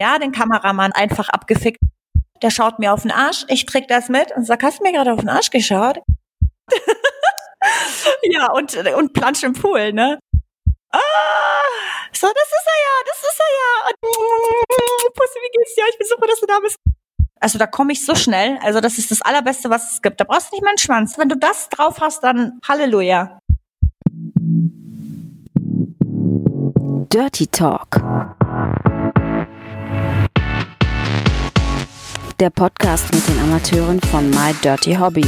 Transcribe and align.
ja, 0.00 0.18
den 0.18 0.32
Kameramann 0.32 0.92
einfach 0.92 1.28
abgefickt. 1.28 1.80
Der 2.42 2.50
schaut 2.50 2.78
mir 2.78 2.92
auf 2.92 3.02
den 3.02 3.10
Arsch, 3.10 3.44
ich 3.48 3.66
krieg 3.66 3.88
das 3.88 4.08
mit 4.08 4.32
und 4.36 4.44
sag, 4.44 4.62
hast 4.62 4.80
du 4.80 4.82
mir 4.82 4.92
gerade 4.92 5.12
auf 5.12 5.20
den 5.20 5.28
Arsch 5.28 5.50
geschaut? 5.50 6.00
ja, 8.22 8.50
und, 8.52 8.76
und 8.76 9.12
plansch 9.12 9.42
im 9.42 9.52
Pool, 9.52 9.92
ne? 9.92 10.18
Ah, 10.92 10.98
so, 12.12 12.26
das 12.26 12.48
ist 12.48 12.66
er 12.66 12.78
ja, 12.84 12.94
das 13.06 13.18
ist 13.18 13.40
er 13.40 13.50
ja. 13.50 13.88
Und, 13.88 13.98
Pussy, 15.14 15.38
wie 15.40 15.58
geht's 15.58 15.74
dir? 15.74 15.84
Ich 15.90 15.98
bin 15.98 16.06
froh, 16.06 16.26
dass 16.26 16.40
du 16.40 16.46
da 16.46 16.60
bist. 16.60 16.76
Also 17.40 17.58
da 17.58 17.66
komme 17.66 17.92
ich 17.92 18.04
so 18.04 18.14
schnell. 18.14 18.58
Also 18.62 18.80
das 18.80 18.98
ist 18.98 19.10
das 19.10 19.20
Allerbeste, 19.20 19.70
was 19.70 19.92
es 19.92 20.02
gibt. 20.02 20.20
Da 20.20 20.24
brauchst 20.24 20.50
du 20.50 20.56
nicht 20.56 20.62
mal 20.62 20.70
einen 20.70 20.78
Schwanz. 20.78 21.18
Wenn 21.18 21.28
du 21.28 21.36
das 21.36 21.68
drauf 21.68 22.00
hast, 22.00 22.22
dann 22.22 22.60
Halleluja. 22.66 23.38
Dirty 27.12 27.46
Talk. 27.48 28.00
Der 32.44 32.50
Podcast 32.50 33.10
mit 33.14 33.26
den 33.26 33.38
Amateuren 33.38 33.98
von 34.02 34.28
My 34.28 34.52
Dirty 34.62 34.96
Hobby. 34.96 35.24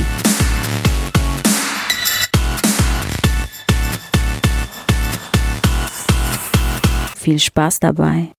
Viel 7.16 7.38
Spaß 7.38 7.80
dabei. 7.80 8.34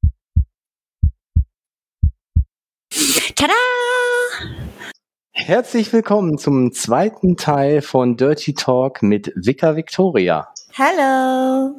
Tada! 3.33 3.53
Herzlich 5.31 5.91
willkommen 5.91 6.37
zum 6.37 6.71
zweiten 6.71 7.35
Teil 7.35 7.81
von 7.81 8.15
Dirty 8.15 8.53
Talk 8.53 9.01
mit 9.01 9.33
Vika 9.35 9.75
Victoria. 9.75 10.53
Hallo. 10.79 11.73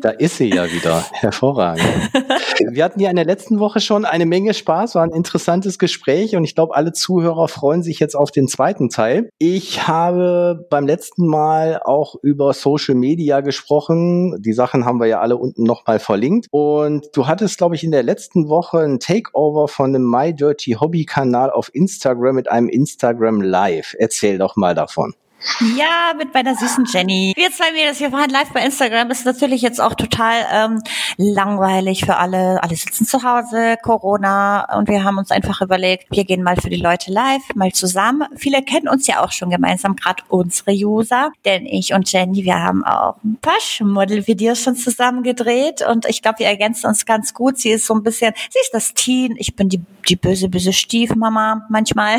Da 0.00 0.10
ist 0.10 0.36
sie 0.36 0.54
ja 0.54 0.70
wieder. 0.70 1.04
Hervorragend. 1.12 1.84
Wir 2.70 2.84
hatten 2.84 3.00
ja 3.00 3.10
in 3.10 3.16
der 3.16 3.24
letzten 3.24 3.58
Woche 3.58 3.80
schon 3.80 4.04
eine 4.04 4.24
Menge 4.24 4.54
Spaß, 4.54 4.94
war 4.94 5.02
ein 5.02 5.10
interessantes 5.10 5.80
Gespräch 5.80 6.36
und 6.36 6.44
ich 6.44 6.54
glaube, 6.54 6.76
alle 6.76 6.92
Zuhörer 6.92 7.48
freuen 7.48 7.82
sich 7.82 7.98
jetzt 7.98 8.14
auf 8.14 8.30
den 8.30 8.46
zweiten 8.46 8.88
Teil. 8.88 9.30
Ich 9.38 9.88
habe 9.88 10.64
beim 10.70 10.86
letzten 10.86 11.26
Mal 11.26 11.80
auch 11.84 12.14
über 12.22 12.52
Social 12.52 12.94
Media 12.94 13.40
gesprochen. 13.40 14.40
Die 14.40 14.52
Sachen 14.52 14.84
haben 14.84 15.00
wir 15.00 15.08
ja 15.08 15.18
alle 15.18 15.36
unten 15.36 15.64
nochmal 15.64 15.98
verlinkt. 15.98 16.46
Und 16.52 17.08
du 17.14 17.26
hattest, 17.26 17.58
glaube 17.58 17.74
ich, 17.74 17.82
in 17.82 17.90
der 17.90 18.04
letzten 18.04 18.48
Woche 18.48 18.78
ein 18.78 19.00
Takeover 19.00 19.66
von 19.66 19.92
dem 19.92 20.08
My 20.08 20.32
Dirty 20.32 20.76
Hobby 20.80 21.04
Kanal 21.04 21.50
auf 21.50 21.68
Instagram 21.74 22.36
mit 22.36 22.48
einem 22.48 22.68
Instagram 22.68 23.40
Live. 23.40 23.96
Erzähl 23.98 24.38
doch 24.38 24.54
mal 24.54 24.76
davon. 24.76 25.14
Ja, 25.76 26.14
mit 26.16 26.32
meiner 26.32 26.54
süßen 26.54 26.86
Jenny. 26.92 27.32
Wir 27.36 27.50
zwei 27.52 27.70
Mädels, 27.72 28.00
wir 28.00 28.10
waren 28.12 28.30
live 28.30 28.50
bei 28.52 28.64
Instagram. 28.64 29.10
Ist 29.10 29.26
natürlich 29.26 29.62
jetzt 29.62 29.80
auch 29.80 29.94
total 29.94 30.46
ähm, 30.50 30.82
langweilig 31.16 32.04
für 32.04 32.16
alle. 32.16 32.62
Alle 32.62 32.74
sitzen 32.74 33.06
zu 33.06 33.22
Hause, 33.22 33.76
Corona. 33.82 34.76
Und 34.76 34.88
wir 34.88 35.04
haben 35.04 35.18
uns 35.18 35.30
einfach 35.30 35.60
überlegt, 35.60 36.06
wir 36.10 36.24
gehen 36.24 36.42
mal 36.42 36.56
für 36.56 36.70
die 36.70 36.80
Leute 36.80 37.12
live, 37.12 37.42
mal 37.54 37.72
zusammen. 37.72 38.26
Viele 38.36 38.62
kennen 38.62 38.88
uns 38.88 39.06
ja 39.06 39.22
auch 39.22 39.32
schon 39.32 39.50
gemeinsam, 39.50 39.96
gerade 39.96 40.22
unsere 40.28 40.72
User. 40.72 41.30
Denn 41.44 41.66
ich 41.66 41.92
und 41.92 42.10
Jenny, 42.10 42.44
wir 42.44 42.58
haben 42.58 42.84
auch 42.84 43.16
ein 43.22 43.38
paar 43.40 43.54
Model-Videos 43.80 44.60
schon 44.60 44.76
zusammen 44.76 45.22
gedreht. 45.22 45.82
Und 45.86 46.06
ich 46.06 46.22
glaube, 46.22 46.40
wir 46.40 46.46
ergänzen 46.46 46.86
uns 46.86 47.04
ganz 47.04 47.34
gut. 47.34 47.58
Sie 47.58 47.70
ist 47.70 47.86
so 47.86 47.94
ein 47.94 48.02
bisschen, 48.02 48.32
sie 48.50 48.58
ist 48.60 48.72
das 48.72 48.94
Teen. 48.94 49.36
Ich 49.38 49.54
bin 49.54 49.68
die, 49.68 49.82
die 50.08 50.16
böse, 50.16 50.48
böse 50.48 50.72
Stiefmama 50.72 51.66
manchmal. 51.68 52.16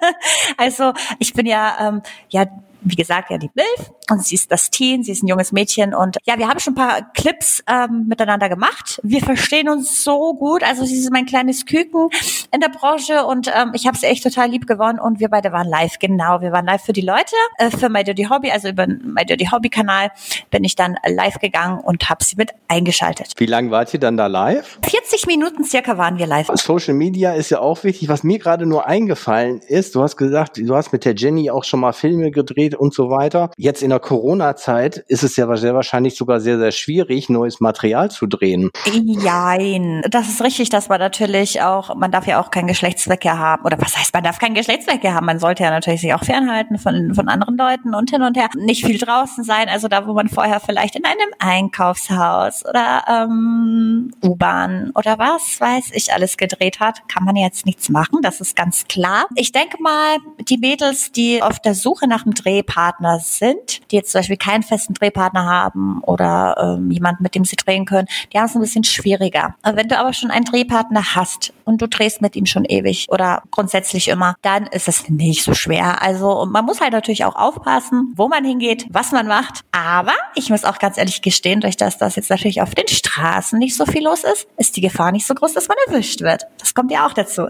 also 0.56 0.92
ich 1.18 1.34
bin 1.34 1.46
ja, 1.46 1.76
ähm, 1.88 2.02
ja, 2.28 2.46
wie 2.84 2.96
gesagt, 2.96 3.30
ja 3.30 3.38
die 3.38 3.50
Milf 3.54 3.92
und 4.12 4.22
sie 4.22 4.34
ist 4.34 4.52
das 4.52 4.70
Teen, 4.70 5.02
sie 5.02 5.12
ist 5.12 5.22
ein 5.22 5.26
junges 5.26 5.52
Mädchen 5.52 5.94
und 5.94 6.18
ja, 6.24 6.38
wir 6.38 6.48
haben 6.48 6.60
schon 6.60 6.74
ein 6.74 6.76
paar 6.76 7.12
Clips 7.14 7.64
ähm, 7.66 8.06
miteinander 8.08 8.48
gemacht. 8.50 9.00
Wir 9.02 9.20
verstehen 9.20 9.68
uns 9.70 10.04
so 10.04 10.34
gut, 10.34 10.62
also 10.62 10.84
sie 10.84 10.96
ist 10.96 11.10
mein 11.10 11.24
kleines 11.24 11.64
Küken 11.64 12.10
in 12.52 12.60
der 12.60 12.68
Branche 12.68 13.24
und 13.24 13.48
ähm, 13.48 13.72
ich 13.74 13.86
habe 13.86 13.96
sie 13.96 14.06
echt 14.06 14.22
total 14.22 14.50
lieb 14.50 14.66
gewonnen 14.66 14.98
und 14.98 15.18
wir 15.18 15.28
beide 15.28 15.50
waren 15.50 15.66
live, 15.66 15.98
genau, 15.98 16.42
wir 16.42 16.52
waren 16.52 16.66
live 16.66 16.82
für 16.82 16.92
die 16.92 17.00
Leute, 17.00 17.34
äh, 17.56 17.70
für 17.70 17.88
My 17.88 18.04
Dirty 18.04 18.24
Hobby, 18.24 18.50
also 18.50 18.68
über 18.68 18.86
My 18.86 19.24
Dirty 19.24 19.46
Hobby 19.46 19.70
Kanal 19.70 20.10
bin 20.50 20.62
ich 20.64 20.76
dann 20.76 20.96
live 21.06 21.38
gegangen 21.38 21.80
und 21.80 22.10
habe 22.10 22.22
sie 22.22 22.36
mit 22.36 22.50
eingeschaltet. 22.68 23.32
Wie 23.38 23.46
lange 23.46 23.70
wart 23.70 23.94
ihr 23.94 24.00
dann 24.00 24.18
da 24.18 24.26
live? 24.26 24.78
40 24.86 25.26
Minuten 25.26 25.64
circa 25.64 25.96
waren 25.96 26.18
wir 26.18 26.26
live. 26.26 26.50
Social 26.54 26.94
Media 26.94 27.32
ist 27.32 27.48
ja 27.48 27.60
auch 27.60 27.82
wichtig. 27.82 28.08
Was 28.10 28.22
mir 28.22 28.38
gerade 28.38 28.66
nur 28.66 28.86
eingefallen 28.86 29.60
ist, 29.66 29.94
du 29.94 30.02
hast 30.02 30.18
gesagt, 30.18 30.58
du 30.58 30.74
hast 30.74 30.92
mit 30.92 31.06
der 31.06 31.14
Jenny 31.14 31.50
auch 31.50 31.64
schon 31.64 31.80
mal 31.80 31.92
Filme 31.92 32.30
gedreht 32.30 32.74
und 32.74 32.92
so 32.92 33.08
weiter. 33.08 33.50
Jetzt 33.56 33.82
in 33.82 33.88
der 33.88 34.01
Corona-Zeit 34.02 34.98
ist 35.08 35.22
es 35.22 35.36
ja 35.36 35.56
sehr 35.56 35.74
wahrscheinlich 35.74 36.16
sogar 36.16 36.40
sehr, 36.40 36.58
sehr 36.58 36.72
schwierig, 36.72 37.28
neues 37.28 37.60
Material 37.60 38.10
zu 38.10 38.26
drehen. 38.26 38.70
Jein. 38.92 40.02
Das 40.10 40.28
ist 40.28 40.42
richtig, 40.42 40.68
dass 40.68 40.88
man 40.88 41.00
natürlich 41.00 41.62
auch, 41.62 41.94
man 41.94 42.10
darf 42.10 42.26
ja 42.26 42.40
auch 42.40 42.50
keinen 42.50 42.66
Geschlechtsverkehr 42.66 43.38
haben. 43.38 43.64
Oder 43.64 43.78
was 43.80 43.96
heißt, 43.96 44.12
man 44.12 44.24
darf 44.24 44.38
keinen 44.38 44.54
Geschlechtsverkehr 44.54 45.14
haben? 45.14 45.26
Man 45.26 45.38
sollte 45.38 45.62
ja 45.62 45.70
natürlich 45.70 46.02
sich 46.02 46.12
auch 46.12 46.24
fernhalten 46.24 46.78
von, 46.78 47.14
von 47.14 47.28
anderen 47.28 47.56
Leuten 47.56 47.94
und 47.94 48.10
hin 48.10 48.22
und 48.22 48.36
her. 48.36 48.48
Nicht 48.54 48.84
viel 48.84 48.98
draußen 48.98 49.44
sein. 49.44 49.68
Also 49.68 49.88
da, 49.88 50.06
wo 50.06 50.12
man 50.12 50.28
vorher 50.28 50.60
vielleicht 50.60 50.96
in 50.96 51.04
einem 51.04 51.30
Einkaufshaus 51.38 52.64
oder 52.66 53.04
ähm, 53.08 54.12
U-Bahn 54.22 54.92
oder 54.94 55.18
was 55.18 55.60
weiß 55.60 55.90
ich 55.92 56.12
alles 56.12 56.36
gedreht 56.36 56.80
hat, 56.80 57.08
kann 57.08 57.24
man 57.24 57.36
jetzt 57.36 57.66
nichts 57.66 57.88
machen. 57.88 58.18
Das 58.22 58.40
ist 58.40 58.56
ganz 58.56 58.84
klar. 58.88 59.26
Ich 59.36 59.52
denke 59.52 59.80
mal, 59.80 60.16
die 60.48 60.58
Mädels, 60.58 61.12
die 61.12 61.42
auf 61.42 61.60
der 61.60 61.74
Suche 61.74 62.08
nach 62.08 62.24
einem 62.24 62.34
Drehpartner 62.34 63.20
sind, 63.20 63.80
die 63.92 63.96
jetzt 63.96 64.10
zum 64.10 64.20
Beispiel 64.20 64.36
keinen 64.36 64.62
festen 64.62 64.94
Drehpartner 64.94 65.44
haben 65.44 66.02
oder 66.02 66.56
ähm, 66.58 66.90
jemanden, 66.90 67.22
mit 67.22 67.34
dem 67.34 67.44
sie 67.44 67.56
drehen 67.56 67.84
können, 67.84 68.08
die 68.32 68.38
haben 68.38 68.46
es 68.46 68.54
ein 68.54 68.60
bisschen 68.60 68.84
schwieriger. 68.84 69.54
Wenn 69.62 69.88
du 69.88 69.98
aber 69.98 70.12
schon 70.12 70.30
einen 70.30 70.44
Drehpartner 70.44 71.14
hast 71.14 71.52
und 71.64 71.80
du 71.82 71.88
drehst 71.88 72.22
mit 72.22 72.34
ihm 72.36 72.46
schon 72.46 72.64
ewig 72.64 73.06
oder 73.10 73.42
grundsätzlich 73.50 74.08
immer, 74.08 74.34
dann 74.42 74.66
ist 74.66 74.88
es 74.88 75.08
nicht 75.08 75.44
so 75.44 75.54
schwer. 75.54 76.02
Also 76.02 76.46
man 76.46 76.64
muss 76.64 76.80
halt 76.80 76.92
natürlich 76.92 77.24
auch 77.24 77.36
aufpassen, 77.36 78.12
wo 78.16 78.28
man 78.28 78.44
hingeht, 78.44 78.86
was 78.90 79.12
man 79.12 79.26
macht. 79.26 79.60
Aber 79.72 80.14
ich 80.34 80.50
muss 80.50 80.64
auch 80.64 80.78
ganz 80.78 80.98
ehrlich 80.98 81.22
gestehen, 81.22 81.60
durch 81.60 81.76
das 81.76 81.98
das 81.98 82.16
jetzt 82.16 82.30
natürlich 82.30 82.62
auf 82.62 82.74
den 82.74 82.88
Straßen 82.88 83.58
nicht 83.58 83.76
so 83.76 83.84
viel 83.86 84.04
los 84.04 84.24
ist, 84.24 84.46
ist 84.56 84.76
die 84.76 84.80
Gefahr 84.80 85.12
nicht 85.12 85.26
so 85.26 85.34
groß, 85.34 85.52
dass 85.52 85.68
man 85.68 85.76
erwischt 85.86 86.22
wird. 86.22 86.44
Das 86.58 86.74
kommt 86.74 86.90
ja 86.90 87.06
auch 87.06 87.12
dazu. 87.12 87.46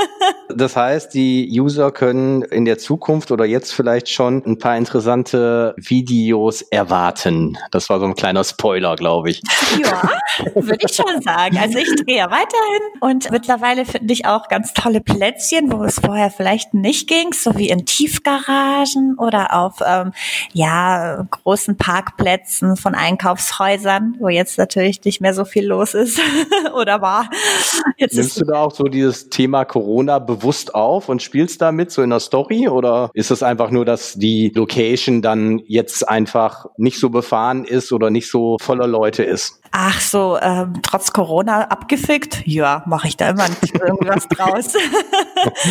das 0.54 0.76
heißt, 0.76 1.14
die 1.14 1.48
User 1.60 1.90
können 1.90 2.42
in 2.42 2.64
der 2.64 2.78
Zukunft 2.78 3.30
oder 3.30 3.44
jetzt 3.44 3.72
vielleicht 3.72 4.08
schon 4.08 4.42
ein 4.44 4.58
paar 4.58 4.76
interessante 4.76 5.74
Videos 5.90 6.62
erwarten. 6.62 7.58
Das 7.70 7.88
war 7.88 8.00
so 8.00 8.06
ein 8.06 8.14
kleiner 8.14 8.44
Spoiler, 8.44 8.96
glaube 8.96 9.30
ich. 9.30 9.42
Ja, 9.82 10.02
würde 10.54 10.86
ich 10.88 10.94
schon 10.94 11.22
sagen. 11.22 11.58
Also 11.58 11.78
ich 11.78 11.94
drehe 12.04 12.24
weiterhin 12.24 13.00
und 13.00 13.30
mittlerweile 13.30 13.84
finde 13.84 14.12
ich 14.12 14.26
auch 14.26 14.48
ganz 14.48 14.72
tolle 14.72 15.00
Plätzchen, 15.00 15.72
wo 15.72 15.84
es 15.84 16.00
vorher 16.00 16.30
vielleicht 16.30 16.74
nicht 16.74 17.08
ging, 17.08 17.32
so 17.32 17.56
wie 17.56 17.68
in 17.68 17.86
Tiefgaragen 17.86 19.16
oder 19.18 19.54
auf 19.54 19.76
ähm, 19.86 20.12
ja 20.52 21.26
großen 21.30 21.76
Parkplätzen 21.76 22.76
von 22.76 22.94
Einkaufshäusern, 22.94 24.16
wo 24.18 24.28
jetzt 24.28 24.58
natürlich 24.58 25.04
nicht 25.04 25.20
mehr 25.20 25.34
so 25.34 25.44
viel 25.44 25.66
los 25.66 25.94
ist 25.94 26.20
oder 26.74 27.00
war. 27.00 27.28
Jetzt 27.96 28.14
Nimmst 28.14 28.40
du 28.40 28.44
da 28.44 28.60
auch 28.60 28.72
so 28.72 28.84
dieses 28.84 29.28
Thema 29.30 29.64
Corona 29.64 30.18
bewusst 30.18 30.74
auf 30.74 31.08
und 31.08 31.22
spielst 31.22 31.62
damit 31.62 31.90
so 31.90 32.02
in 32.02 32.10
der 32.10 32.20
Story 32.20 32.68
oder 32.68 33.10
ist 33.14 33.30
es 33.30 33.42
einfach 33.42 33.70
nur, 33.70 33.84
dass 33.84 34.14
die 34.14 34.52
Location 34.54 35.22
dann 35.22 35.60
jetzt 35.76 36.08
einfach 36.08 36.66
nicht 36.76 36.98
so 36.98 37.10
befahren 37.10 37.64
ist 37.64 37.92
oder 37.92 38.10
nicht 38.10 38.28
so 38.28 38.56
voller 38.60 38.88
Leute 38.88 39.22
ist? 39.22 39.60
Ach 39.72 40.00
so, 40.00 40.38
ähm, 40.40 40.80
trotz 40.82 41.12
Corona 41.12 41.62
abgefickt? 41.62 42.46
Ja, 42.46 42.82
mache 42.86 43.08
ich 43.08 43.16
da 43.16 43.30
immer 43.30 43.46
irgendwas 43.72 44.28
draus. 44.28 44.72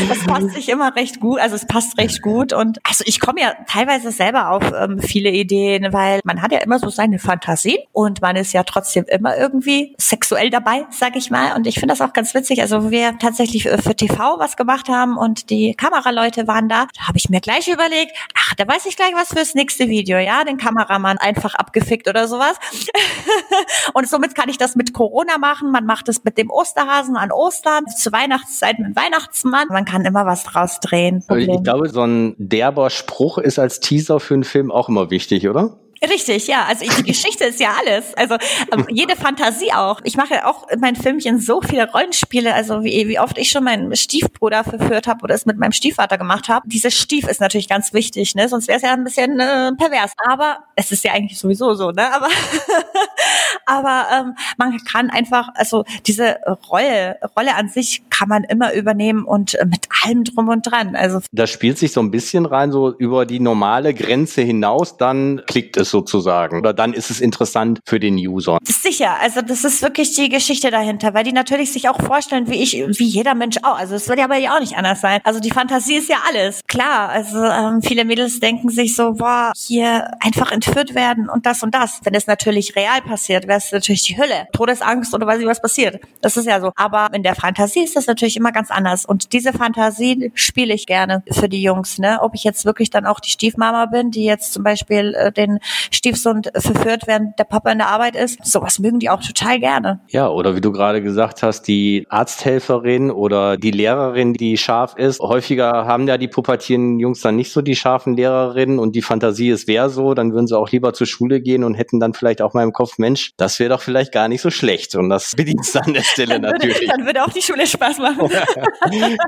das 0.09 0.19
passt 0.25 0.51
sich 0.51 0.69
immer 0.69 0.95
recht 0.95 1.19
gut, 1.19 1.39
also 1.39 1.55
es 1.55 1.65
passt 1.65 1.97
recht 1.97 2.21
gut 2.21 2.53
und 2.53 2.79
also 2.83 3.03
ich 3.07 3.19
komme 3.19 3.41
ja 3.41 3.53
teilweise 3.67 4.11
selber 4.11 4.51
auf 4.51 4.63
ähm, 4.77 4.99
viele 4.99 5.29
Ideen, 5.29 5.91
weil 5.93 6.21
man 6.23 6.41
hat 6.41 6.51
ja 6.51 6.59
immer 6.59 6.79
so 6.79 6.89
seine 6.89 7.19
Fantasie 7.19 7.79
und 7.91 8.21
man 8.21 8.35
ist 8.35 8.53
ja 8.53 8.63
trotzdem 8.63 9.05
immer 9.07 9.37
irgendwie 9.37 9.95
sexuell 9.97 10.49
dabei, 10.49 10.85
sag 10.91 11.15
ich 11.15 11.31
mal 11.31 11.55
und 11.55 11.67
ich 11.67 11.75
finde 11.75 11.95
das 11.95 12.01
auch 12.01 12.13
ganz 12.13 12.33
witzig, 12.33 12.61
also 12.61 12.91
wir 12.91 13.17
tatsächlich 13.19 13.63
für 13.63 13.95
TV 13.95 14.39
was 14.39 14.55
gemacht 14.57 14.89
haben 14.89 15.17
und 15.17 15.49
die 15.49 15.73
Kameraleute 15.73 16.47
waren 16.47 16.69
da, 16.69 16.87
da 16.97 17.07
habe 17.07 17.17
ich 17.17 17.29
mir 17.29 17.41
gleich 17.41 17.67
überlegt, 17.67 18.11
ach, 18.37 18.53
da 18.55 18.67
weiß 18.67 18.85
ich 18.85 18.95
gleich 18.95 19.13
was 19.13 19.29
fürs 19.29 19.55
nächste 19.55 19.87
Video, 19.87 20.17
ja, 20.17 20.43
den 20.43 20.57
Kameramann 20.57 21.17
einfach 21.17 21.55
abgefickt 21.55 22.07
oder 22.07 22.27
sowas. 22.27 22.55
Und 23.93 24.07
somit 24.07 24.35
kann 24.35 24.49
ich 24.49 24.57
das 24.57 24.75
mit 24.75 24.93
Corona 24.93 25.37
machen. 25.37 25.71
Man 25.71 25.85
macht 25.85 26.09
es 26.09 26.23
mit 26.23 26.37
dem 26.37 26.49
Osterhasen 26.49 27.17
an 27.17 27.31
Ostern, 27.31 27.85
zur 27.87 28.11
Weihnachtszeit 28.11 28.79
mit 28.79 28.95
Weihnachtsmann. 28.95 29.67
Man 29.69 29.85
kann 29.85 30.05
immer 30.05 30.25
was 30.25 30.43
draus 30.43 30.79
drehen. 30.79 31.23
Problem. 31.25 31.49
Ich 31.49 31.63
glaube, 31.63 31.89
so 31.89 32.01
ein 32.01 32.35
derber 32.37 32.89
Spruch 32.89 33.37
ist 33.37 33.59
als 33.59 33.79
Teaser 33.79 34.19
für 34.19 34.33
einen 34.33 34.43
Film 34.43 34.71
auch 34.71 34.89
immer 34.89 35.09
wichtig, 35.09 35.47
oder? 35.47 35.77
Richtig, 36.09 36.47
ja. 36.47 36.65
Also 36.65 36.85
die 36.85 37.03
Geschichte 37.03 37.45
ist 37.45 37.59
ja 37.59 37.73
alles. 37.79 38.13
Also 38.15 38.35
ähm, 38.71 38.85
jede 38.89 39.15
Fantasie 39.15 39.71
auch. 39.73 40.01
Ich 40.03 40.17
mache 40.17 40.45
auch 40.47 40.67
in 40.69 40.79
meinen 40.79 40.95
Filmchen 40.95 41.39
so 41.39 41.61
viele 41.61 41.89
Rollenspiele. 41.91 42.53
Also 42.53 42.83
wie, 42.83 43.07
wie 43.07 43.19
oft 43.19 43.37
ich 43.37 43.49
schon 43.49 43.63
meinen 43.63 43.95
Stiefbruder 43.95 44.63
verführt 44.63 45.07
habe 45.07 45.23
oder 45.23 45.35
es 45.35 45.45
mit 45.45 45.57
meinem 45.57 45.71
Stiefvater 45.71 46.17
gemacht 46.17 46.49
habe. 46.49 46.67
Dieses 46.67 46.93
Stief 46.93 47.27
ist 47.27 47.41
natürlich 47.41 47.69
ganz 47.69 47.93
wichtig, 47.93 48.35
ne? 48.35 48.47
Sonst 48.49 48.67
wäre 48.67 48.77
es 48.77 48.83
ja 48.83 48.93
ein 48.93 49.03
bisschen 49.03 49.39
äh, 49.39 49.71
pervers. 49.73 50.13
Aber 50.29 50.59
es 50.75 50.91
ist 50.91 51.03
ja 51.03 51.13
eigentlich 51.13 51.39
sowieso 51.39 51.73
so, 51.73 51.91
ne? 51.91 52.13
Aber 52.13 52.27
Aber 53.65 54.05
ähm, 54.11 54.35
man 54.57 54.77
kann 54.83 55.09
einfach, 55.09 55.49
also 55.55 55.85
diese 56.05 56.39
Rolle, 56.69 57.19
Rolle 57.35 57.55
an 57.55 57.69
sich 57.69 58.07
kann 58.17 58.29
man 58.29 58.43
immer 58.43 58.73
übernehmen 58.73 59.25
und 59.25 59.55
äh, 59.55 59.65
mit 59.65 59.87
allem 60.03 60.23
drum 60.23 60.49
und 60.49 60.61
dran. 60.61 60.95
Also 60.95 61.19
das 61.31 61.49
spielt 61.49 61.77
sich 61.77 61.91
so 61.91 61.99
ein 61.99 62.11
bisschen 62.11 62.45
rein, 62.45 62.71
so 62.71 62.95
über 62.97 63.25
die 63.25 63.39
normale 63.39 63.93
Grenze 63.93 64.41
hinaus, 64.41 64.97
dann 64.97 65.41
klickt 65.47 65.77
es 65.77 65.89
sozusagen. 65.89 66.59
Oder 66.59 66.73
dann 66.73 66.93
ist 66.93 67.09
es 67.09 67.19
interessant 67.19 67.79
für 67.85 67.99
den 67.99 68.15
User. 68.15 68.57
Sicher, 68.63 69.19
also 69.21 69.41
das 69.41 69.63
ist 69.63 69.81
wirklich 69.81 70.13
die 70.15 70.29
Geschichte 70.29 70.71
dahinter, 70.71 71.13
weil 71.13 71.23
die 71.23 71.33
natürlich 71.33 71.71
sich 71.73 71.89
auch 71.89 72.01
vorstellen, 72.01 72.49
wie 72.49 72.61
ich, 72.61 72.73
wie 72.73 73.05
jeder 73.05 73.35
Mensch 73.35 73.57
auch. 73.63 73.77
Also 73.77 73.95
es 73.95 74.07
wird 74.07 74.19
ja 74.19 74.27
bei 74.27 74.39
dir 74.39 74.53
auch 74.53 74.59
nicht 74.59 74.77
anders 74.77 75.01
sein. 75.01 75.19
Also 75.23 75.39
die 75.39 75.51
Fantasie 75.51 75.95
ist 75.95 76.09
ja 76.09 76.17
alles. 76.27 76.61
Klar, 76.67 77.09
also 77.09 77.43
ähm, 77.43 77.81
viele 77.81 78.05
Mädels 78.05 78.39
denken 78.39 78.69
sich 78.69 78.95
so, 78.95 79.13
boah, 79.13 79.51
hier 79.57 80.11
einfach 80.21 80.51
entführt 80.51 80.95
werden 80.95 81.29
und 81.29 81.45
das 81.45 81.63
und 81.63 81.73
das. 81.73 81.99
Wenn 82.03 82.15
es 82.15 82.27
natürlich 82.27 82.75
real 82.75 83.01
passiert, 83.01 83.47
wäre 83.47 83.57
es 83.57 83.71
natürlich 83.71 84.03
die 84.03 84.17
Hölle. 84.17 84.47
Todesangst 84.53 85.13
oder 85.13 85.27
weiß 85.27 85.39
ich 85.41 85.47
was 85.47 85.61
passiert. 85.61 85.99
Das 86.21 86.37
ist 86.37 86.45
ja 86.45 86.61
so. 86.61 86.71
Aber 86.75 87.09
in 87.13 87.23
der 87.23 87.35
Fantasie 87.35 87.83
ist 87.83 87.95
das 87.95 88.04
natürlich 88.07 88.37
immer 88.37 88.51
ganz 88.51 88.71
anders. 88.71 89.05
Und 89.05 89.33
diese 89.33 89.53
Fantasie 89.53 90.31
spiele 90.33 90.73
ich 90.73 90.85
gerne 90.85 91.23
für 91.31 91.49
die 91.49 91.61
Jungs. 91.61 91.97
Ne? 91.97 92.19
Ob 92.21 92.35
ich 92.35 92.43
jetzt 92.43 92.65
wirklich 92.65 92.89
dann 92.89 93.05
auch 93.05 93.19
die 93.19 93.29
Stiefmama 93.29 93.85
bin, 93.87 94.11
die 94.11 94.23
jetzt 94.23 94.53
zum 94.53 94.63
Beispiel 94.63 95.13
äh, 95.15 95.31
den 95.31 95.59
Stiefsohn 95.91 96.43
verführt, 96.55 97.03
während 97.07 97.37
der 97.39 97.43
Papa 97.45 97.71
in 97.71 97.79
der 97.79 97.87
Arbeit 97.87 98.15
ist. 98.15 98.43
Sowas 98.45 98.79
mögen 98.79 98.99
die 98.99 99.09
auch 99.09 99.21
total 99.21 99.59
gerne. 99.59 99.99
Ja, 100.09 100.29
oder 100.29 100.55
wie 100.55 100.61
du 100.61 100.71
gerade 100.71 101.01
gesagt 101.01 101.43
hast, 101.43 101.63
die 101.63 102.05
Arzthelferin 102.09 103.11
oder 103.11 103.57
die 103.57 103.71
Lehrerin, 103.71 104.33
die 104.33 104.57
scharf 104.57 104.95
ist. 104.97 105.19
Häufiger 105.19 105.85
haben 105.85 106.07
ja 106.07 106.17
die 106.17 106.27
pubertierenden 106.27 106.99
Jungs 106.99 107.21
dann 107.21 107.35
nicht 107.35 107.51
so 107.51 107.61
die 107.61 107.75
scharfen 107.75 108.15
Lehrerinnen 108.15 108.79
und 108.79 108.95
die 108.95 109.01
Fantasie, 109.01 109.49
es 109.49 109.67
wäre 109.67 109.89
so, 109.89 110.13
dann 110.13 110.33
würden 110.33 110.47
sie 110.47 110.57
auch 110.57 110.71
lieber 110.71 110.93
zur 110.93 111.07
Schule 111.07 111.41
gehen 111.41 111.63
und 111.63 111.75
hätten 111.75 111.99
dann 111.99 112.13
vielleicht 112.13 112.41
auch 112.41 112.53
mal 112.53 112.63
im 112.63 112.73
Kopf, 112.73 112.97
Mensch, 112.97 113.33
das 113.37 113.59
wäre 113.59 113.69
doch 113.69 113.81
vielleicht 113.81 114.11
gar 114.11 114.27
nicht 114.27 114.41
so 114.41 114.49
schlecht. 114.49 114.95
Und 114.95 115.09
das 115.09 115.31
bedient 115.35 115.65
an 115.75 115.93
der 115.93 116.03
Stelle 116.03 116.39
dann 116.39 116.53
natürlich. 116.53 116.81
Würde, 116.81 116.87
dann 116.87 117.05
würde 117.05 117.23
auch 117.23 117.31
die 117.31 117.41
Schule 117.41 117.67
Spaß 117.67 117.94
machen. 117.97 118.29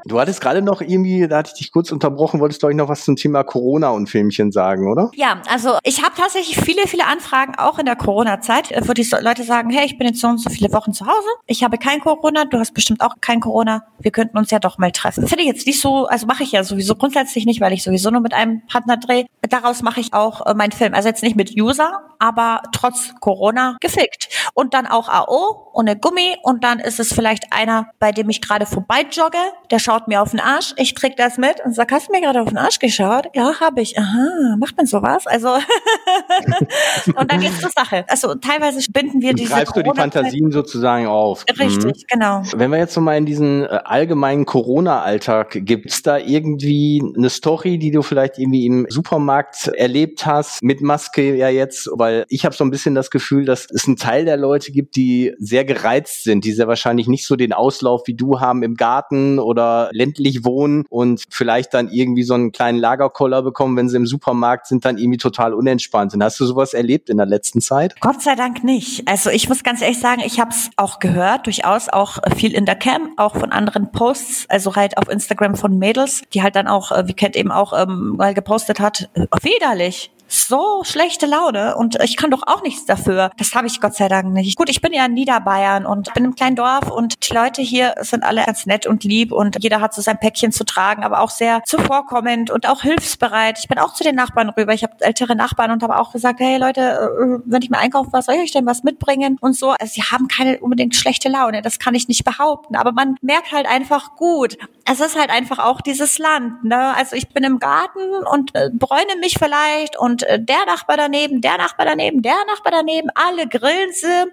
du 0.05 0.19
hattest 0.19 0.41
gerade 0.41 0.61
noch 0.61 0.81
irgendwie, 0.81 1.27
da 1.27 1.37
hatte 1.37 1.51
ich 1.53 1.59
dich 1.59 1.71
kurz 1.71 1.91
unterbrochen, 1.91 2.39
wolltest 2.39 2.63
du 2.63 2.67
euch 2.67 2.75
noch 2.75 2.89
was 2.89 3.03
zum 3.03 3.15
Thema 3.15 3.43
Corona 3.43 3.89
und 3.89 4.07
Filmchen 4.09 4.51
sagen, 4.51 4.89
oder? 4.89 5.11
Ja, 5.15 5.41
also 5.49 5.77
ich 5.83 6.03
habe 6.03 6.13
tatsächlich 6.15 6.57
viele, 6.59 6.87
viele 6.87 7.05
Anfragen, 7.05 7.55
auch 7.57 7.79
in 7.79 7.85
der 7.85 7.95
Corona-Zeit, 7.95 8.73
wo 8.87 8.93
die 8.93 9.07
Leute 9.21 9.43
sagen, 9.43 9.69
hey, 9.69 9.85
ich 9.85 9.97
bin 9.97 10.07
jetzt 10.07 10.19
so 10.19 10.27
und 10.27 10.39
so 10.39 10.49
viele 10.49 10.71
Wochen 10.73 10.93
zu 10.93 11.05
Hause, 11.05 11.27
ich 11.45 11.63
habe 11.63 11.77
kein 11.77 11.99
Corona, 11.99 12.45
du 12.45 12.59
hast 12.59 12.73
bestimmt 12.73 13.01
auch 13.01 13.15
kein 13.21 13.39
Corona, 13.39 13.83
wir 13.99 14.11
könnten 14.11 14.37
uns 14.37 14.51
ja 14.51 14.59
doch 14.59 14.77
mal 14.77 14.91
treffen. 14.91 15.27
Finde 15.27 15.43
ich 15.43 15.49
jetzt 15.49 15.67
nicht 15.67 15.81
so, 15.81 16.07
also 16.07 16.25
mache 16.27 16.43
ich 16.43 16.51
ja 16.51 16.63
sowieso 16.63 16.95
grundsätzlich 16.95 17.45
nicht, 17.45 17.61
weil 17.61 17.73
ich 17.73 17.83
sowieso 17.83 18.09
nur 18.09 18.21
mit 18.21 18.33
einem 18.33 18.65
Partner 18.67 18.97
drehe. 18.97 19.25
Daraus 19.49 19.81
mache 19.81 19.99
ich 19.99 20.13
auch 20.13 20.45
äh, 20.45 20.53
meinen 20.53 20.71
Film. 20.71 20.93
Also 20.93 21.09
jetzt 21.09 21.23
nicht 21.23 21.35
mit 21.35 21.59
User, 21.59 22.01
aber 22.19 22.61
trotz 22.71 23.13
Corona 23.19 23.77
gefickt. 23.79 24.29
Und 24.53 24.73
dann 24.73 24.87
auch 24.87 25.09
AO 25.09 25.71
ohne 25.73 25.95
Gummi 25.97 26.35
und 26.43 26.63
dann 26.63 26.79
ist 26.79 26.99
es 26.99 27.13
vielleicht 27.13 27.53
einer, 27.53 27.91
bei 27.99 28.11
dem 28.11 28.29
ich 28.29 28.41
gerade 28.41 28.56
vorbei 28.65 29.05
jogge, 29.11 29.37
der 29.71 29.79
schaut 29.79 30.07
mir 30.07 30.21
auf 30.21 30.31
den 30.31 30.39
Arsch, 30.39 30.73
ich 30.77 30.95
krieg 30.95 31.15
das 31.17 31.37
mit 31.37 31.63
und 31.63 31.73
sag, 31.73 31.91
hast 31.91 32.07
du 32.07 32.11
mir 32.13 32.21
gerade 32.21 32.41
auf 32.41 32.49
den 32.49 32.57
Arsch 32.57 32.79
geschaut? 32.79 33.27
Ja, 33.35 33.59
habe 33.59 33.81
ich. 33.81 33.97
Aha, 33.97 34.55
macht 34.57 34.77
man 34.77 34.85
sowas? 34.85 35.27
Also 35.27 35.49
und 37.15 37.31
dann 37.31 37.41
geht's 37.41 37.59
zur 37.59 37.69
Sache. 37.69 38.05
Also 38.07 38.35
teilweise 38.35 38.79
binden 38.91 39.21
wir 39.21 39.33
diese 39.33 39.53
Greifst 39.53 39.75
du 39.75 39.83
die 39.83 39.91
Fantasien 39.95 40.51
sozusagen 40.51 41.07
auf. 41.07 41.45
Richtig, 41.59 41.85
mhm. 41.85 42.03
genau. 42.07 42.41
Wenn 42.55 42.71
wir 42.71 42.77
jetzt 42.77 42.93
so 42.93 43.01
mal 43.01 43.17
in 43.17 43.25
diesen 43.25 43.63
äh, 43.63 43.79
allgemeinen 43.83 44.45
Corona-Alltag, 44.45 45.59
gibt's 45.61 46.01
da 46.03 46.17
irgendwie 46.17 47.03
eine 47.15 47.29
Story, 47.29 47.77
die 47.77 47.91
du 47.91 48.01
vielleicht 48.01 48.37
irgendwie 48.37 48.65
im 48.65 48.87
Supermarkt 48.89 49.67
erlebt 49.67 50.25
hast, 50.25 50.63
mit 50.63 50.81
Maske 50.81 51.35
ja 51.35 51.49
jetzt, 51.49 51.89
weil 51.93 52.25
ich 52.29 52.45
habe 52.45 52.55
so 52.55 52.63
ein 52.63 52.71
bisschen 52.71 52.95
das 52.95 53.11
Gefühl, 53.11 53.45
dass 53.45 53.67
es 53.69 53.87
einen 53.87 53.97
Teil 53.97 54.25
der 54.25 54.37
Leute 54.37 54.71
gibt, 54.71 54.95
die 54.95 55.33
sehr 55.37 55.65
gereizt 55.65 56.23
sind, 56.23 56.45
die 56.45 56.51
sehr 56.51 56.67
wahrscheinlich 56.67 57.07
nicht 57.07 57.25
so 57.25 57.35
den 57.35 57.53
Auslauf 57.53 58.03
wie 58.05 58.13
du 58.13 58.39
haben 58.39 58.46
im 58.51 58.75
Garten 58.75 59.39
oder 59.39 59.89
ländlich 59.91 60.43
wohnen 60.43 60.85
und 60.89 61.23
vielleicht 61.29 61.73
dann 61.73 61.89
irgendwie 61.89 62.23
so 62.23 62.33
einen 62.33 62.51
kleinen 62.51 62.77
Lagerkoller 62.77 63.41
bekommen, 63.41 63.77
wenn 63.77 63.89
sie 63.89 63.97
im 63.97 64.07
Supermarkt 64.07 64.67
sind, 64.67 64.85
dann 64.85 64.97
irgendwie 64.97 65.17
total 65.17 65.53
unentspannt 65.53 66.11
sind. 66.11 66.23
Hast 66.23 66.39
du 66.39 66.45
sowas 66.45 66.73
erlebt 66.73 67.09
in 67.09 67.17
der 67.17 67.25
letzten 67.25 67.61
Zeit? 67.61 67.99
Gott 68.01 68.21
sei 68.21 68.35
Dank 68.35 68.63
nicht. 68.63 69.07
Also 69.07 69.29
ich 69.29 69.49
muss 69.49 69.63
ganz 69.63 69.81
ehrlich 69.81 69.99
sagen, 69.99 70.21
ich 70.25 70.39
habe 70.39 70.51
es 70.51 70.69
auch 70.75 70.99
gehört, 70.99 71.45
durchaus 71.45 71.89
auch 71.89 72.17
viel 72.35 72.53
in 72.53 72.65
der 72.65 72.75
Cam, 72.75 73.13
auch 73.17 73.35
von 73.35 73.51
anderen 73.51 73.91
Posts, 73.91 74.45
also 74.49 74.75
halt 74.75 74.97
auf 74.97 75.09
Instagram 75.09 75.55
von 75.55 75.77
Mädels, 75.77 76.23
die 76.33 76.41
halt 76.41 76.55
dann 76.55 76.67
auch, 76.67 76.91
äh, 76.91 77.07
wie 77.07 77.13
Kat 77.13 77.35
eben 77.35 77.51
auch 77.51 77.73
ähm, 77.77 78.15
mal 78.17 78.33
gepostet 78.33 78.79
hat, 78.79 79.09
äh, 79.13 79.25
widerlich 79.41 80.11
so 80.27 80.83
schlechte 80.83 81.25
Laune 81.25 81.75
und 81.75 81.97
ich 82.03 82.17
kann 82.17 82.31
doch 82.31 82.43
auch 82.45 82.61
nichts 82.61 82.85
dafür. 82.85 83.31
Das 83.37 83.55
habe 83.55 83.67
ich 83.67 83.81
Gott 83.81 83.95
sei 83.95 84.07
Dank 84.07 84.33
nicht. 84.33 84.57
Gut, 84.57 84.69
ich 84.69 84.81
bin 84.81 84.93
ja 84.93 85.05
in 85.05 85.13
Niederbayern 85.13 85.85
und 85.85 86.13
bin 86.13 86.25
im 86.25 86.35
kleinen 86.35 86.55
Dorf 86.55 86.91
und 86.91 87.27
die 87.27 87.33
Leute 87.33 87.61
hier 87.61 87.95
sind 88.01 88.23
alle 88.23 88.43
ganz 88.45 88.65
nett 88.65 88.85
und 88.85 89.03
lieb 89.03 89.31
und 89.31 89.57
jeder 89.61 89.81
hat 89.81 89.93
so 89.93 90.01
sein 90.01 90.19
Päckchen 90.19 90.51
zu 90.51 90.63
tragen, 90.63 91.03
aber 91.03 91.21
auch 91.21 91.29
sehr 91.29 91.63
zuvorkommend 91.65 92.51
und 92.51 92.67
auch 92.67 92.81
hilfsbereit. 92.81 93.59
Ich 93.59 93.67
bin 93.67 93.79
auch 93.79 93.93
zu 93.93 94.03
den 94.03 94.15
Nachbarn 94.15 94.49
rüber. 94.49 94.73
Ich 94.73 94.83
habe 94.83 94.93
ältere 94.99 95.35
Nachbarn 95.35 95.71
und 95.71 95.83
habe 95.83 95.97
auch 95.99 96.11
gesagt, 96.11 96.39
hey 96.39 96.57
Leute, 96.57 96.81
äh, 96.81 97.41
wenn 97.45 97.61
ich 97.61 97.69
mal 97.69 97.79
einkaufen 97.79 98.09
was 98.11 98.25
soll 98.25 98.35
ich 98.35 98.41
euch 98.41 98.51
denn 98.51 98.65
was 98.65 98.83
mitbringen 98.83 99.37
und 99.41 99.55
so. 99.55 99.71
Also 99.71 99.93
sie 99.93 100.03
haben 100.03 100.27
keine 100.27 100.59
unbedingt 100.59 100.95
schlechte 100.95 101.29
Laune, 101.29 101.61
das 101.61 101.79
kann 101.79 101.95
ich 101.95 102.07
nicht 102.07 102.23
behaupten, 102.23 102.75
aber 102.75 102.91
man 102.91 103.15
merkt 103.21 103.51
halt 103.51 103.67
einfach 103.67 104.15
gut. 104.15 104.57
Es 104.85 104.99
ist 104.99 105.17
halt 105.17 105.29
einfach 105.29 105.59
auch 105.59 105.81
dieses 105.81 106.17
Land, 106.17 106.63
ne? 106.63 106.95
Also 106.95 107.15
ich 107.15 107.29
bin 107.29 107.43
im 107.43 107.59
Garten 107.59 107.99
und 108.31 108.55
äh, 108.55 108.69
bräune 108.71 109.17
mich 109.19 109.37
vielleicht 109.37 109.97
und 109.97 110.16
und 110.17 110.23
äh, 110.23 110.39
der 110.41 110.65
Nachbar 110.65 110.97
daneben, 110.97 111.41
der 111.41 111.57
Nachbar 111.57 111.85
daneben, 111.85 112.23
der 112.23 112.37
Nachbar 112.47 112.71
daneben, 112.71 113.09
alle 113.13 113.47
grillen 113.47 113.91
sie, 113.91 114.25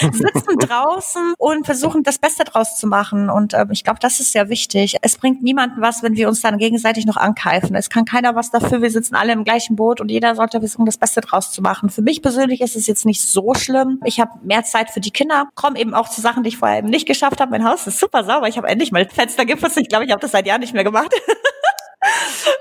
sitzen 0.12 0.58
draußen 0.58 1.34
und 1.38 1.64
versuchen 1.64 2.02
das 2.02 2.18
Beste 2.18 2.42
draus 2.42 2.76
zu 2.76 2.88
machen. 2.88 3.30
Und 3.30 3.54
äh, 3.54 3.66
ich 3.70 3.84
glaube, 3.84 4.00
das 4.00 4.18
ist 4.18 4.32
sehr 4.32 4.48
wichtig. 4.48 4.96
Es 5.02 5.16
bringt 5.16 5.42
niemanden 5.44 5.80
was, 5.80 6.02
wenn 6.02 6.16
wir 6.16 6.26
uns 6.26 6.40
dann 6.40 6.58
gegenseitig 6.58 7.06
noch 7.06 7.16
ankeifen. 7.16 7.76
Es 7.76 7.88
kann 7.88 8.04
keiner 8.04 8.34
was 8.34 8.50
dafür. 8.50 8.82
Wir 8.82 8.90
sitzen 8.90 9.14
alle 9.14 9.32
im 9.32 9.44
gleichen 9.44 9.76
Boot 9.76 10.00
und 10.00 10.10
jeder 10.10 10.34
sollte 10.34 10.58
versuchen, 10.58 10.86
das 10.86 10.98
Beste 10.98 11.20
draus 11.20 11.52
zu 11.52 11.62
machen. 11.62 11.88
Für 11.88 12.02
mich 12.02 12.20
persönlich 12.20 12.60
ist 12.60 12.74
es 12.74 12.88
jetzt 12.88 13.06
nicht 13.06 13.22
so 13.22 13.54
schlimm. 13.54 14.00
Ich 14.04 14.18
habe 14.18 14.32
mehr 14.42 14.64
Zeit 14.64 14.90
für 14.90 15.00
die 15.00 15.12
Kinder, 15.12 15.46
komme 15.54 15.78
eben 15.78 15.94
auch 15.94 16.08
zu 16.08 16.20
Sachen, 16.20 16.42
die 16.42 16.48
ich 16.48 16.58
vorher 16.58 16.78
eben 16.78 16.88
nicht 16.88 17.06
geschafft 17.06 17.40
habe. 17.40 17.52
Mein 17.52 17.64
Haus 17.64 17.86
ist 17.86 18.00
super 18.00 18.24
sauber. 18.24 18.48
Ich 18.48 18.56
habe 18.56 18.66
endlich 18.66 18.90
mal 18.90 19.08
Fenster 19.08 19.44
geputzt. 19.46 19.76
Ich 19.76 19.88
glaube, 19.88 20.04
ich 20.04 20.10
habe 20.10 20.20
das 20.20 20.32
seit 20.32 20.48
Jahren 20.48 20.60
nicht 20.60 20.74
mehr 20.74 20.84
gemacht. 20.84 21.14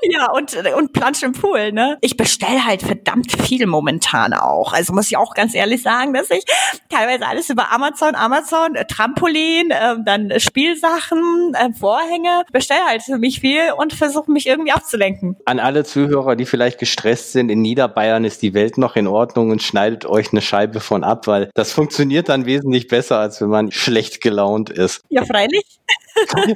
ja, 0.09 0.31
und, 0.31 0.55
und 0.75 0.93
Plansch 0.93 1.23
im 1.23 1.33
Pool, 1.33 1.71
ne? 1.71 1.97
Ich 2.01 2.17
bestell 2.17 2.63
halt 2.65 2.81
verdammt 2.81 3.31
viel 3.31 3.65
momentan 3.65 4.33
auch. 4.33 4.73
Also 4.73 4.93
muss 4.93 5.07
ich 5.07 5.17
auch 5.17 5.33
ganz 5.33 5.53
ehrlich 5.55 5.81
sagen, 5.81 6.13
dass 6.13 6.29
ich 6.29 6.43
teilweise 6.89 7.25
alles 7.25 7.49
über 7.49 7.71
Amazon, 7.71 8.15
Amazon, 8.15 8.75
äh, 8.75 8.85
Trampolin, 8.85 9.71
äh, 9.71 9.95
dann 10.05 10.39
Spielsachen, 10.39 11.53
äh, 11.55 11.73
Vorhänge, 11.73 12.43
bestell 12.51 12.81
halt 12.87 13.03
für 13.03 13.17
mich 13.17 13.39
viel 13.39 13.71
und 13.77 13.93
versuche 13.93 14.31
mich 14.31 14.47
irgendwie 14.47 14.71
abzulenken. 14.71 15.37
An 15.45 15.59
alle 15.59 15.83
Zuhörer, 15.83 16.35
die 16.35 16.45
vielleicht 16.45 16.79
gestresst 16.79 17.31
sind, 17.33 17.49
in 17.49 17.61
Niederbayern 17.61 18.25
ist 18.25 18.41
die 18.41 18.53
Welt 18.53 18.77
noch 18.77 18.95
in 18.95 19.07
Ordnung 19.07 19.51
und 19.51 19.61
schneidet 19.61 20.05
euch 20.05 20.31
eine 20.31 20.41
Scheibe 20.41 20.79
von 20.79 21.03
ab, 21.03 21.27
weil 21.27 21.49
das 21.53 21.71
funktioniert 21.71 22.29
dann 22.29 22.45
wesentlich 22.45 22.87
besser, 22.87 23.19
als 23.19 23.41
wenn 23.41 23.49
man 23.49 23.71
schlecht 23.71 24.21
gelaunt 24.21 24.69
ist. 24.69 25.01
Ja, 25.09 25.25
freilich. 25.25 25.65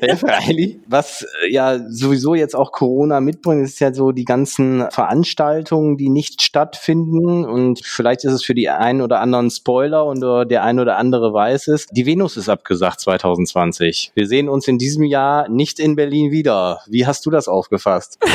ja, 0.01 0.15
freilich. 0.17 0.77
Was 0.87 1.25
äh, 1.43 1.51
ja 1.51 1.79
sowieso 1.89 2.35
jetzt 2.35 2.55
auch 2.55 2.71
Corona 2.77 3.21
mitbringt, 3.21 3.63
ist 3.63 3.79
ja 3.79 3.91
so 3.91 4.11
die 4.11 4.23
ganzen 4.23 4.85
Veranstaltungen, 4.91 5.97
die 5.97 6.09
nicht 6.09 6.43
stattfinden. 6.43 7.43
Und 7.43 7.83
vielleicht 7.83 8.23
ist 8.23 8.33
es 8.33 8.43
für 8.43 8.53
die 8.53 8.69
einen 8.69 9.01
oder 9.01 9.19
anderen 9.19 9.49
Spoiler 9.49 10.05
und 10.05 10.21
der 10.21 10.63
ein 10.63 10.79
oder 10.79 10.97
andere 10.97 11.33
weiß 11.33 11.69
es. 11.69 11.87
Die 11.87 12.05
Venus 12.05 12.37
ist 12.37 12.49
abgesagt 12.49 12.99
2020. 12.99 14.11
Wir 14.13 14.27
sehen 14.27 14.47
uns 14.47 14.67
in 14.67 14.77
diesem 14.77 15.05
Jahr 15.05 15.49
nicht 15.49 15.79
in 15.79 15.95
Berlin 15.95 16.29
wieder. 16.29 16.81
Wie 16.85 17.07
hast 17.07 17.25
du 17.25 17.31
das 17.31 17.47
aufgefasst? 17.47 18.19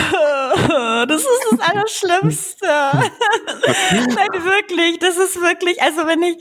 Das 1.08 1.20
ist 1.20 1.46
das 1.50 1.60
Allerschlimmste. 1.60 2.66
Nein, 2.66 4.44
wirklich, 4.44 4.98
das 4.98 5.16
ist 5.16 5.40
wirklich, 5.40 5.80
also 5.82 6.06
wenn 6.06 6.22
ich, 6.22 6.36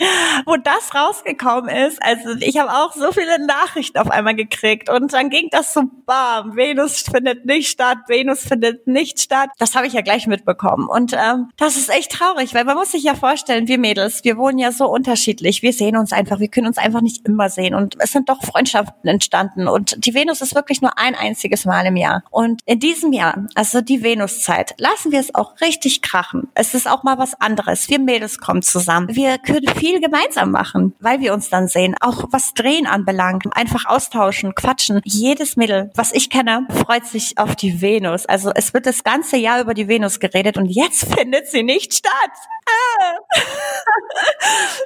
wo 0.46 0.56
das 0.58 0.94
rausgekommen 0.94 1.70
ist, 1.70 2.02
also 2.02 2.36
ich 2.40 2.58
habe 2.58 2.72
auch 2.72 2.94
so 2.94 3.12
viele 3.12 3.44
Nachrichten 3.46 3.98
auf 3.98 4.12
einmal 4.12 4.36
gekriegt 4.36 4.90
und 4.90 5.14
dann 5.14 5.30
ging 5.30 5.48
das 5.52 5.74
so 5.74 5.84
bam, 6.06 6.56
Venus 6.56 7.02
findet 7.02 7.46
nicht 7.46 7.70
statt, 7.70 7.91
Venus 8.08 8.42
findet 8.42 8.88
nicht 8.88 9.22
statt. 9.22 9.50
Das 9.58 9.76
habe 9.76 9.88
ich 9.88 9.94
ja 9.94 10.02
gleich 10.02 10.28
mitbekommen 10.28 10.88
und 10.88 11.14
ähm, 11.14 11.50
das 11.58 11.78
ist 11.78 11.90
echt 11.90 12.12
traurig, 12.12 12.54
weil 12.54 12.66
man 12.66 12.76
muss 12.76 12.92
sich 12.92 13.04
ja 13.04 13.16
vorstellen, 13.16 13.68
wir 13.68 13.78
Mädels, 13.78 14.24
wir 14.24 14.38
wohnen 14.38 14.60
ja 14.60 14.72
so 14.72 14.88
unterschiedlich, 14.88 15.62
wir 15.62 15.74
sehen 15.74 15.98
uns 15.98 16.14
einfach, 16.14 16.40
wir 16.40 16.48
können 16.48 16.68
uns 16.68 16.78
einfach 16.78 17.02
nicht 17.02 17.28
immer 17.28 17.50
sehen 17.50 17.76
und 17.76 17.96
es 18.00 18.12
sind 18.12 18.30
doch 18.30 18.44
Freundschaften 18.44 19.10
entstanden 19.10 19.68
und 19.68 20.06
die 20.06 20.14
Venus 20.14 20.42
ist 20.42 20.56
wirklich 20.56 20.82
nur 20.82 20.98
ein 20.98 21.16
einziges 21.16 21.66
Mal 21.66 21.86
im 21.86 21.96
Jahr 21.96 22.24
und 22.32 22.62
in 22.66 22.80
diesem 22.80 23.14
Jahr, 23.14 23.46
also 23.56 23.82
die 23.82 24.04
Venuszeit, 24.04 24.76
lassen 24.78 25.12
wir 25.12 25.20
es 25.20 25.34
auch 25.36 25.60
richtig 25.62 26.02
krachen. 26.02 26.50
Es 26.54 26.74
ist 26.74 26.90
auch 26.90 27.04
mal 27.04 27.18
was 27.18 27.40
anderes. 27.40 27.90
Wir 27.90 28.00
Mädels 28.00 28.40
kommen 28.40 28.62
zusammen. 28.62 29.08
Wir 29.16 29.38
können 29.38 29.68
viel 29.68 30.00
gemeinsam 30.00 30.52
machen, 30.52 30.94
weil 31.00 31.20
wir 31.20 31.34
uns 31.34 31.50
dann 31.50 31.68
sehen. 31.68 31.96
Auch 32.02 32.26
was 32.32 32.54
Drehen 32.54 32.88
anbelangt. 32.88 33.46
Einfach 33.52 33.86
austauschen, 33.86 34.56
quatschen. 34.56 35.02
Jedes 35.04 35.56
Mädel, 35.58 35.92
was 35.96 36.12
ich 36.12 36.30
kenne, 36.30 36.68
freut 36.70 37.06
sich 37.06 37.38
auf 37.38 37.56
die 37.56 37.81
Venus. 37.82 38.26
Also 38.26 38.52
es 38.54 38.74
wird 38.74 38.86
das 38.86 39.04
ganze 39.04 39.38
Jahr 39.38 39.62
über 39.62 39.74
die 39.74 39.88
Venus 39.88 40.20
geredet 40.20 40.58
und 40.58 40.66
jetzt 40.66 41.06
findet 41.16 41.48
sie 41.48 41.64
nicht 41.64 41.94
statt. 41.94 42.32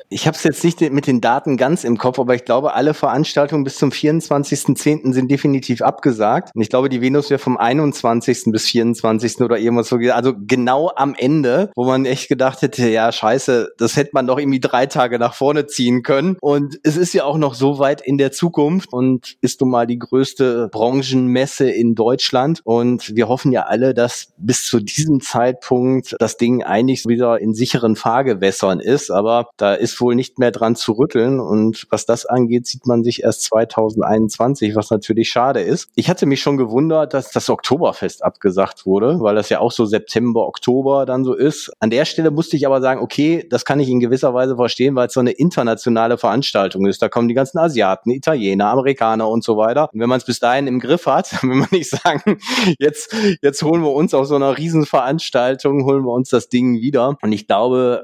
Ich 0.09 0.27
habe 0.27 0.37
es 0.37 0.43
jetzt 0.43 0.63
nicht 0.63 0.81
mit 0.91 1.07
den 1.07 1.19
Daten 1.19 1.57
ganz 1.57 1.83
im 1.83 1.97
Kopf, 1.97 2.19
aber 2.19 2.35
ich 2.35 2.45
glaube, 2.45 2.73
alle 2.73 2.93
Veranstaltungen 2.93 3.63
bis 3.63 3.77
zum 3.77 3.89
24.10. 3.89 5.13
sind 5.13 5.31
definitiv 5.31 5.81
abgesagt. 5.81 6.51
Und 6.55 6.61
ich 6.61 6.69
glaube, 6.69 6.89
die 6.89 7.01
Venus 7.01 7.29
wäre 7.29 7.39
vom 7.39 7.57
21. 7.57 8.43
bis 8.45 8.67
24. 8.67 9.41
oder 9.41 9.57
irgendwas 9.57 9.89
so. 9.89 9.97
Also 9.97 10.33
genau 10.37 10.91
am 10.95 11.15
Ende, 11.17 11.71
wo 11.75 11.85
man 11.85 12.05
echt 12.05 12.29
gedacht 12.29 12.61
hätte, 12.61 12.87
ja, 12.87 13.11
scheiße, 13.11 13.73
das 13.77 13.97
hätte 13.97 14.11
man 14.13 14.27
doch 14.27 14.37
irgendwie 14.37 14.59
drei 14.59 14.85
Tage 14.85 15.17
nach 15.17 15.33
vorne 15.33 15.65
ziehen 15.65 16.03
können. 16.03 16.37
Und 16.39 16.79
es 16.83 16.97
ist 16.97 17.13
ja 17.13 17.23
auch 17.23 17.37
noch 17.37 17.55
so 17.55 17.79
weit 17.79 18.01
in 18.01 18.17
der 18.17 18.31
Zukunft 18.31 18.93
und 18.93 19.35
ist 19.41 19.59
nun 19.59 19.71
mal 19.71 19.87
die 19.87 19.99
größte 19.99 20.69
Branchenmesse 20.71 21.69
in 21.69 21.95
Deutschland. 21.95 22.61
Und 22.63 23.15
wir 23.15 23.27
hoffen 23.27 23.51
ja 23.51 23.63
alle, 23.63 23.93
dass 23.93 24.33
bis 24.37 24.65
zu 24.65 24.79
diesem 24.79 25.19
Zeitpunkt 25.19 26.15
das 26.19 26.37
Ding 26.37 26.63
eigentlich 26.63 27.05
wieder 27.05 27.41
in 27.41 27.53
sicheren 27.75 27.95
Fahrgewässern 27.95 28.79
ist. 28.79 29.11
Aber 29.11 29.49
da 29.57 29.73
ist 29.73 29.99
wohl 29.99 30.15
nicht 30.15 30.39
mehr 30.39 30.51
dran 30.51 30.75
zu 30.75 30.93
rütteln. 30.93 31.39
Und 31.39 31.87
was 31.89 32.05
das 32.05 32.25
angeht, 32.25 32.65
sieht 32.67 32.87
man 32.87 33.03
sich 33.03 33.23
erst 33.23 33.43
2021, 33.43 34.75
was 34.75 34.89
natürlich 34.91 35.29
schade 35.29 35.61
ist. 35.61 35.89
Ich 35.95 36.09
hatte 36.09 36.25
mich 36.25 36.41
schon 36.41 36.57
gewundert, 36.57 37.13
dass 37.13 37.31
das 37.31 37.49
Oktoberfest 37.49 38.23
abgesagt 38.23 38.85
wurde, 38.85 39.19
weil 39.19 39.35
das 39.35 39.49
ja 39.49 39.59
auch 39.59 39.71
so 39.71 39.85
September, 39.85 40.47
Oktober 40.47 41.05
dann 41.05 41.25
so 41.25 41.33
ist. 41.33 41.71
An 41.79 41.89
der 41.89 42.05
Stelle 42.05 42.31
musste 42.31 42.55
ich 42.55 42.65
aber 42.65 42.81
sagen, 42.81 43.01
okay, 43.01 43.45
das 43.49 43.65
kann 43.65 43.79
ich 43.79 43.89
in 43.89 43.99
gewisser 43.99 44.33
Weise 44.33 44.55
verstehen, 44.55 44.95
weil 44.95 45.07
es 45.07 45.13
so 45.13 45.19
eine 45.19 45.31
internationale 45.31 46.17
Veranstaltung 46.17 46.85
ist. 46.85 47.01
Da 47.01 47.09
kommen 47.09 47.27
die 47.27 47.33
ganzen 47.33 47.57
Asiaten, 47.57 48.11
Italiener, 48.11 48.67
Amerikaner 48.67 49.27
und 49.27 49.43
so 49.43 49.57
weiter. 49.57 49.89
Und 49.93 49.99
wenn 49.99 50.09
man 50.09 50.19
es 50.19 50.25
bis 50.25 50.39
dahin 50.39 50.67
im 50.67 50.79
Griff 50.79 51.05
hat, 51.07 51.31
wenn 51.41 51.57
man 51.57 51.67
nicht 51.71 51.89
sagen, 51.89 52.37
jetzt, 52.79 53.13
jetzt 53.41 53.61
holen 53.63 53.81
wir 53.81 53.91
uns 53.91 54.13
auf 54.13 54.27
so 54.27 54.35
einer 54.35 54.57
Riesenveranstaltung, 54.57 55.83
holen 55.83 56.03
wir 56.03 56.13
uns 56.13 56.29
das 56.29 56.47
Ding 56.47 56.79
wieder. 56.79 57.17
Und 57.21 57.31
ich 57.33 57.47
glaube, 57.47 57.54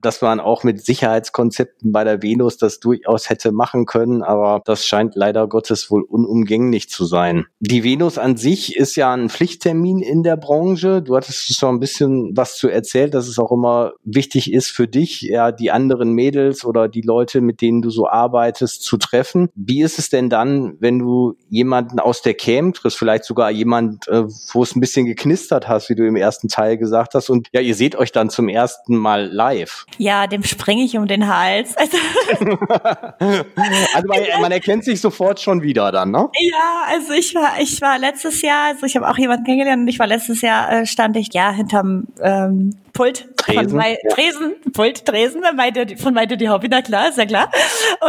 dass 0.01 0.21
man 0.21 0.39
auch 0.39 0.63
mit 0.63 0.83
Sicherheitskonzepten 0.83 1.91
bei 1.91 2.03
der 2.03 2.21
Venus 2.21 2.57
das 2.57 2.79
durchaus 2.79 3.29
hätte 3.29 3.51
machen 3.51 3.85
können, 3.85 4.23
aber 4.23 4.61
das 4.65 4.85
scheint 4.85 5.15
leider 5.15 5.47
Gottes 5.47 5.91
wohl 5.91 6.03
unumgänglich 6.03 6.89
zu 6.89 7.05
sein. 7.05 7.45
Die 7.59 7.83
Venus 7.83 8.17
an 8.17 8.37
sich 8.37 8.75
ist 8.75 8.95
ja 8.95 9.13
ein 9.13 9.29
Pflichttermin 9.29 9.99
in 9.99 10.23
der 10.23 10.37
Branche. 10.37 11.01
Du 11.01 11.15
hattest 11.15 11.55
schon 11.55 11.75
ein 11.75 11.79
bisschen 11.79 12.35
was 12.35 12.57
zu 12.57 12.69
erzählt, 12.69 13.13
dass 13.13 13.27
es 13.27 13.39
auch 13.39 13.51
immer 13.51 13.93
wichtig 14.03 14.51
ist 14.51 14.69
für 14.69 14.87
dich, 14.87 15.21
ja, 15.21 15.51
die 15.51 15.71
anderen 15.71 16.13
Mädels 16.13 16.65
oder 16.65 16.87
die 16.87 17.01
Leute, 17.01 17.41
mit 17.41 17.61
denen 17.61 17.81
du 17.81 17.89
so 17.89 18.07
arbeitest, 18.07 18.83
zu 18.83 18.97
treffen. 18.97 19.49
Wie 19.55 19.81
ist 19.81 19.99
es 19.99 20.09
denn 20.09 20.29
dann, 20.29 20.77
wenn 20.79 20.99
du 20.99 21.35
jemanden 21.49 21.99
aus 21.99 22.21
der 22.21 22.33
Camp 22.33 22.75
triffst, 22.75 22.97
vielleicht 22.97 23.25
sogar 23.25 23.51
jemand, 23.51 24.07
äh, 24.07 24.23
wo 24.53 24.63
es 24.63 24.75
ein 24.75 24.79
bisschen 24.79 25.05
geknistert 25.05 25.67
hast, 25.67 25.89
wie 25.89 25.95
du 25.95 26.05
im 26.05 26.15
ersten 26.15 26.47
Teil 26.47 26.77
gesagt 26.77 27.13
hast, 27.15 27.29
und 27.29 27.47
ja, 27.53 27.61
ihr 27.61 27.75
seht 27.75 27.95
euch 27.95 28.11
dann 28.11 28.29
zum 28.29 28.49
ersten 28.49 28.95
Mal 28.95 29.29
live? 29.41 29.85
Ja, 29.97 30.27
dem 30.27 30.43
springe 30.43 30.83
ich 30.83 30.97
um 30.97 31.07
den 31.07 31.27
Hals. 31.27 31.75
Also, 32.31 33.37
also 33.93 34.07
man, 34.07 34.41
man, 34.41 34.51
erkennt 34.51 34.85
sich 34.85 35.01
sofort 35.01 35.39
schon 35.39 35.61
wieder 35.61 35.91
dann, 35.91 36.11
ne? 36.11 36.29
Ja, 36.39 36.83
also 36.87 37.13
ich 37.13 37.35
war, 37.35 37.59
ich 37.59 37.81
war 37.81 37.97
letztes 37.99 38.41
Jahr, 38.41 38.69
also 38.69 38.85
ich 38.85 38.95
habe 38.95 39.09
auch 39.09 39.17
jemanden 39.17 39.43
kennengelernt 39.43 39.81
und 39.81 39.87
ich 39.87 39.99
war 39.99 40.07
letztes 40.07 40.41
Jahr, 40.41 40.71
äh, 40.71 40.85
stand 40.85 41.17
ich 41.17 41.33
ja 41.33 41.51
hinterm 41.51 42.07
ähm, 42.21 42.75
Pult 42.93 43.27
Tresen, 43.37 43.69
von. 43.69 43.81
Tresen, 44.13 44.53
Pult, 44.73 45.05
Tresen, 45.05 45.43
von 45.97 46.13
meinte 46.13 46.37
die 46.37 46.49
Hobby, 46.49 46.67
na 46.69 46.81
klar, 46.81 47.09
ist 47.09 47.17
ja 47.17 47.25
klar. 47.25 47.49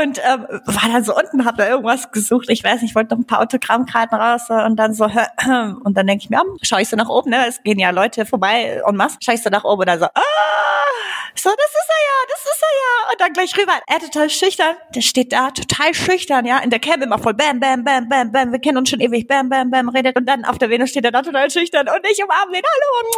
Und 0.02 0.18
ähm, 0.18 0.46
war 0.66 0.90
dann 0.92 1.04
so 1.04 1.14
unten, 1.16 1.44
hab 1.44 1.56
da 1.56 1.68
irgendwas 1.68 2.10
gesucht, 2.10 2.48
ich 2.50 2.62
weiß 2.62 2.82
nicht, 2.82 2.90
ich 2.90 2.94
wollte 2.94 3.14
noch 3.14 3.20
ein 3.20 3.26
paar 3.26 3.40
Autogrammkarten 3.40 4.18
raus 4.18 4.50
und 4.50 4.76
dann 4.76 4.94
so, 4.94 5.04
und 5.04 5.96
dann 5.96 6.06
denke 6.06 6.24
ich 6.24 6.30
mir, 6.30 6.40
hm, 6.40 6.58
schau 6.62 6.78
ich 6.78 6.88
so 6.88 6.96
nach 6.96 7.08
oben, 7.08 7.30
ne, 7.30 7.46
es 7.48 7.62
gehen 7.62 7.78
ja 7.78 7.90
Leute 7.90 8.26
vorbei 8.26 8.82
und 8.84 8.98
was, 8.98 9.16
schau 9.22 9.32
ich 9.32 9.42
so 9.42 9.50
nach 9.50 9.64
oben 9.64 9.80
und 9.80 9.88
dann 9.88 10.00
so, 10.00 10.06
ah, 10.06 10.20
so, 11.34 11.48
das 11.50 11.70
ist 11.70 11.88
er 11.88 12.02
ja, 12.02 12.18
das 12.28 12.40
ist 12.44 12.62
er 12.62 12.74
ja. 12.76 13.12
Und 13.12 13.20
dann 13.20 13.32
gleich 13.32 13.56
rüber. 13.56 13.72
Er 13.86 13.98
total 14.00 14.30
schüchtern. 14.30 14.76
Der 14.94 15.00
steht 15.00 15.32
da, 15.32 15.50
total 15.50 15.94
schüchtern, 15.94 16.44
ja. 16.44 16.58
In 16.58 16.70
der 16.70 16.78
Cam 16.78 17.02
immer 17.02 17.18
voll 17.18 17.34
bam, 17.34 17.58
bam, 17.58 17.84
bam, 17.84 18.08
bam, 18.08 18.30
bam. 18.30 18.52
Wir 18.52 18.58
kennen 18.58 18.78
uns 18.78 18.90
schon 18.90 19.00
ewig, 19.00 19.26
bam, 19.26 19.48
bam, 19.48 19.70
bam, 19.70 19.88
redet. 19.88 20.16
Und 20.16 20.26
dann 20.26 20.44
auf 20.44 20.58
der 20.58 20.68
Venus 20.68 20.90
steht 20.90 21.04
er 21.04 21.10
da 21.10 21.22
total 21.22 21.50
schüchtern. 21.50 21.88
Und 21.88 22.06
ich 22.10 22.22
umarme 22.22 22.52
den, 22.52 22.62
hallo, 22.62 23.10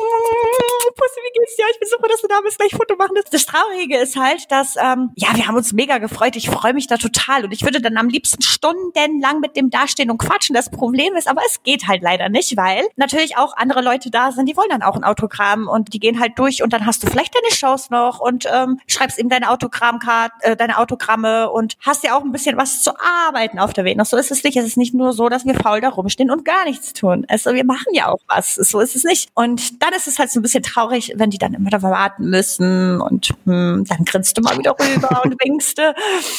Pussy, 0.96 1.20
wie 1.20 1.38
geht's 1.38 1.56
dir? 1.56 1.64
Ich 1.72 1.80
bin 1.80 1.88
super, 1.88 2.08
dass 2.08 2.20
du 2.20 2.28
da 2.28 2.40
bist, 2.40 2.58
gleich 2.58 2.70
Foto 2.70 2.96
machen. 2.96 3.16
Das 3.30 3.46
Traurige 3.46 3.98
ist 3.98 4.16
halt, 4.16 4.50
dass, 4.50 4.76
ähm, 4.76 5.10
ja, 5.16 5.34
wir 5.34 5.46
haben 5.46 5.56
uns 5.56 5.72
mega 5.72 5.98
gefreut. 5.98 6.36
Ich 6.36 6.48
freue 6.48 6.72
mich 6.72 6.86
da 6.86 6.96
total. 6.96 7.44
Und 7.44 7.52
ich 7.52 7.62
würde 7.62 7.80
dann 7.80 7.96
am 7.96 8.08
liebsten 8.08 8.42
stundenlang 8.42 9.40
mit 9.40 9.56
dem 9.56 9.70
dastehen 9.70 10.10
und 10.10 10.18
quatschen. 10.18 10.54
Das 10.54 10.70
Problem 10.70 11.16
ist, 11.16 11.26
aber 11.26 11.42
es 11.46 11.62
geht 11.62 11.88
halt 11.88 12.02
leider 12.02 12.28
nicht, 12.28 12.56
weil 12.56 12.86
natürlich 12.96 13.36
auch 13.36 13.56
andere 13.56 13.82
Leute 13.82 14.10
da 14.10 14.30
sind, 14.30 14.46
die 14.46 14.56
wollen 14.56 14.70
dann 14.70 14.82
auch 14.82 14.96
ein 14.96 15.04
Autogramm 15.04 15.68
und 15.68 15.92
die 15.94 16.00
gehen 16.00 16.20
halt 16.20 16.38
durch 16.38 16.62
und 16.62 16.72
dann 16.72 16.86
hast 16.86 17.02
du 17.02 17.08
vielleicht 17.08 17.34
deine 17.34 17.54
Shows 17.54 17.90
noch 17.90 18.03
und 18.20 18.46
ähm, 18.52 18.80
schreibst 18.86 19.18
ihm 19.18 19.28
deine 19.28 19.50
Autogrammkarte, 19.50 20.34
äh, 20.40 20.56
deine 20.56 20.78
Autogramme 20.78 21.50
und 21.50 21.76
hast 21.80 22.04
ja 22.04 22.16
auch 22.16 22.22
ein 22.22 22.32
bisschen 22.32 22.56
was 22.56 22.82
zu 22.82 22.92
arbeiten 23.26 23.58
auf 23.58 23.72
der 23.72 23.84
Venus. 23.84 24.10
So 24.10 24.16
ist 24.16 24.30
es 24.30 24.42
nicht. 24.44 24.56
Es 24.56 24.66
ist 24.66 24.76
nicht 24.76 24.94
nur 24.94 25.12
so, 25.12 25.28
dass 25.28 25.44
wir 25.44 25.54
faul 25.54 25.80
da 25.80 25.88
rumstehen 25.88 26.30
und 26.30 26.44
gar 26.44 26.64
nichts 26.64 26.92
tun. 26.92 27.24
Also 27.28 27.54
wir 27.54 27.64
machen 27.64 27.92
ja 27.92 28.08
auch 28.08 28.20
was. 28.28 28.54
So 28.54 28.80
ist 28.80 28.96
es 28.96 29.04
nicht. 29.04 29.28
Und 29.34 29.82
dann 29.82 29.92
ist 29.94 30.08
es 30.08 30.18
halt 30.18 30.30
so 30.30 30.40
ein 30.40 30.42
bisschen 30.42 30.62
traurig, 30.62 31.12
wenn 31.16 31.30
die 31.30 31.38
dann 31.38 31.54
immer 31.54 31.70
da 31.70 31.82
warten 31.82 32.30
müssen 32.30 33.00
und 33.00 33.34
hm, 33.44 33.84
dann 33.88 34.04
grinst 34.04 34.36
du 34.36 34.42
mal 34.42 34.58
wieder 34.58 34.76
rüber 34.78 35.22
und 35.24 35.34
winkst 35.44 35.80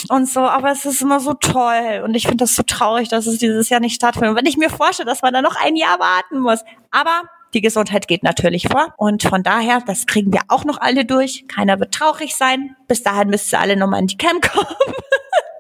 und 0.10 0.30
so. 0.30 0.42
Aber 0.42 0.72
es 0.72 0.86
ist 0.86 1.02
immer 1.02 1.20
so 1.20 1.34
toll 1.34 2.02
und 2.04 2.16
ich 2.16 2.24
finde 2.24 2.44
das 2.44 2.56
so 2.56 2.64
traurig, 2.64 3.10
dass 3.10 3.28
es 3.28 3.38
dieses 3.38 3.70
Jahr 3.70 3.80
nicht 3.80 3.96
stattfindet. 3.96 4.32
Und 4.32 4.38
wenn 4.38 4.46
ich 4.46 4.58
mir 4.58 4.70
vorstelle, 4.70 5.08
dass 5.08 5.22
man 5.22 5.34
da 5.34 5.42
noch 5.42 5.56
ein 5.56 5.76
Jahr 5.76 6.00
warten 6.00 6.40
muss. 6.40 6.60
Aber 6.92 7.24
die 7.56 7.62
Gesundheit 7.62 8.08
geht 8.08 8.22
natürlich 8.22 8.68
vor. 8.68 8.94
Und 8.98 9.24
von 9.24 9.42
daher, 9.42 9.82
das 9.88 10.06
kriegen 10.06 10.32
wir 10.34 10.42
auch 10.50 10.66
noch 10.66 10.80
alle 10.80 11.06
durch. 11.06 11.48
Keiner 11.48 11.80
wird 11.80 11.94
traurig 11.94 12.36
sein. 12.36 12.76
Bis 12.88 13.02
dahin 13.02 13.30
müsst 13.30 13.52
ihr 13.54 13.60
alle 13.60 13.78
nochmal 13.78 14.02
in 14.02 14.08
die 14.08 14.18
Camp 14.18 14.48
kommen. 14.48 14.68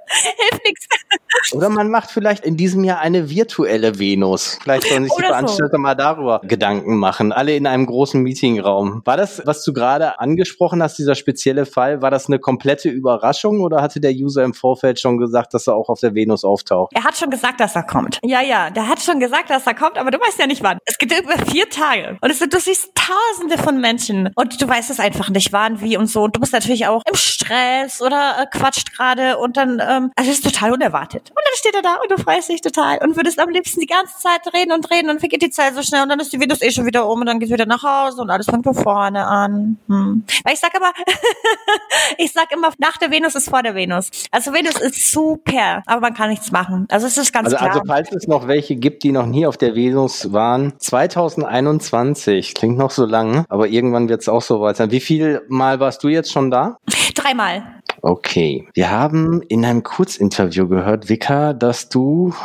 Hilft 0.08 0.64
nichts. 0.66 0.88
Oder 1.51 1.70
man 1.70 1.89
macht 1.89 2.12
vielleicht 2.12 2.46
in 2.46 2.58
diesem 2.58 2.84
Jahr 2.84 3.00
eine 3.00 3.30
virtuelle 3.30 4.00
Venus. 4.00 4.58
Vielleicht 4.62 4.88
sollen 4.88 5.04
sich 5.04 5.13
die 5.13 5.24
Veranstalter 5.24 5.77
so. 5.77 5.82
mal 5.82 5.96
darüber 5.96 6.42
Gedanken 6.44 6.98
machen. 6.98 7.32
Alle 7.32 7.56
in 7.56 7.68
einem 7.68 7.86
großen 7.86 8.22
Meetingraum. 8.22 9.01
War 9.06 9.18
das, 9.18 9.42
was 9.46 9.63
du 9.63 9.74
gerade 9.74 10.20
angesprochen 10.20 10.82
hast, 10.82 10.98
dieser 10.98 11.15
spezielle 11.15 11.65
Fall, 11.65 12.01
war 12.01 12.12
das 12.12 12.27
eine 12.27 12.39
komplette 12.39 12.89
Überraschung 12.89 13.62
oder 13.62 13.82
hatte 13.82 14.00
der 14.00 14.12
User 14.12 14.44
im 14.44 14.54
Vorfeld 14.54 15.00
schon 15.00 15.18
gesagt, 15.18 15.54
dass 15.54 15.68
er 15.68 15.75
auch 15.75 15.89
auf 15.89 16.00
der 16.00 16.15
Venus 16.15 16.44
auftaucht? 16.44 16.94
Er 16.96 17.04
hat 17.04 17.18
schon 17.18 17.30
gesagt, 17.30 17.60
dass 17.60 17.75
er 17.75 17.84
kommt. 17.84 18.20
Ja, 18.24 18.42
ja, 18.42 18.70
der 18.70 18.88
hat 18.88 19.01
schon 19.01 19.20
gesagt, 19.20 19.50
dass 19.50 19.68
er 19.68 19.75
kommt, 19.75 19.98
aber 19.98 20.12
du 20.12 20.20
weißt 20.20 20.39
ja 20.39 20.48
nicht 20.48 20.63
wann. 20.63 20.77
Es 20.86 20.98
geht 20.98 21.12
über 21.12 21.38
vier 21.46 21.70
Tage. 21.70 22.18
Und 22.22 22.30
es 22.30 22.39
sind, 22.39 22.54
du 22.54 22.60
siehst 22.60 22.92
tausende 22.96 23.58
von 23.58 23.80
Menschen. 23.80 24.32
Und 24.36 24.62
du 24.62 24.68
weißt 24.68 24.89
es 24.89 25.00
einfach 25.00 25.30
nicht, 25.30 25.54
wann, 25.54 25.82
wie 25.82 25.98
und 25.98 26.08
so. 26.08 26.24
Und 26.24 26.36
du 26.36 26.39
bist 26.39 26.54
natürlich 26.54 26.88
auch 26.88 27.01
im 27.08 27.15
Stress 27.15 28.01
oder 28.01 28.36
äh, 28.42 28.58
quatscht 28.58 28.94
gerade 28.96 29.38
und 29.38 29.58
dann, 29.58 29.82
ähm, 29.82 30.12
also 30.15 30.32
es 30.32 30.39
ist 30.39 30.44
total 30.44 30.74
unerwartet. 30.74 31.25
Und 31.29 31.38
dann 31.44 31.55
steht 31.55 31.75
er 31.75 31.82
da 31.82 31.96
und 31.96 32.12
du 32.12 32.22
freust 32.22 32.50
dich 32.50 32.62
total 32.62 33.00
und 33.00 33.15
würdest 33.15 33.39
am 33.39 33.50
liebsten 33.50 33.79
die 33.79 33.88
ganze 33.88 34.17
Zeit 34.20 34.41
reden 34.53 34.72
und 34.72 34.89
reden 34.91 35.10
und 35.10 35.20
vergeht 35.20 35.41
die 35.41 35.50
Zeit 35.50 35.75
so 35.75 35.82
schnell 35.82 36.03
und 36.03 36.10
dann 36.10 36.20
ist 36.20 36.32
die 36.34 36.39
Venus 36.39 36.62
eh 36.62 36.72
schon 36.72 36.86
wieder 36.86 37.08
um 37.08 37.20
und 37.20 37.25
dann 37.25 37.39
geht's 37.39 37.51
wieder 37.51 37.65
nach 37.65 37.84
Hause 37.84 38.22
und 38.22 38.29
alles 38.29 38.46
fängt 38.46 38.63
von 38.63 38.75
vorne 38.75 39.25
an. 39.25 39.77
Hm. 39.88 40.24
Weil 40.44 40.53
ich 40.53 40.60
sag 40.60 40.75
immer, 40.75 40.91
ich 42.17 42.32
sag 42.32 42.51
immer, 42.51 42.72
nach 42.77 42.98
der 42.98 43.12
Venus 43.12 43.36
ist 43.36 43.50
vor 43.50 43.63
der 43.63 43.75
Venus. 43.75 44.10
Also 44.32 44.53
Venus 44.53 44.79
ist 44.79 45.12
super, 45.12 45.84
aber 45.86 46.01
man 46.01 46.13
kann 46.13 46.29
nichts 46.29 46.51
machen. 46.51 46.88
Also 46.89 47.08
es 47.08 47.17
ist 47.17 47.34
ganz 47.34 47.46
also, 47.48 47.58
klar. 47.58 47.70
Also 47.70 47.82
falls 47.88 48.12
es 48.12 48.27
noch 48.27 48.48
welche 48.48 48.75
gibt, 48.75 49.03
die 49.03 49.12
noch 49.12 49.25
nie 49.25 49.46
auf 49.46 49.58
der 49.58 49.75
Venus 49.75 50.32
waren, 50.32 50.74
2021, 50.79 52.53
klingt 52.53 52.77
noch 52.77 52.91
so 52.91 53.05
lang, 53.05 53.46
aber 53.50 53.67
irgendwann 53.67 54.10
wird 54.10 54.22
es 54.22 54.29
auch 54.29 54.41
so 54.41 54.62
weit 54.62 54.77
sein. 54.77 54.91
Wie 54.91 55.00
viel 55.00 55.44
Mal 55.48 55.79
warst 55.79 56.03
du 56.03 56.08
jetzt 56.08 56.32
schon 56.32 56.51
da? 56.51 56.77
Dreimal. 57.13 57.82
Okay. 58.08 58.68
Wir 58.76 58.92
haben 58.92 59.42
in 59.48 59.66
einem 59.66 59.82
Kurzinterview 59.82 60.68
gehört, 60.68 61.10
Vika, 61.10 61.54
dass 61.54 61.90
du 61.90 62.36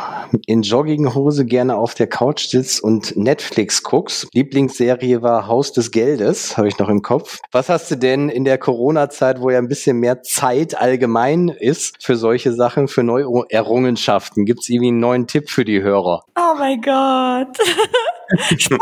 in 0.47 0.63
Jogginghose 0.63 1.45
gerne 1.45 1.77
auf 1.77 1.93
der 1.93 2.07
Couch 2.07 2.47
sitzt 2.47 2.83
und 2.83 3.15
Netflix 3.15 3.83
guckst. 3.83 4.27
Lieblingsserie 4.33 5.21
war 5.21 5.45
Haus 5.45 5.71
des 5.71 5.91
Geldes, 5.91 6.57
habe 6.57 6.67
ich 6.67 6.79
noch 6.79 6.89
im 6.89 7.03
Kopf. 7.03 7.37
Was 7.51 7.69
hast 7.69 7.91
du 7.91 7.95
denn 7.95 8.29
in 8.29 8.43
der 8.43 8.57
Corona-Zeit, 8.57 9.39
wo 9.39 9.51
ja 9.51 9.59
ein 9.59 9.67
bisschen 9.67 9.97
mehr 9.97 10.23
Zeit 10.23 10.81
allgemein 10.81 11.49
ist 11.49 12.03
für 12.03 12.15
solche 12.15 12.53
Sachen, 12.53 12.87
für 12.87 13.03
Neuerrungenschaften? 13.03 14.45
Gibt 14.45 14.61
es 14.61 14.69
irgendwie 14.69 14.87
einen 14.87 14.99
neuen 14.99 15.27
Tipp 15.27 15.47
für 15.47 15.63
die 15.63 15.83
Hörer? 15.83 16.23
Oh 16.35 16.55
mein 16.57 16.81
Gott. 16.81 17.55
Sport, 18.57 18.81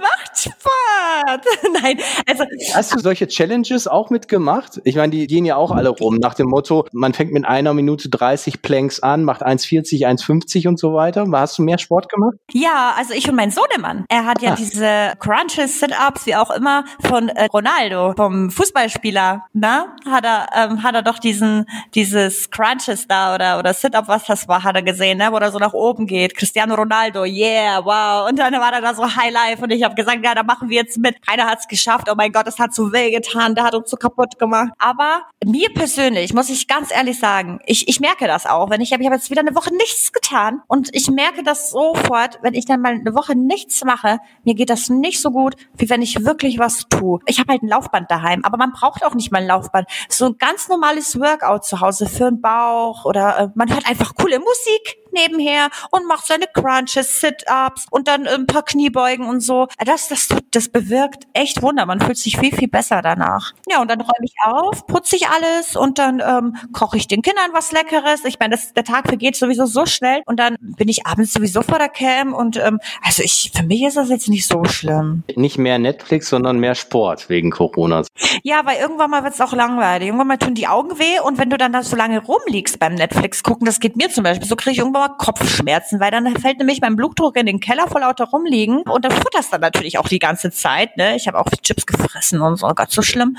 macht 0.00 0.38
Sport. 0.38 1.44
Nein, 1.82 1.98
also. 2.26 2.44
Hast 2.74 2.94
du 2.94 2.98
solche 3.00 3.26
Challenges 3.28 3.86
auch 3.86 4.10
mitgemacht? 4.10 4.80
Ich 4.84 4.96
meine, 4.96 5.10
die 5.10 5.26
gehen 5.26 5.44
ja 5.44 5.56
auch 5.56 5.70
alle 5.70 5.90
rum 5.90 6.16
nach 6.16 6.34
dem 6.34 6.48
Motto, 6.48 6.86
man 6.92 7.14
fängt 7.14 7.32
mit 7.32 7.44
einer 7.44 7.74
Minute 7.74 8.08
30 8.08 8.62
Planks 8.62 9.00
an, 9.00 9.24
macht 9.24 9.44
1,40, 9.44 10.06
1,50 10.06 10.68
und 10.68 10.78
so 10.78 10.94
weiter. 10.94 11.26
Hast 11.32 11.58
du 11.58 11.62
mehr 11.62 11.78
Sport 11.78 12.08
gemacht? 12.08 12.36
Ja, 12.52 12.94
also 12.96 13.14
ich 13.14 13.28
und 13.28 13.36
mein 13.36 13.50
Sohnemann. 13.50 14.04
Er 14.08 14.26
hat 14.26 14.42
ja 14.42 14.52
ah. 14.52 14.56
diese 14.56 15.12
Crunches, 15.18 15.80
Sit-Ups, 15.80 16.26
wie 16.26 16.36
auch 16.36 16.50
immer, 16.50 16.84
von 17.00 17.28
äh, 17.28 17.46
Ronaldo, 17.46 18.14
vom 18.16 18.50
Fußballspieler, 18.50 19.44
na? 19.52 19.96
Hat 20.04 20.24
er, 20.24 20.46
ähm, 20.54 20.82
hat 20.82 20.94
er 20.94 21.02
doch 21.02 21.18
diesen, 21.18 21.66
dieses 21.94 22.50
Crunches 22.50 23.06
da 23.06 23.34
oder, 23.34 23.58
oder 23.58 23.72
Sit-Up, 23.74 24.08
was 24.08 24.24
das 24.26 24.48
war, 24.48 24.64
hat 24.64 24.76
er 24.76 24.82
gesehen, 24.82 25.18
ne? 25.18 25.28
Wo 25.30 25.36
er 25.36 25.50
so 25.50 25.58
nach 25.58 25.74
oben 25.74 26.06
geht. 26.06 26.34
Cristiano 26.36 26.74
Ronaldo, 26.74 27.24
yeah, 27.24 27.84
wow. 27.84 28.28
Und 28.28 28.38
dann 28.38 28.52
war 28.54 28.72
er 28.72 28.77
gerade 28.80 28.96
da 28.96 29.02
so 29.02 29.16
High 29.16 29.32
Life 29.32 29.62
und 29.62 29.70
ich 29.70 29.82
habe 29.82 29.94
gesagt, 29.94 30.24
ja, 30.24 30.34
da 30.34 30.42
machen 30.42 30.68
wir 30.68 30.76
jetzt 30.76 30.98
mit. 30.98 31.16
Keiner 31.26 31.46
hat 31.46 31.60
es 31.60 31.68
geschafft. 31.68 32.08
Oh 32.10 32.14
mein 32.16 32.32
Gott, 32.32 32.46
das 32.46 32.58
hat 32.58 32.74
so 32.74 32.92
weh 32.92 33.10
getan, 33.10 33.54
der 33.54 33.64
hat 33.64 33.74
uns 33.74 33.90
so 33.90 33.96
kaputt 33.96 34.38
gemacht. 34.38 34.72
Aber 34.78 35.22
mir 35.44 35.68
persönlich, 35.74 36.34
muss 36.34 36.48
ich 36.48 36.66
ganz 36.68 36.92
ehrlich 36.92 37.18
sagen, 37.18 37.60
ich, 37.66 37.88
ich 37.88 38.00
merke 38.00 38.26
das 38.26 38.46
auch. 38.46 38.70
Wenn 38.70 38.80
ich 38.80 38.92
habe 38.92 39.02
ich 39.02 39.08
hab 39.08 39.14
jetzt 39.14 39.30
wieder 39.30 39.40
eine 39.40 39.54
Woche 39.54 39.74
nichts 39.74 40.12
getan 40.12 40.62
und 40.66 40.94
ich 40.94 41.10
merke 41.10 41.42
das 41.42 41.70
sofort, 41.70 42.38
wenn 42.42 42.54
ich 42.54 42.64
dann 42.64 42.80
mal 42.80 42.94
eine 42.94 43.14
Woche 43.14 43.36
nichts 43.36 43.84
mache, 43.84 44.18
mir 44.44 44.54
geht 44.54 44.70
das 44.70 44.88
nicht 44.88 45.20
so 45.20 45.30
gut, 45.30 45.56
wie 45.76 45.88
wenn 45.90 46.02
ich 46.02 46.24
wirklich 46.24 46.58
was 46.58 46.88
tue. 46.88 47.20
Ich 47.26 47.38
habe 47.38 47.52
halt 47.52 47.62
ein 47.62 47.68
Laufband 47.68 48.10
daheim, 48.10 48.44
aber 48.44 48.56
man 48.56 48.72
braucht 48.72 49.04
auch 49.04 49.14
nicht 49.14 49.32
mal 49.32 49.40
ein 49.40 49.46
Laufband. 49.46 49.88
So 50.08 50.26
ein 50.26 50.38
ganz 50.38 50.68
normales 50.68 51.18
Workout 51.18 51.64
zu 51.64 51.80
Hause 51.80 52.06
für 52.06 52.30
den 52.30 52.40
Bauch 52.40 53.04
oder 53.04 53.38
äh, 53.38 53.48
man 53.54 53.72
hört 53.72 53.88
einfach 53.88 54.14
coole 54.14 54.38
Musik 54.38 54.98
nebenher 55.12 55.68
und 55.90 56.06
macht 56.06 56.26
seine 56.26 56.46
Crunches, 56.46 57.20
Sit-ups 57.20 57.86
und 57.90 58.08
dann 58.08 58.26
ein 58.26 58.46
paar 58.46 58.64
Kniebeugen 58.64 59.26
und 59.26 59.40
so. 59.40 59.68
Das, 59.84 60.08
das, 60.08 60.28
das 60.50 60.68
bewirkt 60.68 61.24
echt 61.32 61.62
Wunder. 61.62 61.86
Man 61.86 62.00
fühlt 62.00 62.18
sich 62.18 62.36
viel, 62.36 62.54
viel 62.54 62.68
besser 62.68 63.02
danach. 63.02 63.52
Ja, 63.70 63.80
und 63.80 63.90
dann 63.90 64.00
räume 64.00 64.24
ich 64.24 64.34
auf, 64.44 64.86
putze 64.86 65.16
ich 65.16 65.28
alles 65.28 65.76
und 65.76 65.98
dann 65.98 66.20
ähm, 66.20 66.56
koche 66.72 66.96
ich 66.96 67.08
den 67.08 67.22
Kindern 67.22 67.50
was 67.52 67.72
Leckeres. 67.72 68.24
Ich 68.24 68.38
meine, 68.38 68.56
das, 68.56 68.72
der 68.72 68.84
Tag 68.84 69.08
vergeht 69.08 69.36
sowieso 69.36 69.66
so 69.66 69.86
schnell 69.86 70.22
und 70.26 70.38
dann 70.38 70.56
bin 70.60 70.88
ich 70.88 71.06
abends 71.06 71.32
sowieso 71.32 71.62
vor 71.62 71.78
der 71.78 71.88
Cam 71.88 72.34
und 72.34 72.56
ähm, 72.56 72.80
also 73.02 73.22
ich, 73.22 73.52
für 73.54 73.64
mich 73.64 73.82
ist 73.82 73.96
das 73.96 74.10
jetzt 74.10 74.28
nicht 74.28 74.46
so 74.46 74.64
schlimm. 74.64 75.22
Nicht 75.34 75.58
mehr 75.58 75.78
Netflix, 75.78 76.28
sondern 76.28 76.58
mehr 76.58 76.74
Sport 76.74 77.28
wegen 77.28 77.50
Corona. 77.50 78.02
Ja, 78.42 78.64
weil 78.64 78.78
irgendwann 78.78 79.10
mal 79.10 79.24
wird 79.24 79.34
es 79.34 79.40
auch 79.40 79.52
langweilig. 79.52 80.08
Irgendwann 80.08 80.28
mal 80.28 80.38
tun 80.38 80.54
die 80.54 80.66
Augen 80.66 80.98
weh 80.98 81.20
und 81.20 81.38
wenn 81.38 81.50
du 81.50 81.56
dann 81.56 81.72
da 81.72 81.82
so 81.82 81.96
lange 81.96 82.20
rumliegst 82.22 82.78
beim 82.78 82.94
Netflix 82.94 83.42
gucken, 83.42 83.66
das 83.66 83.80
geht 83.80 83.96
mir 83.96 84.10
zum 84.10 84.24
Beispiel, 84.24 84.46
so 84.46 84.56
kriege 84.56 84.72
ich 84.72 84.78
irgendwann 84.78 84.97
mal 84.98 85.16
Kopfschmerzen, 85.16 86.00
weil 86.00 86.10
dann 86.10 86.36
fällt 86.36 86.58
nämlich 86.58 86.80
mein 86.80 86.96
Blutdruck 86.96 87.36
in 87.36 87.46
den 87.46 87.60
Keller 87.60 87.88
vor 87.88 88.00
lauter 88.00 88.26
rumliegen 88.26 88.82
und 88.82 89.04
dann 89.04 89.12
futterst 89.12 89.52
dann 89.52 89.60
natürlich 89.60 89.98
auch 89.98 90.08
die 90.08 90.18
ganze 90.18 90.50
Zeit. 90.50 90.96
Ne? 90.96 91.16
Ich 91.16 91.26
habe 91.26 91.38
auch 91.38 91.46
Chips 91.62 91.86
gefressen 91.86 92.40
und 92.40 92.56
so, 92.56 92.66
oh 92.66 92.74
Gott, 92.74 92.90
so 92.90 93.02
schlimm. 93.02 93.36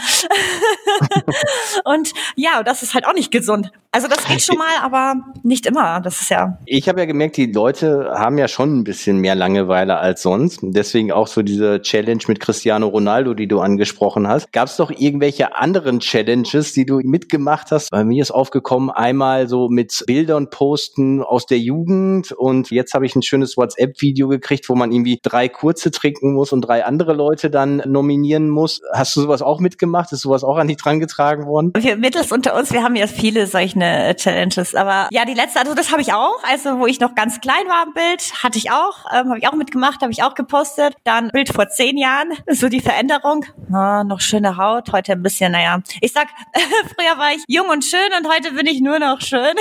und 1.85 2.11
ja, 2.35 2.63
das 2.63 2.83
ist 2.83 2.93
halt 2.93 3.05
auch 3.07 3.13
nicht 3.13 3.31
gesund. 3.31 3.71
Also 3.91 4.07
das 4.07 4.23
geht 4.27 4.41
schon 4.41 4.57
mal, 4.57 4.77
aber 4.83 5.15
nicht 5.41 5.65
immer. 5.65 5.99
Das 5.99 6.21
ist 6.21 6.29
ja. 6.29 6.59
Ich 6.65 6.87
habe 6.87 6.99
ja 6.99 7.05
gemerkt, 7.05 7.37
die 7.37 7.51
Leute 7.51 8.11
haben 8.13 8.37
ja 8.37 8.47
schon 8.47 8.77
ein 8.77 8.83
bisschen 8.83 9.17
mehr 9.17 9.33
Langeweile 9.33 9.97
als 9.97 10.21
sonst. 10.21 10.59
Deswegen 10.61 11.11
auch 11.11 11.25
so 11.25 11.41
diese 11.41 11.81
Challenge 11.81 12.21
mit 12.27 12.39
Cristiano 12.39 12.87
Ronaldo, 12.87 13.33
die 13.33 13.47
du 13.47 13.61
angesprochen 13.61 14.27
hast. 14.27 14.53
Gab 14.53 14.67
es 14.67 14.77
doch 14.77 14.91
irgendwelche 14.91 15.55
anderen 15.55 16.01
Challenges, 16.01 16.73
die 16.73 16.85
du 16.85 16.99
mitgemacht 16.99 17.71
hast? 17.71 17.89
Bei 17.89 18.03
mir 18.03 18.21
ist 18.21 18.29
aufgekommen, 18.29 18.91
einmal 18.91 19.47
so 19.47 19.69
mit 19.69 20.03
Bildern 20.05 20.51
posten 20.51 21.23
aus 21.23 21.47
der 21.49 21.59
Jugend 21.59 22.31
und 22.31 22.71
jetzt 22.71 22.93
habe 22.93 23.05
ich 23.05 23.15
ein 23.15 23.21
schönes 23.21 23.57
WhatsApp-Video 23.57 24.27
gekriegt, 24.27 24.69
wo 24.69 24.75
man 24.75 24.91
irgendwie 24.91 25.19
drei 25.21 25.49
kurze 25.49 25.91
trinken 25.91 26.33
muss 26.33 26.51
und 26.51 26.61
drei 26.61 26.85
andere 26.85 27.13
Leute 27.13 27.49
dann 27.49 27.77
nominieren 27.85 28.49
muss. 28.49 28.81
Hast 28.93 29.15
du 29.15 29.21
sowas 29.21 29.41
auch 29.41 29.59
mitgemacht? 29.59 30.11
Ist 30.11 30.21
sowas 30.21 30.43
auch 30.43 30.57
an 30.57 30.67
dich 30.67 30.77
dran 30.77 30.99
getragen 30.99 31.45
worden? 31.45 31.73
Wir 31.77 31.97
mittels 31.97 32.31
unter 32.31 32.55
uns, 32.55 32.71
wir 32.71 32.83
haben 32.83 32.95
ja 32.95 33.07
viele 33.07 33.47
solche 33.47 33.69
Challenges, 34.15 34.75
aber 34.75 35.07
ja, 35.11 35.25
die 35.25 35.33
letzte, 35.33 35.59
also 35.59 35.73
das 35.73 35.91
habe 35.91 36.01
ich 36.01 36.13
auch, 36.13 36.43
also 36.43 36.79
wo 36.79 36.87
ich 36.87 36.99
noch 36.99 37.15
ganz 37.15 37.41
klein 37.41 37.67
war 37.67 37.85
im 37.85 37.93
Bild, 37.93 38.43
hatte 38.43 38.57
ich 38.57 38.71
auch, 38.71 39.05
ähm, 39.13 39.29
habe 39.29 39.39
ich 39.39 39.47
auch 39.47 39.53
mitgemacht, 39.53 40.01
habe 40.01 40.11
ich 40.11 40.23
auch 40.23 40.35
gepostet. 40.35 40.95
Dann 41.03 41.29
Bild 41.29 41.53
vor 41.53 41.69
zehn 41.69 41.97
Jahren, 41.97 42.33
so 42.47 42.69
die 42.69 42.81
Veränderung, 42.81 43.45
oh, 43.71 44.03
noch 44.03 44.21
schöne 44.21 44.57
Haut, 44.57 44.91
heute 44.91 45.13
ein 45.13 45.23
bisschen, 45.23 45.51
naja, 45.51 45.81
ich 46.01 46.11
sag, 46.11 46.27
früher 46.95 47.17
war 47.17 47.31
ich 47.31 47.43
jung 47.47 47.69
und 47.69 47.83
schön 47.83 47.99
und 48.17 48.27
heute 48.27 48.51
bin 48.53 48.67
ich 48.67 48.81
nur 48.81 48.99
noch 48.99 49.21
schön. 49.21 49.55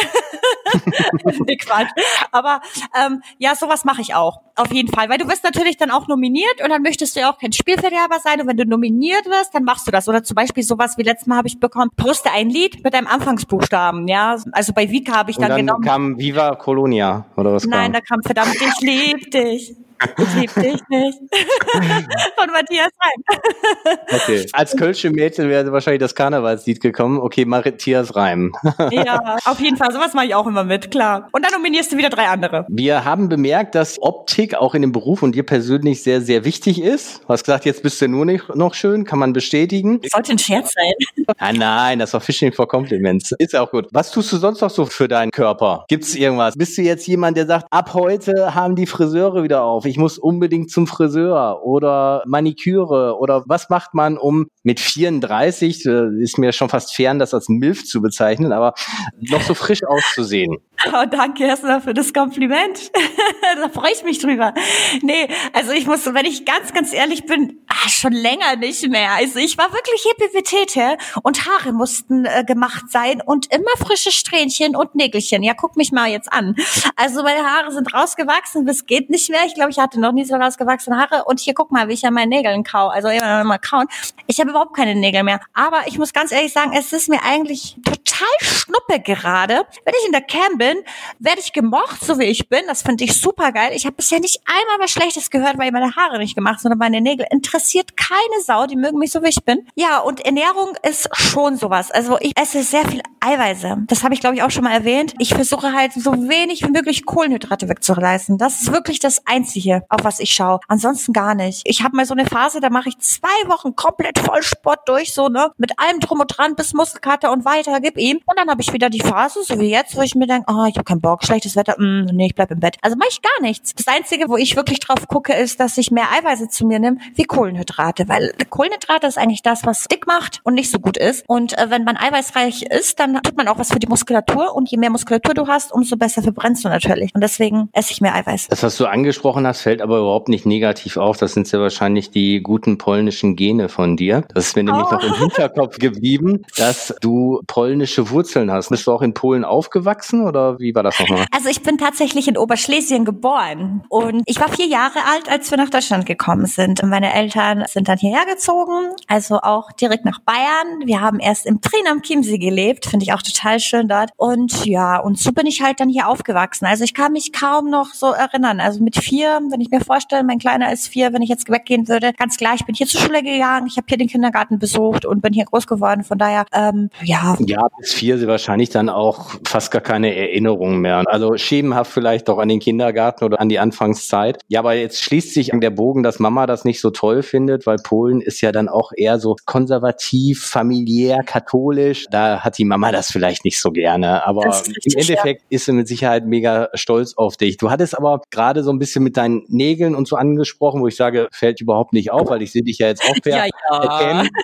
Quatsch. 1.87 2.27
Aber 2.33 2.61
ähm, 2.99 3.23
ja, 3.39 3.55
sowas 3.55 3.85
mache 3.85 4.01
ich 4.01 4.15
auch. 4.15 4.41
Auf 4.57 4.73
jeden 4.73 4.93
Fall. 4.93 5.09
Weil 5.09 5.19
du 5.19 5.29
wirst 5.29 5.45
natürlich 5.45 5.77
dann 5.77 5.91
auch 5.91 6.09
nominiert 6.09 6.63
und 6.63 6.71
dann 6.71 6.83
möchtest 6.83 7.17
du 7.17 7.21
ja 7.21 7.31
auch 7.33 7.39
kein 7.39 7.53
Spielverderber 7.53 8.19
sein. 8.23 8.41
Und 8.41 8.49
wenn 8.49 8.57
du 8.57 8.65
nominiert 8.65 9.27
wirst, 9.27 9.55
dann 9.55 9.65
machst 9.65 9.87
du 9.87 9.91
das. 9.91 10.09
Oder 10.09 10.23
zum 10.25 10.35
Beispiel 10.35 10.63
sowas 10.63 10.99
wie 10.99 11.03
letztes 11.03 11.27
Mal 11.27 11.37
habe 11.37 11.49
ich 11.49 11.61
bekommen, 11.61 11.91
poste 11.97 12.31
ein 12.33 12.51
Lied 12.51 12.83
mit 12.83 12.95
deinem 12.95 13.07
Anfangsbuchstaben. 13.07 14.09
Ja, 14.09 14.37
also 14.53 14.73
bei 14.73 14.91
Vika 14.91 15.13
habe 15.13 15.31
ich 15.31 15.37
dann, 15.37 15.45
und 15.45 15.51
dann 15.51 15.67
genommen. 15.67 15.85
kam 15.85 16.19
Viva 16.19 16.57
Colonia 16.57 17.27
oder 17.37 17.53
was 17.53 17.65
Nein, 17.65 17.93
kam? 17.93 17.93
da 17.93 18.01
kam 18.01 18.23
verdammt, 18.23 18.55
ich 18.55 18.81
lieb 18.81 19.31
dich. 19.31 19.77
Ich 20.19 20.35
lieb 20.35 20.55
dich 20.55 20.81
nicht. 20.89 21.19
Von 22.37 22.51
Matthias 22.53 22.91
Reim. 23.01 23.97
Okay. 24.13 24.47
Als 24.53 24.77
Kölsche 24.77 25.11
Mädchen 25.11 25.49
wäre 25.49 25.73
wahrscheinlich 25.73 26.01
das 26.01 26.15
Karnevalslied 26.15 26.81
gekommen. 26.81 27.19
Okay, 27.19 27.45
Matthias 27.45 28.15
Reim. 28.15 28.53
ja, 28.91 29.37
auf 29.45 29.61
jeden 29.61 29.77
Fall. 29.77 29.93
Sowas 29.93 30.15
mache 30.15 30.27
ich 30.27 30.35
auch 30.35 30.47
immer 30.47 30.65
mit, 30.65 30.91
klar. 30.91 31.29
Und 31.33 31.45
dann 31.45 31.53
nominierst 31.53 31.93
du 31.93 31.97
wieder 31.97 32.11
drei 32.11 32.29
andere. 32.29 32.67
Wir 32.69 33.05
haben 33.05 33.29
bemerkt, 33.29 33.75
dass 33.75 34.01
Optik 34.01 34.55
auch 34.55 34.75
in 34.75 34.83
dem 34.83 34.93
Beruf 34.93 35.23
und 35.23 35.35
dir 35.35 35.45
persönlich 35.45 36.03
sehr, 36.03 36.21
sehr 36.21 36.45
wichtig 36.45 36.81
ist. 36.81 37.23
Du 37.23 37.29
hast 37.29 37.45
gesagt, 37.45 37.65
jetzt 37.65 37.83
bist 37.83 38.01
du 38.01 38.09
nur 38.09 38.25
nicht 38.25 38.55
noch 38.55 38.75
schön. 38.75 39.05
Kann 39.05 39.19
man 39.19 39.33
bestätigen. 39.33 40.01
Sollte 40.13 40.33
ein 40.33 40.39
Scherz 40.39 40.75
sein. 40.75 40.93
Ah, 41.39 41.53
nein, 41.53 41.99
das 41.99 42.13
war 42.13 42.21
Fishing 42.21 42.53
for 42.53 42.69
Compliments. 42.69 43.33
Ist 43.39 43.57
auch 43.57 43.71
gut. 43.71 43.89
Was 43.91 44.11
tust 44.11 44.33
du 44.33 44.37
sonst 44.37 44.61
noch 44.61 44.71
so 44.71 44.87
für 44.87 45.09
deinen 45.09 45.31
Körper? 45.31 45.85
Gibt's 45.89 46.15
irgendwas? 46.15 46.55
Bist 46.57 46.79
du 46.79 46.83
jetzt 46.83 47.07
jemand, 47.07 47.37
der 47.37 47.47
sagt, 47.47 47.67
ab 47.71 47.95
heute 47.95 48.55
haben 48.55 48.77
die 48.77 48.87
Friseure 48.87 49.43
wieder 49.43 49.63
auf? 49.63 49.88
Ich 49.89 49.99
muss 49.99 50.19
unbedingt 50.19 50.71
zum 50.71 50.87
Friseur 50.87 51.63
oder 51.65 52.23
Maniküre 52.27 53.19
oder 53.19 53.45
was 53.47 53.71
macht 53.71 53.95
man, 53.95 54.19
um 54.19 54.49
mit 54.69 54.81
34, 54.81 55.87
äh, 55.87 56.23
ist 56.23 56.37
mir 56.37 56.53
schon 56.53 56.69
fast 56.69 56.95
fern, 56.95 57.19
das 57.19 57.33
als 57.33 57.49
MILF 57.49 57.87
zu 57.87 58.03
bezeichnen, 58.03 58.53
aber 58.53 58.75
noch 59.19 59.41
so 59.41 59.55
frisch 59.55 59.83
auszusehen? 59.89 60.59
Oh, 60.87 61.05
danke 61.11 61.45
erstmal 61.45 61.81
für 61.81 61.95
das 61.95 62.13
Kompliment. 62.13 62.93
da 63.57 63.69
freue 63.71 63.93
ich 63.93 64.05
mich 64.05 64.19
drüber. 64.19 64.53
Nee, 65.01 65.27
also 65.55 65.73
ich 65.73 65.87
muss, 65.87 66.05
wenn 66.13 66.27
ich 66.27 66.45
ganz, 66.45 66.75
ganz 66.75 66.93
ehrlich 66.93 67.25
bin, 67.25 67.61
ach, 67.67 67.89
schon 67.89 68.13
länger 68.13 68.57
nicht 68.57 68.87
mehr. 68.91 69.13
Also 69.13 69.39
ich 69.39 69.57
war 69.57 69.73
wirklich 69.73 70.03
Hippivetete 70.03 70.99
und 71.23 71.47
Haare 71.47 71.73
mussten 71.73 72.27
äh, 72.27 72.45
gemacht 72.45 72.91
sein 72.91 73.23
und 73.25 73.51
immer 73.53 73.71
frische 73.79 74.13
Strähnchen 74.13 74.77
und 74.77 74.95
Nägelchen. 74.95 75.43
Ja, 75.43 75.55
guck 75.55 75.77
mich 75.77 75.93
mal 75.93 76.11
jetzt 76.11 76.31
an. 76.31 76.55
Also 76.95 77.23
meine 77.23 77.43
Haare 77.43 77.73
sind 77.73 77.93
rausgewachsen, 77.95 78.67
bis 78.67 78.85
geht 78.85 79.09
nicht 79.09 79.31
mehr. 79.31 79.47
Ich 79.47 79.55
glaube, 79.55 79.71
ich 79.71 79.79
hatte 79.79 79.99
noch 79.99 80.13
nie 80.13 80.27
so 80.27 80.37
rausgewachsene 80.37 80.99
Haare. 80.99 81.25
Und 81.25 81.41
hier 81.41 81.55
guck 81.55 81.73
mal, 81.73 81.89
wie 81.89 81.95
ich 81.95 82.05
an 82.05 82.13
meinen 82.13 82.29
Nägeln 82.29 82.65
kau. 82.65 82.89
Also 82.89 83.09
immer 83.09 83.45
mal 83.45 83.59
kauen. 83.59 83.87
Ich 84.27 84.39
habe 84.41 84.51
überhaupt 84.59 84.77
keine 84.77 84.95
Nägel 84.95 85.23
mehr. 85.23 85.41
Aber 85.55 85.87
ich 85.87 85.99
muss 85.99 86.13
ganz 86.13 86.33
ehrlich 86.33 86.53
sagen, 86.53 86.73
es 86.77 86.93
ist 86.93 87.09
mir 87.09 87.23
eigentlich 87.23 87.77
total 88.09 88.27
schnuppe 88.41 89.01
gerade. 89.01 89.67
Wenn 89.85 89.95
ich 90.01 90.07
in 90.07 90.13
der 90.13 90.23
Cam 90.23 90.59
bin, 90.59 90.77
werde 91.19 91.41
ich 91.41 91.53
gemocht, 91.53 92.05
so 92.05 92.19
wie 92.19 92.25
ich 92.25 92.49
bin. 92.49 92.61
Das 92.67 92.83
finde 92.83 93.05
ich 93.05 93.21
super 93.21 93.53
geil. 93.53 93.71
Ich 93.75 93.87
habe 93.87 93.97
bisher 93.97 94.21
nicht 94.21 94.41
einmal 94.47 94.85
was 94.85 94.91
Schlechtes 94.91 95.31
gehört, 95.31 95.59
weil 95.59 95.67
ich 95.67 95.73
meine 95.73 95.95
Haare 95.97 96.19
nicht 96.19 96.35
gemacht, 96.35 96.61
sondern 96.61 96.79
meine 96.79 97.01
Nägel. 97.01 97.27
Interessiert 97.31 97.97
keine 97.97 98.43
Sau. 98.45 98.67
Die 98.67 98.77
mögen 98.77 98.99
mich 98.99 99.13
so, 99.13 99.23
wie 99.23 99.29
ich 99.29 99.45
bin. 99.45 99.67
Ja, 99.75 99.99
und 99.99 100.25
Ernährung 100.25 100.77
ist 100.89 101.09
schon 101.13 101.57
sowas. 101.57 101.91
Also 101.91 102.19
ich 102.21 102.33
esse 102.37 102.63
sehr 102.63 102.87
viel 102.87 103.03
Eiweiße. 103.21 103.85
Das 103.87 104.05
habe 104.05 104.15
ich, 104.15 104.21
glaube 104.21 104.37
ich, 104.37 104.43
auch 104.43 104.51
schon 104.51 104.65
mal 104.65 104.73
erwähnt. 104.73 105.15
Ich 105.19 105.35
versuche 105.35 105.73
halt 105.73 105.93
so 105.93 106.13
wenig 106.29 106.63
wie 106.65 106.71
möglich 106.71 107.05
Kohlenhydrate 107.05 107.69
wegzuleisten. 107.69 108.39
Das 108.39 108.63
ist 108.63 108.73
wirklich 108.73 109.01
das 109.01 109.27
Einzige, 109.27 109.85
auf 109.89 110.05
was 110.05 110.21
ich 110.21 110.33
schaue. 110.33 110.61
Ansonsten 110.69 111.13
gar 111.13 111.35
nicht. 111.35 111.63
Ich 111.65 111.83
habe 111.83 111.97
mal 111.97 112.07
so 112.07 112.15
eine 112.15 112.27
Phase, 112.27 112.61
da 112.61 112.71
mache 112.71 112.89
ich 112.89 112.99
zwei 112.99 113.49
Wochen 113.49 113.75
komplett 113.75 114.19
voll 114.19 114.43
Sport 114.43 114.89
durch, 114.89 115.13
so, 115.13 115.29
ne? 115.29 115.51
Mit 115.57 115.79
allem 115.79 116.01
drum 116.01 116.21
und 116.21 116.29
dran 116.29 116.55
bis 116.55 116.73
Muskelkater 116.75 117.33
und 117.33 117.45
weiter, 117.45 117.81
gib 117.81 117.97
ihm. 117.99 118.19
Und 118.25 118.39
dann 118.39 118.49
habe 118.49 118.63
ich 118.63 118.73
wieder 118.73 118.91
die 118.91 119.01
Phase, 119.01 119.43
so 119.43 119.59
wie 119.61 119.71
jetzt, 119.71 119.97
wo 119.97 120.03
ich 120.03 120.15
mir 120.15 120.27
denke, 120.27 120.47
oh, 120.49 120.65
ich 120.69 120.77
habe 120.77 120.85
keinen 120.85 121.01
Bock, 121.01 121.25
schlechtes 121.25 121.57
Wetter, 121.57 121.75
mm, 121.79 122.07
nee, 122.13 122.27
ich 122.27 122.35
bleib 122.35 122.51
im 122.51 122.61
Bett. 122.61 122.77
Also 122.83 122.97
mache 122.97 123.09
ich 123.11 123.21
gar 123.23 123.43
nichts. 123.43 123.75
Das 123.75 123.87
Einzige, 123.87 124.29
wo 124.29 124.37
ich 124.37 124.57
wirklich 124.57 124.81
drauf 124.81 125.07
gucke, 125.09 125.35
ist, 125.35 125.61
dass 125.61 125.79
ich 125.79 125.91
mehr 125.91 126.07
Eiweiße 126.19 126.49
zu 126.49 126.67
mir 126.67 126.79
nehme, 126.79 126.99
wie 127.15 127.25
Kohlenhydrate. 127.25 128.09
Weil 128.09 128.33
Kohlenhydrate 128.49 129.07
ist 129.07 129.19
eigentlich 129.19 129.43
das, 129.43 129.65
was 129.65 129.85
dick 129.85 130.07
macht 130.07 130.41
und 130.45 130.55
nicht 130.55 130.71
so 130.71 130.79
gut 130.79 130.97
ist. 130.97 131.25
Und 131.27 131.57
äh, 131.59 131.71
wenn 131.71 131.85
man 131.85 131.97
eiweißreich 131.97 132.63
ist, 132.63 133.01
dann 133.01 133.23
tut 133.23 133.37
man 133.37 133.49
auch 133.49 133.59
was 133.59 133.73
für 133.73 133.79
die 133.79 133.87
Muskulatur. 133.87 134.55
Und 134.55 134.71
je 134.71 134.79
mehr 134.79 134.91
Muskulatur 134.91 135.35
du 135.35 135.47
hast, 135.47 135.73
umso 135.73 135.97
besser 135.97 136.23
verbrennst 136.23 136.65
du 136.65 136.69
natürlich. 136.69 137.15
Und 137.15 137.23
deswegen 137.23 137.69
esse 137.73 137.93
ich 137.93 138.01
mehr 138.01 138.15
Eiweiß. 138.15 138.49
Das, 138.49 138.63
was 138.63 138.77
du 138.77 138.87
angesprochen 138.87 139.47
hast, 139.47 139.63
fällt 139.63 139.83
aber 139.83 139.99
überhaupt 139.99 140.29
nicht 140.29 140.47
negativ 140.47 140.97
auf. 140.97 141.17
Das 141.17 141.35
sind 141.35 141.51
ja 141.51 141.61
wahrscheinlich 141.61 142.11
die 142.11 142.41
guten 142.41 142.79
polnischen 142.79 143.37
Gene 143.37 143.69
von 143.69 143.97
dir. 143.97 144.25
Das 144.35 144.49
ist 144.49 144.57
mir 144.57 144.65
nämlich 144.65 144.87
oh. 144.89 144.95
noch 144.95 145.03
im 145.03 145.15
Hinterkopf 145.15 145.79
geblieben, 145.79 146.45
dass 146.57 146.95
du 147.01 147.43
polnische 147.89 148.11
Wurzeln 148.11 148.51
hast. 148.51 148.69
Bist 148.69 148.87
du 148.87 148.93
auch 148.93 149.03
in 149.03 149.15
Polen 149.15 149.45
aufgewachsen 149.45 150.27
oder 150.27 150.59
wie 150.59 150.75
war 150.75 150.83
das 150.83 150.99
nochmal? 150.99 151.27
Also 151.39 151.51
ich 151.51 151.63
bin 151.63 151.79
tatsächlich 151.79 152.27
in 152.27 152.37
Oberschlesien 152.37 153.05
geboren 153.05 153.83
und 153.89 154.23
ich 154.27 154.41
war 154.41 154.49
vier 154.49 154.67
Jahre 154.67 154.99
alt, 155.13 155.31
als 155.31 155.51
wir 155.51 155.59
nach 155.59 155.71
Deutschland 155.71 156.05
gekommen 156.05 156.47
sind. 156.47 156.83
Und 156.83 156.91
meine 156.91 157.15
Eltern 157.15 157.65
sind 157.69 157.87
dann 157.87 157.99
hierher 157.99 158.27
gezogen, 158.27 158.91
also 159.07 159.39
auch 159.39 159.71
direkt 159.73 160.05
nach 160.05 160.19
Bayern. 160.21 160.83
Wir 160.85 161.01
haben 161.01 161.21
erst 161.21 161.47
im 161.47 161.61
Trin 161.61 161.83
am 161.89 162.03
Chiemsee 162.03 162.39
gelebt, 162.39 162.87
finde 162.87 163.05
ich 163.05 163.13
auch 163.13 163.23
total 163.23 163.61
schön 163.61 163.87
dort. 163.87 164.11
Und 164.17 164.67
ja, 164.67 164.99
und 164.99 165.19
so 165.19 165.31
bin 165.31 165.47
ich 165.47 165.63
halt 165.63 165.79
dann 165.79 165.89
hier 165.89 166.09
aufgewachsen. 166.09 166.67
Also 166.67 166.83
ich 166.83 166.93
kann 166.93 167.13
mich 167.13 167.33
kaum 167.33 167.71
noch 167.71 167.95
so 167.95 168.09
erinnern. 168.09 168.59
Also 168.59 168.83
mit 168.83 168.97
vier, 168.97 169.41
wenn 169.51 169.61
ich 169.61 169.71
mir 169.71 169.81
vorstelle, 169.81 170.25
mein 170.25 170.39
Kleiner 170.39 170.73
ist 170.73 170.89
vier, 170.89 171.13
wenn 171.13 171.23
ich 171.23 171.29
jetzt 171.29 171.49
weggehen 171.49 171.87
würde, 171.87 172.13
ganz 172.15 172.37
klar, 172.37 172.55
ich 172.57 172.65
bin 172.65 172.75
hier 172.75 172.89
zur 172.89 173.01
Schule 173.01 173.23
gegangen, 173.23 173.69
ich 173.69 173.77
habe 173.77 173.87
hier 173.89 173.99
den 173.99 174.09
Kindergarten 174.09 174.59
besucht 174.59 175.05
und 175.05 175.23
bin 175.23 175.33
hier 175.33 175.45
groß 175.45 175.69
geworden. 175.69 176.03
Von 176.03 176.19
daher, 176.19 176.47
ähm, 176.53 176.91
ja. 177.03 177.37
Ja, 177.47 177.69
bis 177.79 177.95
vier 177.95 178.19
sie 178.19 178.27
wahrscheinlich 178.27 178.71
dann 178.71 178.89
auch 178.89 179.31
fast 179.47 179.71
gar 179.71 179.81
keine 179.81 180.15
Erinnerungen 180.15 180.81
mehr. 180.81 181.05
Also 181.07 181.37
schemenhaft 181.37 181.93
vielleicht 181.93 182.29
doch 182.29 182.39
an 182.39 182.49
den 182.49 182.61
Kindergarten 182.61 183.25
oder 183.25 183.41
an 183.41 183.49
die 183.49 183.59
Anfangszeit. 183.59 184.39
Ja, 184.49 184.61
aber 184.61 184.75
jetzt 184.75 185.03
schließt 185.03 185.33
sich 185.33 185.53
an 185.53 185.61
der 185.61 185.71
Bogen, 185.71 186.03
dass 186.03 186.19
Mama 186.19 186.47
das 186.47 186.65
nicht 186.65 186.81
so 186.81 186.91
toll 186.91 187.23
findet, 187.23 187.67
weil 187.67 187.77
Polen 187.77 188.21
ist 188.21 188.41
ja 188.41 188.53
dann 188.53 188.69
auch 188.69 188.93
eher 188.97 189.19
so 189.19 189.37
konservativ, 189.47 190.45
familiär, 190.45 191.23
katholisch. 191.25 192.07
Da 192.11 192.41
hat 192.41 192.59
die 192.59 192.65
Mama 192.65 192.93
das 192.93 193.11
vielleicht 193.11 193.45
nicht 193.45 193.61
so 193.61 193.71
gerne. 193.71 194.27
Aber 194.27 194.45
im 194.45 194.93
Endeffekt 194.97 195.43
ja. 195.43 195.57
ist 195.57 195.67
sie 195.67 195.73
mit 195.73 195.89
Sicherheit 195.89 196.27
mega 196.27 196.69
stolz 196.75 197.15
auf 197.17 197.37
dich. 197.37 197.57
Du 197.57 197.71
hattest 197.71 197.97
aber 197.97 198.23
gerade 198.31 198.63
so 198.63 198.73
ein 198.73 198.79
bisschen 198.79 199.05
mit 199.05 199.17
deinen 199.17 199.45
Nägeln 199.49 199.95
und 199.95 200.09
so 200.09 200.17
angesprochen, 200.17 200.81
wo 200.81 200.89
ich 200.89 200.97
sage, 200.97 201.29
fällt 201.33 201.61
überhaupt 201.61 201.93
nicht 201.93 202.11
auf, 202.11 202.29
weil 202.31 202.43
ich 202.43 202.53
sehe 202.53 202.63
dich 202.63 202.79
ja 202.79 202.89
jetzt 202.89 203.03
auch 203.09 203.15
ja, 203.25 203.47
ja. 203.47 203.79
erkennen. 203.83 204.29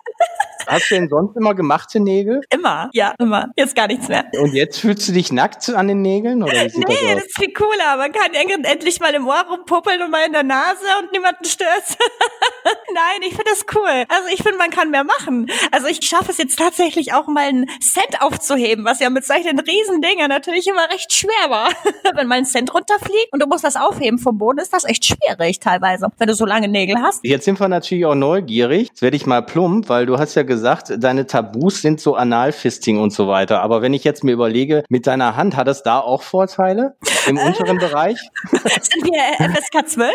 Hast 0.67 0.91
du 0.91 0.95
denn 0.95 1.09
sonst 1.09 1.37
immer 1.37 1.55
gemachte 1.55 2.01
Nägel? 2.01 2.41
Immer, 2.51 2.91
ja, 2.93 3.15
immer. 3.19 3.49
Jetzt 3.57 3.75
gar 3.75 3.87
nichts 3.87 4.09
mehr. 4.09 4.25
Und 4.41 4.55
jetzt 4.55 4.81
fühlst 4.81 5.09
du 5.09 5.13
dich 5.13 5.33
nackt 5.33 5.69
an 5.71 5.89
den 5.89 6.03
Nägeln? 6.03 6.43
Oder 6.43 6.53
nee, 6.53 6.65
das, 6.65 6.75
das 6.75 7.25
ist 7.25 7.39
viel 7.39 7.53
cooler. 7.53 7.97
Man 7.97 8.13
kann 8.13 8.33
endlich 8.35 9.01
mal 9.01 9.15
im 9.15 9.27
Ohr 9.27 9.45
rumpuppeln 9.51 10.03
und 10.03 10.11
mal 10.11 10.27
in 10.27 10.33
der 10.33 10.43
Nase 10.43 10.85
und 11.03 11.13
niemanden 11.13 11.45
stört. 11.45 11.85
Nein, 12.95 13.23
ich 13.23 13.31
finde 13.31 13.51
das 13.51 13.65
cool. 13.75 14.05
Also 14.09 14.29
ich 14.33 14.43
finde, 14.43 14.59
man 14.59 14.71
kann 14.71 14.91
mehr 14.91 15.05
machen. 15.05 15.51
Also 15.71 15.87
ich 15.87 16.01
schaffe 16.03 16.31
es 16.31 16.39
jetzt 16.39 16.59
tatsächlich 16.59 17.13
auch 17.13 17.27
mal 17.27 17.47
einen 17.47 17.67
Cent 17.81 18.21
aufzuheben, 18.21 18.85
was 18.85 19.01
ja 19.01 19.11
mit 19.11 19.25
solchen 19.25 19.59
Riesendingern 19.59 20.29
natürlich 20.29 20.67
immer 20.67 20.89
recht 20.91 21.13
schwer 21.13 21.51
war. 21.51 21.69
Wenn 22.15 22.27
mal 22.27 22.39
ein 22.39 22.47
Cent 22.47 22.73
runterfliegt 22.73 23.33
und 23.33 23.43
du 23.43 23.47
musst 23.47 23.65
das 23.65 23.77
aufheben 23.77 24.19
vom 24.19 24.39
Boden, 24.39 24.59
ist 24.59 24.73
das 24.73 24.85
echt 24.85 25.05
schwierig 25.05 25.61
teilweise, 25.61 26.09
wenn 26.19 26.29
du 26.29 26.35
so 26.35 26.47
lange 26.47 26.69
Nägel 26.69 26.97
hast. 27.01 27.21
Jetzt 27.25 27.45
sind 27.45 27.61
wir 27.61 27.69
natürlich 27.69 28.07
auch 28.07 28.15
neugierig. 28.15 28.89
Jetzt 28.89 29.03
werde 29.03 29.17
ich 29.17 29.27
mal 29.27 29.43
plump, 29.43 29.89
weil 29.89 30.07
du 30.07 30.19
hast 30.19 30.35
ja 30.35 30.44
gesagt, 30.45 30.65
gesagt, 30.65 30.93
deine 31.03 31.27
Tabus 31.27 31.83
sind 31.83 32.01
so 32.01 32.15
Analfisting 32.15 32.99
und 32.99 33.13
so 33.13 33.29
weiter. 33.29 33.61
Aber 33.61 33.83
wenn 33.83 33.93
ich 33.93 34.05
jetzt 34.05 34.25
mir 34.25 34.33
überlege, 34.33 34.85
mit 34.89 35.07
deiner 35.07 35.37
Hand 35.37 35.57
hat 35.57 35.69
es 35.69 35.83
da 35.83 35.99
auch 35.99 36.23
Vorteile 36.23 36.97
im 37.29 37.39
unteren 37.39 37.79
Bereich? 37.79 38.19
Sind 38.51 39.05
wir 39.05 39.51
FSK 39.51 39.89
12? 39.89 40.15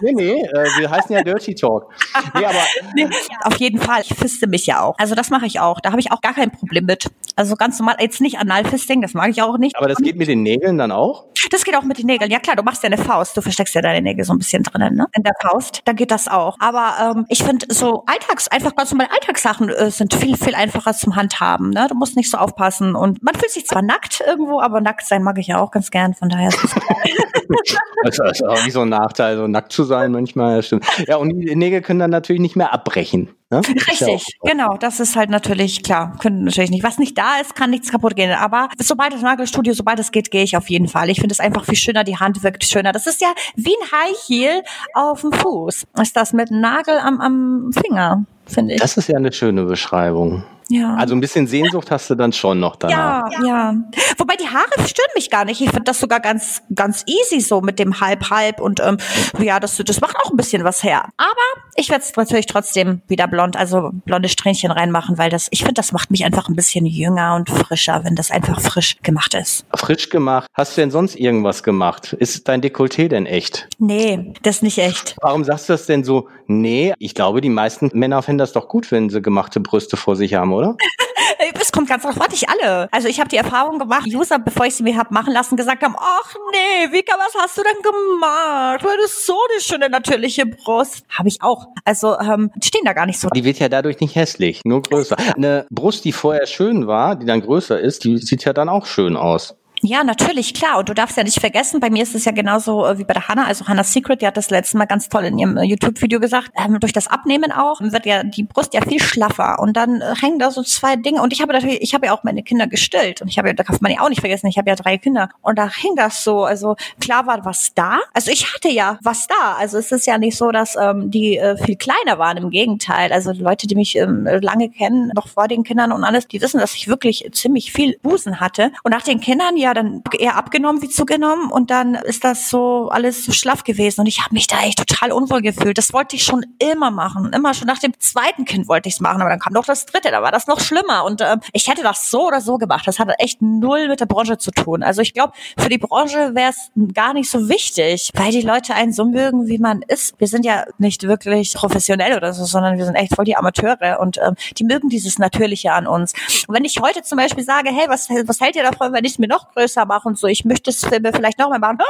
Nee, 0.00 0.12
nee, 0.12 0.42
äh, 0.42 0.68
wir 0.78 0.90
heißen 0.90 1.14
ja 1.14 1.22
Dirty 1.22 1.54
Talk. 1.54 1.92
Nee, 2.34 2.44
aber 2.44 2.58
nee, 2.94 3.08
auf 3.44 3.56
jeden 3.56 3.80
Fall. 3.80 4.02
Ich 4.02 4.14
fiste 4.14 4.46
mich 4.46 4.66
ja 4.66 4.82
auch. 4.82 4.96
Also 4.98 5.14
das 5.14 5.30
mache 5.30 5.46
ich 5.46 5.60
auch. 5.60 5.80
Da 5.80 5.90
habe 5.90 6.00
ich 6.00 6.12
auch 6.12 6.20
gar 6.20 6.34
kein 6.34 6.50
Problem 6.50 6.86
mit. 6.86 7.10
Also 7.36 7.56
ganz 7.56 7.78
normal, 7.78 7.96
jetzt 8.00 8.20
nicht 8.20 8.38
Analfisting, 8.38 9.00
das 9.02 9.14
mag 9.14 9.30
ich 9.30 9.42
auch 9.42 9.58
nicht. 9.58 9.76
Aber 9.76 9.88
das 9.88 9.98
geht 9.98 10.16
mit 10.16 10.28
den 10.28 10.42
Nägeln 10.42 10.78
dann 10.78 10.92
auch? 10.92 11.26
Das 11.50 11.64
geht 11.64 11.76
auch 11.76 11.82
mit 11.82 11.98
den 11.98 12.06
Nägeln. 12.06 12.30
Ja 12.30 12.38
klar, 12.38 12.56
du 12.56 12.62
machst 12.62 12.82
ja 12.82 12.88
eine 12.88 12.98
Faust. 12.98 13.36
Du 13.36 13.40
versteckst 13.40 13.74
ja 13.74 13.82
deine 13.82 14.02
Nägel 14.02 14.24
so 14.24 14.32
ein 14.32 14.38
bisschen 14.38 14.62
drinnen, 14.62 14.94
ne? 14.96 15.06
In 15.14 15.22
der 15.22 15.32
Faust. 15.40 15.82
Da 15.84 15.92
geht 15.92 16.10
das 16.10 16.28
auch. 16.28 16.56
Aber 16.60 17.16
ähm, 17.16 17.26
ich 17.28 17.42
finde 17.42 17.66
so 17.68 18.04
Alltags, 18.06 18.48
einfach 18.48 18.74
ganz 18.74 18.90
normal 18.90 19.08
Alltagssachen 19.12 19.68
äh, 19.68 19.90
sind 19.90 20.14
viel, 20.14 20.36
viel 20.36 20.54
einfacher 20.54 20.92
zum 20.92 21.16
Handhaben. 21.16 21.70
Ne? 21.70 21.86
Du 21.88 21.94
musst 21.94 22.16
nicht 22.16 22.30
so 22.30 22.38
aufpassen. 22.38 22.94
Und 22.94 23.22
man 23.22 23.34
fühlt 23.34 23.50
sich 23.50 23.66
zwar 23.66 23.82
nackt 23.82 24.22
irgendwo, 24.26 24.60
aber 24.60 24.80
nackt 24.80 25.06
sein 25.06 25.22
mag 25.22 25.38
ich 25.38 25.48
ja 25.48 25.60
auch 25.60 25.70
ganz 25.70 25.90
gern. 25.90 26.14
Von 26.14 26.28
daher 26.28 26.48
ist 26.48 26.62
es 26.62 26.74
Das 28.04 28.18
ist 28.18 28.44
auch 28.44 28.64
nicht 28.64 28.72
so 28.72 28.82
ein 28.82 28.88
Nachteil, 28.88 29.36
so 29.36 29.46
nackt 29.46 29.72
zu 29.72 29.84
sein 29.84 29.89
manchmal. 29.90 30.56
Ja, 30.56 30.62
stimmt. 30.62 30.84
Ja, 31.06 31.16
und 31.16 31.38
die 31.38 31.54
Nägel 31.54 31.80
können 31.82 32.00
dann 32.00 32.10
natürlich 32.10 32.40
nicht 32.40 32.56
mehr 32.56 32.72
abbrechen. 32.72 33.28
Ne? 33.50 33.60
Richtig, 33.88 34.26
ja 34.42 34.50
genau. 34.52 34.76
Das 34.78 35.00
ist 35.00 35.16
halt 35.16 35.28
natürlich 35.30 35.82
klar. 35.82 36.16
Können 36.20 36.44
natürlich 36.44 36.70
nicht. 36.70 36.84
Was 36.84 36.98
nicht 36.98 37.18
da 37.18 37.40
ist, 37.40 37.56
kann 37.56 37.70
nichts 37.70 37.90
kaputt 37.90 38.16
gehen. 38.16 38.30
Aber 38.32 38.68
sobald 38.78 39.12
das 39.12 39.22
Nagelstudio, 39.22 39.72
sobald 39.72 39.98
es 39.98 40.12
geht, 40.12 40.30
gehe 40.30 40.44
ich 40.44 40.56
auf 40.56 40.70
jeden 40.70 40.88
Fall. 40.88 41.10
Ich 41.10 41.20
finde 41.20 41.32
es 41.32 41.40
einfach 41.40 41.64
viel 41.64 41.76
schöner. 41.76 42.04
Die 42.04 42.16
Hand 42.16 42.42
wirkt 42.42 42.64
schöner. 42.64 42.92
Das 42.92 43.06
ist 43.06 43.20
ja 43.20 43.32
wie 43.56 43.74
ein 43.74 43.90
High 43.90 44.16
Heel 44.28 44.62
auf 44.94 45.22
dem 45.22 45.32
Fuß. 45.32 45.86
Ist 46.00 46.16
das 46.16 46.32
mit 46.32 46.50
Nagel 46.50 46.98
am, 46.98 47.20
am 47.20 47.70
Finger, 47.72 48.24
finde 48.46 48.74
ich. 48.74 48.80
Das 48.80 48.96
ist 48.96 49.08
ja 49.08 49.16
eine 49.16 49.32
schöne 49.32 49.64
Beschreibung. 49.64 50.44
Ja. 50.70 50.94
Also 50.94 51.14
ein 51.14 51.20
bisschen 51.20 51.46
Sehnsucht 51.48 51.90
hast 51.90 52.08
du 52.10 52.14
dann 52.14 52.32
schon 52.32 52.60
noch 52.60 52.76
danach. 52.76 53.28
Ja, 53.32 53.44
ja. 53.44 53.74
Wobei 54.18 54.36
die 54.36 54.46
Haare 54.46 54.88
stören 54.88 55.10
mich 55.16 55.28
gar 55.28 55.44
nicht. 55.44 55.60
Ich 55.60 55.70
finde 55.70 55.84
das 55.84 55.98
sogar 55.98 56.20
ganz, 56.20 56.62
ganz 56.74 57.04
easy 57.06 57.40
so 57.40 57.60
mit 57.60 57.78
dem 57.78 58.00
Halb-Halb 58.00 58.60
und 58.60 58.80
ähm, 58.80 58.98
ja, 59.40 59.58
das, 59.58 59.76
das 59.76 60.00
macht 60.00 60.16
auch 60.16 60.30
ein 60.30 60.36
bisschen 60.36 60.62
was 60.62 60.84
her. 60.84 61.08
Aber 61.16 61.64
ich 61.74 61.88
werde 61.90 62.04
es 62.04 62.14
natürlich 62.16 62.46
trotzdem 62.46 63.02
wieder 63.08 63.26
blond, 63.26 63.56
also 63.56 63.90
blonde 63.92 64.28
Strähnchen 64.28 64.70
reinmachen, 64.70 65.18
weil 65.18 65.28
das, 65.28 65.48
ich 65.50 65.60
finde, 65.60 65.74
das 65.74 65.90
macht 65.90 66.10
mich 66.12 66.24
einfach 66.24 66.48
ein 66.48 66.54
bisschen 66.54 66.86
jünger 66.86 67.34
und 67.34 67.50
frischer, 67.50 68.04
wenn 68.04 68.14
das 68.14 68.30
einfach 68.30 68.60
frisch 68.60 68.98
gemacht 69.02 69.34
ist. 69.34 69.64
Frisch 69.74 70.08
gemacht. 70.08 70.46
Hast 70.54 70.76
du 70.76 70.82
denn 70.82 70.92
sonst 70.92 71.16
irgendwas 71.16 71.64
gemacht? 71.64 72.12
Ist 72.12 72.46
dein 72.46 72.62
Dekolleté 72.62 73.08
denn 73.08 73.26
echt? 73.26 73.68
Nee, 73.78 74.34
das 74.42 74.56
ist 74.56 74.62
nicht 74.62 74.78
echt. 74.78 75.16
Warum 75.20 75.42
sagst 75.42 75.68
du 75.68 75.72
das 75.72 75.86
denn 75.86 76.04
so? 76.04 76.28
Nee, 76.46 76.94
ich 76.98 77.14
glaube, 77.14 77.40
die 77.40 77.48
meisten 77.48 77.90
Männer 77.92 78.22
finden 78.22 78.38
das 78.38 78.52
doch 78.52 78.68
gut, 78.68 78.92
wenn 78.92 79.10
sie 79.10 79.20
gemachte 79.20 79.60
Brüste 79.60 79.96
vor 79.96 80.16
sich 80.16 80.34
haben, 80.34 80.52
oder? 80.52 80.59
es 81.60 81.72
kommt 81.72 81.88
ganz 81.88 82.02
drauf 82.02 82.20
an, 82.20 82.30
nicht 82.30 82.48
alle. 82.48 82.88
Also 82.92 83.08
ich 83.08 83.20
habe 83.20 83.28
die 83.28 83.36
Erfahrung 83.36 83.78
gemacht, 83.78 84.06
User, 84.06 84.38
bevor 84.38 84.66
ich 84.66 84.74
sie 84.74 84.82
mir 84.82 84.96
hab 84.96 85.10
machen 85.10 85.32
lassen, 85.32 85.56
gesagt 85.56 85.82
haben, 85.82 85.96
ach 85.98 86.34
nee, 86.52 86.92
Vika, 86.92 87.14
was 87.18 87.34
hast 87.40 87.58
du 87.58 87.62
denn 87.62 87.82
gemacht? 87.82 88.82
Du 88.82 88.88
ist 89.04 89.26
so 89.26 89.36
eine 89.50 89.60
schöne 89.60 89.88
natürliche 89.88 90.46
Brust. 90.46 91.04
Habe 91.10 91.28
ich 91.28 91.42
auch. 91.42 91.66
Also 91.84 92.18
ähm, 92.18 92.50
stehen 92.62 92.84
da 92.84 92.92
gar 92.92 93.06
nicht 93.06 93.20
so. 93.20 93.28
Die 93.28 93.44
wird 93.44 93.58
ja 93.58 93.68
dadurch 93.68 94.00
nicht 94.00 94.16
hässlich, 94.16 94.60
nur 94.64 94.82
größer. 94.82 95.16
Eine 95.36 95.66
Brust, 95.70 96.04
die 96.04 96.12
vorher 96.12 96.46
schön 96.46 96.86
war, 96.86 97.16
die 97.16 97.26
dann 97.26 97.40
größer 97.40 97.78
ist, 97.78 98.04
die 98.04 98.18
sieht 98.18 98.44
ja 98.44 98.52
dann 98.52 98.68
auch 98.68 98.86
schön 98.86 99.16
aus. 99.16 99.56
Ja, 99.82 100.04
natürlich, 100.04 100.52
klar. 100.52 100.78
Und 100.78 100.90
du 100.90 100.94
darfst 100.94 101.16
ja 101.16 101.24
nicht 101.24 101.40
vergessen, 101.40 101.80
bei 101.80 101.88
mir 101.88 102.02
ist 102.02 102.14
es 102.14 102.26
ja 102.26 102.32
genauso 102.32 102.84
äh, 102.86 102.98
wie 102.98 103.04
bei 103.04 103.14
der 103.14 103.28
Hanna, 103.28 103.46
also 103.46 103.66
Hannah's 103.66 103.92
Secret, 103.92 104.20
die 104.20 104.26
hat 104.26 104.36
das 104.36 104.50
letzte 104.50 104.76
Mal 104.76 104.84
ganz 104.84 105.08
toll 105.08 105.24
in 105.24 105.38
ihrem 105.38 105.56
äh, 105.56 105.64
YouTube-Video 105.64 106.20
gesagt, 106.20 106.50
ähm, 106.62 106.78
durch 106.80 106.92
das 106.92 107.06
Abnehmen 107.06 107.50
auch 107.50 107.80
wird 107.80 108.04
ja 108.04 108.22
die 108.22 108.42
Brust 108.42 108.74
ja 108.74 108.82
viel 108.82 109.00
schlaffer. 109.00 109.58
Und 109.58 109.78
dann 109.78 110.02
äh, 110.02 110.14
hängen 110.20 110.38
da 110.38 110.50
so 110.50 110.62
zwei 110.62 110.96
Dinge. 110.96 111.22
Und 111.22 111.32
ich 111.32 111.40
habe 111.40 111.54
natürlich, 111.54 111.80
ich 111.80 111.94
habe 111.94 112.06
ja 112.06 112.12
auch 112.12 112.24
meine 112.24 112.42
Kinder 112.42 112.66
gestillt. 112.66 113.22
Und 113.22 113.28
ich 113.28 113.38
habe 113.38 113.48
ja, 113.48 113.54
da 113.54 113.62
darf 113.62 113.80
man 113.80 113.90
ja 113.90 114.00
auch 114.00 114.10
nicht 114.10 114.20
vergessen, 114.20 114.48
ich 114.48 114.58
habe 114.58 114.68
ja 114.68 114.76
drei 114.76 114.98
Kinder. 114.98 115.30
Und 115.40 115.58
da 115.58 115.70
hing 115.74 115.96
das 115.96 116.24
so, 116.24 116.44
also 116.44 116.76
klar 117.00 117.26
war 117.26 117.42
was 117.46 117.72
da, 117.74 118.00
also 118.12 118.30
ich 118.30 118.52
hatte 118.52 118.68
ja 118.68 118.98
was 119.02 119.26
da, 119.28 119.54
also 119.58 119.78
es 119.78 119.90
ist 119.92 120.06
ja 120.06 120.18
nicht 120.18 120.36
so, 120.36 120.50
dass 120.50 120.76
ähm, 120.76 121.10
die 121.10 121.38
äh, 121.38 121.56
viel 121.56 121.76
kleiner 121.76 122.18
waren, 122.18 122.36
im 122.36 122.50
Gegenteil, 122.50 123.12
also 123.12 123.32
Leute, 123.32 123.66
die 123.66 123.76
mich 123.76 123.96
ähm, 123.96 124.28
lange 124.42 124.68
kennen, 124.68 125.10
noch 125.14 125.28
vor 125.28 125.48
den 125.48 125.64
Kindern 125.64 125.92
und 125.92 126.04
alles, 126.04 126.28
die 126.28 126.42
wissen, 126.42 126.60
dass 126.60 126.74
ich 126.74 126.88
wirklich 126.88 127.26
ziemlich 127.32 127.72
viel 127.72 127.96
Busen 128.02 128.40
hatte. 128.40 128.72
Und 128.82 128.90
nach 128.90 129.02
den 129.02 129.20
Kindern 129.20 129.56
ja 129.56 129.69
dann 129.74 130.02
eher 130.18 130.36
abgenommen 130.36 130.82
wie 130.82 130.88
zugenommen 130.88 131.50
und 131.50 131.70
dann 131.70 131.94
ist 131.94 132.24
das 132.24 132.48
so 132.48 132.88
alles 132.90 133.24
so 133.24 133.32
schlaff 133.32 133.64
gewesen 133.64 134.00
und 134.00 134.06
ich 134.06 134.20
habe 134.20 134.34
mich 134.34 134.46
da 134.46 134.60
echt 134.62 134.78
total 134.78 135.12
unwohl 135.12 135.42
gefühlt. 135.42 135.78
Das 135.78 135.92
wollte 135.92 136.16
ich 136.16 136.24
schon 136.24 136.44
immer 136.58 136.90
machen, 136.90 137.32
immer 137.32 137.54
schon 137.54 137.66
nach 137.66 137.78
dem 137.78 137.92
zweiten 137.98 138.44
Kind 138.44 138.68
wollte 138.68 138.88
ich 138.88 138.96
es 138.96 139.00
machen, 139.00 139.20
aber 139.20 139.30
dann 139.30 139.38
kam 139.38 139.54
doch 139.54 139.64
das 139.64 139.86
dritte, 139.86 140.10
da 140.10 140.22
war 140.22 140.32
das 140.32 140.46
noch 140.46 140.60
schlimmer 140.60 141.04
und 141.04 141.20
äh, 141.20 141.36
ich 141.52 141.68
hätte 141.68 141.82
das 141.82 142.10
so 142.10 142.26
oder 142.26 142.40
so 142.40 142.58
gemacht. 142.58 142.86
Das 142.86 142.98
hatte 142.98 143.18
echt 143.18 143.42
null 143.42 143.88
mit 143.88 144.00
der 144.00 144.06
Branche 144.06 144.38
zu 144.38 144.50
tun. 144.50 144.82
Also 144.82 145.02
ich 145.02 145.14
glaube, 145.14 145.32
für 145.58 145.68
die 145.68 145.78
Branche 145.78 146.34
wäre 146.34 146.50
es 146.50 146.70
gar 146.94 147.14
nicht 147.14 147.30
so 147.30 147.48
wichtig, 147.48 148.10
weil 148.14 148.30
die 148.30 148.42
Leute 148.42 148.74
einen 148.74 148.92
so 148.92 149.04
mögen, 149.04 149.46
wie 149.46 149.58
man 149.58 149.82
ist. 149.82 150.14
Wir 150.18 150.28
sind 150.28 150.44
ja 150.44 150.64
nicht 150.78 151.02
wirklich 151.02 151.54
professionell 151.54 152.16
oder 152.16 152.32
so, 152.32 152.44
sondern 152.44 152.78
wir 152.78 152.84
sind 152.84 152.94
echt 152.94 153.14
voll 153.14 153.24
die 153.24 153.36
Amateure 153.36 153.98
und 154.00 154.18
ähm, 154.18 154.34
die 154.58 154.64
mögen 154.64 154.88
dieses 154.88 155.18
Natürliche 155.18 155.72
an 155.72 155.86
uns. 155.86 156.12
Und 156.46 156.54
wenn 156.54 156.64
ich 156.64 156.80
heute 156.80 157.02
zum 157.02 157.18
Beispiel 157.18 157.44
sage, 157.44 157.70
hey, 157.70 157.88
was, 157.88 158.08
was 158.08 158.40
hält 158.40 158.56
ihr 158.56 158.62
davon, 158.62 158.92
wenn 158.92 159.04
ich 159.04 159.18
mir 159.18 159.28
noch 159.28 159.52
größer 159.60 159.84
mache 159.86 160.08
und 160.08 160.18
so, 160.18 160.26
ich 160.26 160.44
möchte 160.44 160.70
es 160.70 160.84
vielleicht 160.84 161.38
noch 161.38 161.50
mal 161.50 161.58
machen. 161.58 161.78
Ah, 161.80 161.84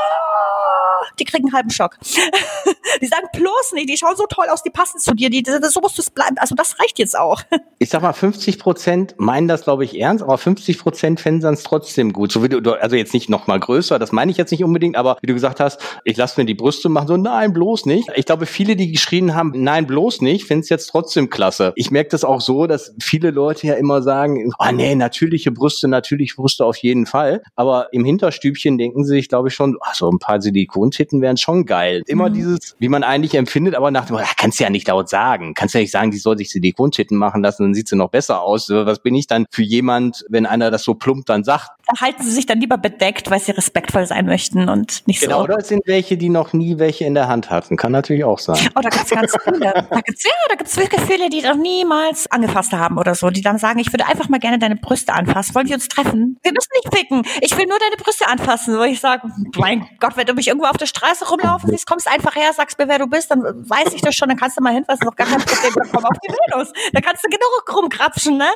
die 1.18 1.24
kriegen 1.24 1.46
einen 1.46 1.54
halben 1.54 1.70
Schock. 1.70 1.98
die 3.00 3.06
sagen 3.06 3.26
bloß 3.32 3.72
nicht, 3.72 3.88
die 3.88 3.96
schauen 3.96 4.16
so 4.16 4.26
toll 4.26 4.46
aus, 4.48 4.62
die 4.62 4.70
passen 4.70 4.98
zu 4.98 5.14
dir, 5.14 5.30
die, 5.30 5.42
so 5.44 5.80
musst 5.80 5.98
du 5.98 6.02
es 6.02 6.10
bleiben. 6.10 6.36
Also 6.38 6.54
das 6.54 6.78
reicht 6.80 6.98
jetzt 6.98 7.18
auch. 7.18 7.42
Ich 7.82 7.88
sag 7.88 8.02
mal, 8.02 8.12
50 8.12 8.58
Prozent 8.58 9.14
meinen 9.16 9.48
das, 9.48 9.62
glaube 9.62 9.84
ich, 9.84 9.98
ernst, 9.98 10.22
aber 10.22 10.36
50 10.36 10.78
Prozent 10.78 11.18
fänden 11.18 11.54
es 11.54 11.62
trotzdem 11.62 12.12
gut. 12.12 12.30
So 12.30 12.42
wie 12.42 12.50
du, 12.50 12.72
also 12.72 12.94
jetzt 12.94 13.14
nicht 13.14 13.30
noch 13.30 13.46
mal 13.46 13.58
größer, 13.58 13.98
das 13.98 14.12
meine 14.12 14.30
ich 14.30 14.36
jetzt 14.36 14.50
nicht 14.50 14.62
unbedingt, 14.62 14.96
aber 14.96 15.16
wie 15.22 15.26
du 15.26 15.32
gesagt 15.32 15.60
hast, 15.60 15.80
ich 16.04 16.18
lasse 16.18 16.38
mir 16.38 16.44
die 16.44 16.52
Brüste 16.52 16.90
machen, 16.90 17.08
so 17.08 17.16
nein, 17.16 17.54
bloß 17.54 17.86
nicht. 17.86 18.10
Ich 18.16 18.26
glaube, 18.26 18.44
viele, 18.44 18.76
die 18.76 18.92
geschrien 18.92 19.34
haben, 19.34 19.52
nein, 19.54 19.86
bloß 19.86 20.20
nicht, 20.20 20.44
finden 20.44 20.60
es 20.60 20.68
jetzt 20.68 20.88
trotzdem 20.88 21.30
klasse. 21.30 21.72
Ich 21.74 21.90
merke 21.90 22.10
das 22.10 22.22
auch 22.22 22.42
so, 22.42 22.66
dass 22.66 22.94
viele 23.00 23.30
Leute 23.30 23.66
ja 23.66 23.74
immer 23.74 24.02
sagen, 24.02 24.52
ah 24.58 24.68
oh, 24.68 24.72
nee, 24.72 24.94
natürliche 24.94 25.50
Brüste, 25.50 25.88
natürliche 25.88 26.34
Brüste 26.36 26.66
auf 26.66 26.76
jeden 26.76 27.06
Fall. 27.06 27.42
Aber 27.56 27.88
im 27.92 28.04
Hinterstübchen 28.04 28.76
denken 28.76 29.04
sie 29.04 29.14
sich, 29.14 29.28
glaube 29.30 29.48
ich, 29.48 29.54
schon, 29.54 29.78
ach, 29.80 29.94
so 29.94 30.10
ein 30.10 30.18
paar 30.18 30.42
Silikontitten 30.90 31.22
wären 31.22 31.36
schon 31.36 31.66
geil. 31.66 32.02
Immer 32.06 32.28
mhm. 32.28 32.34
dieses, 32.34 32.76
wie 32.78 32.88
man 32.88 33.04
eigentlich 33.04 33.34
empfindet, 33.34 33.74
aber 33.74 33.90
nach 33.90 34.06
dem, 34.06 34.16
ach, 34.16 34.34
kannst 34.36 34.58
du 34.58 34.64
ja 34.64 34.70
nicht 34.70 34.88
laut 34.88 35.08
sagen. 35.08 35.54
Kannst 35.54 35.74
ja 35.74 35.80
nicht 35.80 35.92
sagen, 35.92 36.10
die 36.10 36.18
soll 36.18 36.36
sich 36.36 36.50
Silikontitten 36.50 37.16
machen 37.16 37.42
lassen, 37.42 37.64
dann 37.64 37.74
sieht 37.74 37.88
sie 37.88 37.96
noch 37.96 38.10
besser 38.10 38.42
aus. 38.42 38.68
Was 38.70 39.00
bin 39.00 39.14
ich 39.14 39.26
dann 39.26 39.46
für 39.50 39.62
jemand, 39.62 40.24
wenn 40.28 40.46
einer 40.46 40.70
das 40.70 40.82
so 40.82 40.94
plump 40.94 41.26
dann 41.26 41.44
sagt? 41.44 41.70
Da 41.86 42.00
halten 42.00 42.22
sie 42.22 42.30
sich 42.30 42.46
dann 42.46 42.60
lieber 42.60 42.78
bedeckt, 42.78 43.30
weil 43.30 43.40
sie 43.40 43.52
respektvoll 43.52 44.06
sein 44.06 44.26
möchten 44.26 44.68
und 44.68 45.06
nicht 45.06 45.20
genau, 45.20 45.40
so. 45.40 45.46
Genau, 45.46 45.54
oder 45.56 45.64
sind 45.64 45.82
welche, 45.86 46.16
die 46.16 46.28
noch 46.28 46.52
nie 46.52 46.78
welche 46.78 47.04
in 47.04 47.14
der 47.14 47.28
Hand 47.28 47.50
hatten. 47.50 47.76
Kann 47.76 47.92
natürlich 47.92 48.24
auch 48.24 48.38
sein. 48.38 48.56
Oh, 48.74 48.80
da 48.80 48.88
gibt's 48.88 49.10
ganz 49.10 49.36
viele. 49.44 49.60
Da 49.90 50.00
gibt's, 50.00 50.24
ja, 50.24 50.30
da 50.48 50.54
gibt's 50.54 50.76
wirklich 50.76 51.00
viele, 51.02 51.28
die 51.30 51.42
noch 51.42 51.56
niemals 51.56 52.30
angefasst 52.30 52.72
haben 52.72 52.98
oder 52.98 53.14
so, 53.14 53.30
die 53.30 53.42
dann 53.42 53.58
sagen, 53.58 53.78
ich 53.78 53.92
würde 53.92 54.06
einfach 54.06 54.28
mal 54.28 54.38
gerne 54.38 54.58
deine 54.58 54.76
Brüste 54.76 55.12
anfassen. 55.12 55.54
Wollen 55.54 55.68
wir 55.68 55.74
uns 55.74 55.88
treffen? 55.88 56.38
Wir 56.42 56.52
müssen 56.52 56.70
nicht 56.82 56.94
ficken. 56.96 57.22
Ich 57.40 57.56
will 57.56 57.66
nur 57.66 57.78
deine 57.78 57.96
Brüste 57.96 58.26
anfassen, 58.28 58.78
wo 58.78 58.82
ich 58.82 59.00
sage, 59.00 59.28
mein 59.56 59.86
Gott, 59.98 60.16
wenn 60.16 60.26
du 60.26 60.34
mich 60.34 60.48
irgendwo 60.48 60.66
auf 60.66 60.76
der 60.80 60.86
Straße 60.86 61.28
rumlaufen 61.28 61.70
siehst, 61.70 61.86
kommst 61.86 62.08
einfach 62.08 62.34
her, 62.34 62.52
sagst 62.54 62.78
mir, 62.78 62.88
wer 62.88 62.98
du 62.98 63.06
bist, 63.06 63.30
dann 63.30 63.42
weiß 63.42 63.94
ich 63.94 64.02
das 64.02 64.14
schon, 64.14 64.28
dann 64.28 64.38
kannst 64.38 64.58
du 64.58 64.62
mal 64.62 64.72
hin, 64.72 64.84
was 64.86 65.00
ist 65.00 65.06
doch 65.06 65.16
gar 65.16 65.26
kein 65.26 65.40
Problem, 65.40 65.72
dann 65.74 65.90
komm 65.92 66.04
auf 66.04 66.18
die 66.24 66.32
Venus. 66.32 66.72
Da 66.92 67.00
kannst 67.00 67.24
du 67.24 67.28
genug 67.28 67.76
rumkrapschen, 67.76 68.38
ne? 68.38 68.48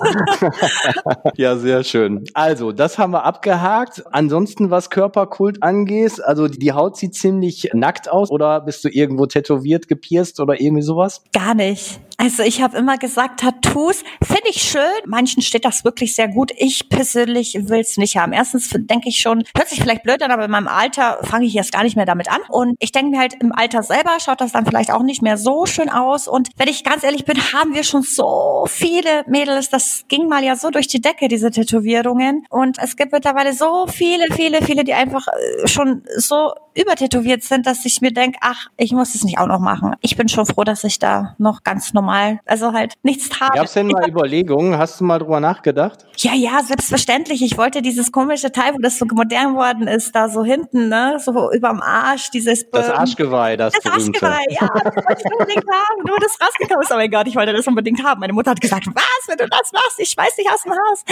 ja, 1.36 1.56
sehr 1.56 1.84
schön. 1.84 2.24
Also, 2.34 2.72
das 2.72 2.98
haben 2.98 3.12
wir 3.12 3.24
abgehakt. 3.24 4.02
Ansonsten, 4.12 4.70
was 4.70 4.90
Körperkult 4.90 5.62
angeht, 5.62 6.22
also 6.24 6.48
die 6.48 6.72
Haut 6.72 6.96
sieht 6.96 7.14
ziemlich 7.14 7.70
nackt 7.72 8.10
aus 8.10 8.30
oder 8.30 8.60
bist 8.60 8.84
du 8.84 8.88
irgendwo 8.88 9.26
tätowiert, 9.26 9.88
gepierst 9.88 10.40
oder 10.40 10.60
irgendwie 10.60 10.82
sowas? 10.82 11.22
Gar 11.32 11.54
nicht. 11.54 12.00
Also 12.22 12.44
ich 12.44 12.62
habe 12.62 12.76
immer 12.76 12.98
gesagt, 12.98 13.40
Tattoos 13.40 14.04
finde 14.22 14.48
ich 14.48 14.62
schön. 14.62 14.80
Manchen 15.06 15.42
steht 15.42 15.64
das 15.64 15.84
wirklich 15.84 16.14
sehr 16.14 16.28
gut. 16.28 16.52
Ich 16.56 16.88
persönlich 16.88 17.54
will 17.54 17.80
es 17.80 17.96
nicht 17.96 18.16
haben. 18.16 18.32
Erstens 18.32 18.70
denke 18.70 19.08
ich 19.08 19.18
schon, 19.18 19.42
hört 19.56 19.68
sich 19.68 19.80
vielleicht 19.80 20.04
blöd 20.04 20.22
an, 20.22 20.30
aber 20.30 20.44
in 20.44 20.50
meinem 20.52 20.68
Alter 20.68 21.18
fange 21.22 21.46
ich 21.46 21.51
jetzt 21.54 21.72
gar 21.72 21.82
nicht 21.82 21.96
mehr 21.96 22.06
damit 22.06 22.30
an. 22.30 22.40
Und 22.48 22.76
ich 22.78 22.92
denke 22.92 23.10
mir 23.10 23.20
halt, 23.20 23.34
im 23.34 23.52
Alter 23.52 23.82
selber 23.82 24.18
schaut 24.20 24.40
das 24.40 24.52
dann 24.52 24.66
vielleicht 24.66 24.90
auch 24.90 25.02
nicht 25.02 25.22
mehr 25.22 25.36
so 25.36 25.66
schön 25.66 25.88
aus. 25.88 26.28
Und 26.28 26.48
wenn 26.56 26.68
ich 26.68 26.84
ganz 26.84 27.04
ehrlich 27.04 27.24
bin, 27.24 27.36
haben 27.52 27.74
wir 27.74 27.84
schon 27.84 28.02
so 28.02 28.64
viele 28.68 29.24
Mädels. 29.26 29.70
Das 29.70 30.04
ging 30.08 30.28
mal 30.28 30.44
ja 30.44 30.56
so 30.56 30.70
durch 30.70 30.88
die 30.88 31.00
Decke, 31.00 31.28
diese 31.28 31.50
Tätowierungen. 31.50 32.46
Und 32.50 32.78
es 32.78 32.96
gibt 32.96 33.12
mittlerweile 33.12 33.52
so 33.52 33.86
viele, 33.86 34.26
viele, 34.34 34.62
viele, 34.62 34.84
die 34.84 34.94
einfach 34.94 35.26
äh, 35.28 35.66
schon 35.68 36.02
so 36.16 36.52
übertätowiert 36.74 37.42
sind, 37.42 37.66
dass 37.66 37.84
ich 37.84 38.00
mir 38.00 38.12
denke, 38.12 38.38
ach, 38.40 38.68
ich 38.76 38.92
muss 38.92 39.14
es 39.14 39.24
nicht 39.24 39.38
auch 39.38 39.46
noch 39.46 39.58
machen. 39.58 39.94
Ich 40.00 40.16
bin 40.16 40.28
schon 40.28 40.46
froh, 40.46 40.64
dass 40.64 40.84
ich 40.84 40.98
da 40.98 41.34
noch 41.38 41.62
ganz 41.62 41.92
normal, 41.92 42.40
also 42.46 42.72
halt 42.72 42.94
nichts 43.02 43.40
habe. 43.40 43.56
Gab 43.56 43.66
es 43.66 43.74
denn 43.74 43.88
mal 43.88 44.08
Überlegungen? 44.08 44.78
Hast 44.78 45.00
du 45.00 45.04
mal 45.04 45.18
drüber 45.18 45.40
nachgedacht? 45.40 46.06
Ja, 46.16 46.34
ja, 46.34 46.62
selbstverständlich. 46.62 47.42
Ich 47.42 47.58
wollte 47.58 47.82
dieses 47.82 48.12
komische 48.12 48.52
Teil, 48.52 48.74
wo 48.74 48.78
das 48.78 48.98
so 48.98 49.06
modern 49.06 49.54
worden 49.54 49.86
ist, 49.86 50.14
da 50.14 50.28
so 50.28 50.44
hinten, 50.44 50.88
ne, 50.88 51.18
so 51.18 51.41
überm 51.50 51.80
Arsch, 51.80 52.30
dieses 52.30 52.68
Das 52.70 52.88
Arschgeweih, 52.88 53.56
das, 53.56 53.72
das 53.74 53.82
berühmte. 53.82 54.22
Arschgeweih, 54.26 54.44
ja, 54.50 54.68
das 54.68 54.96
wollte 55.04 55.22
ich 55.24 55.32
unbedingt 55.32 55.64
haben. 55.66 56.02
Nur 56.06 56.18
das 56.20 56.38
rausgekommen 56.40 56.82
ist, 56.82 56.92
oh 56.92 56.96
mein 56.96 57.10
Gott, 57.10 57.26
ich 57.26 57.36
wollte 57.36 57.52
das 57.52 57.66
unbedingt 57.66 58.02
haben. 58.04 58.20
Meine 58.20 58.32
Mutter 58.32 58.52
hat 58.52 58.60
gesagt, 58.60 58.86
was, 58.86 59.28
wenn 59.28 59.38
du 59.38 59.48
das 59.48 59.72
machst, 59.72 59.98
ich 59.98 60.16
weiß 60.16 60.36
nicht 60.38 60.50
aus 60.50 60.62
dem 60.62 60.72
Haus. 60.72 61.04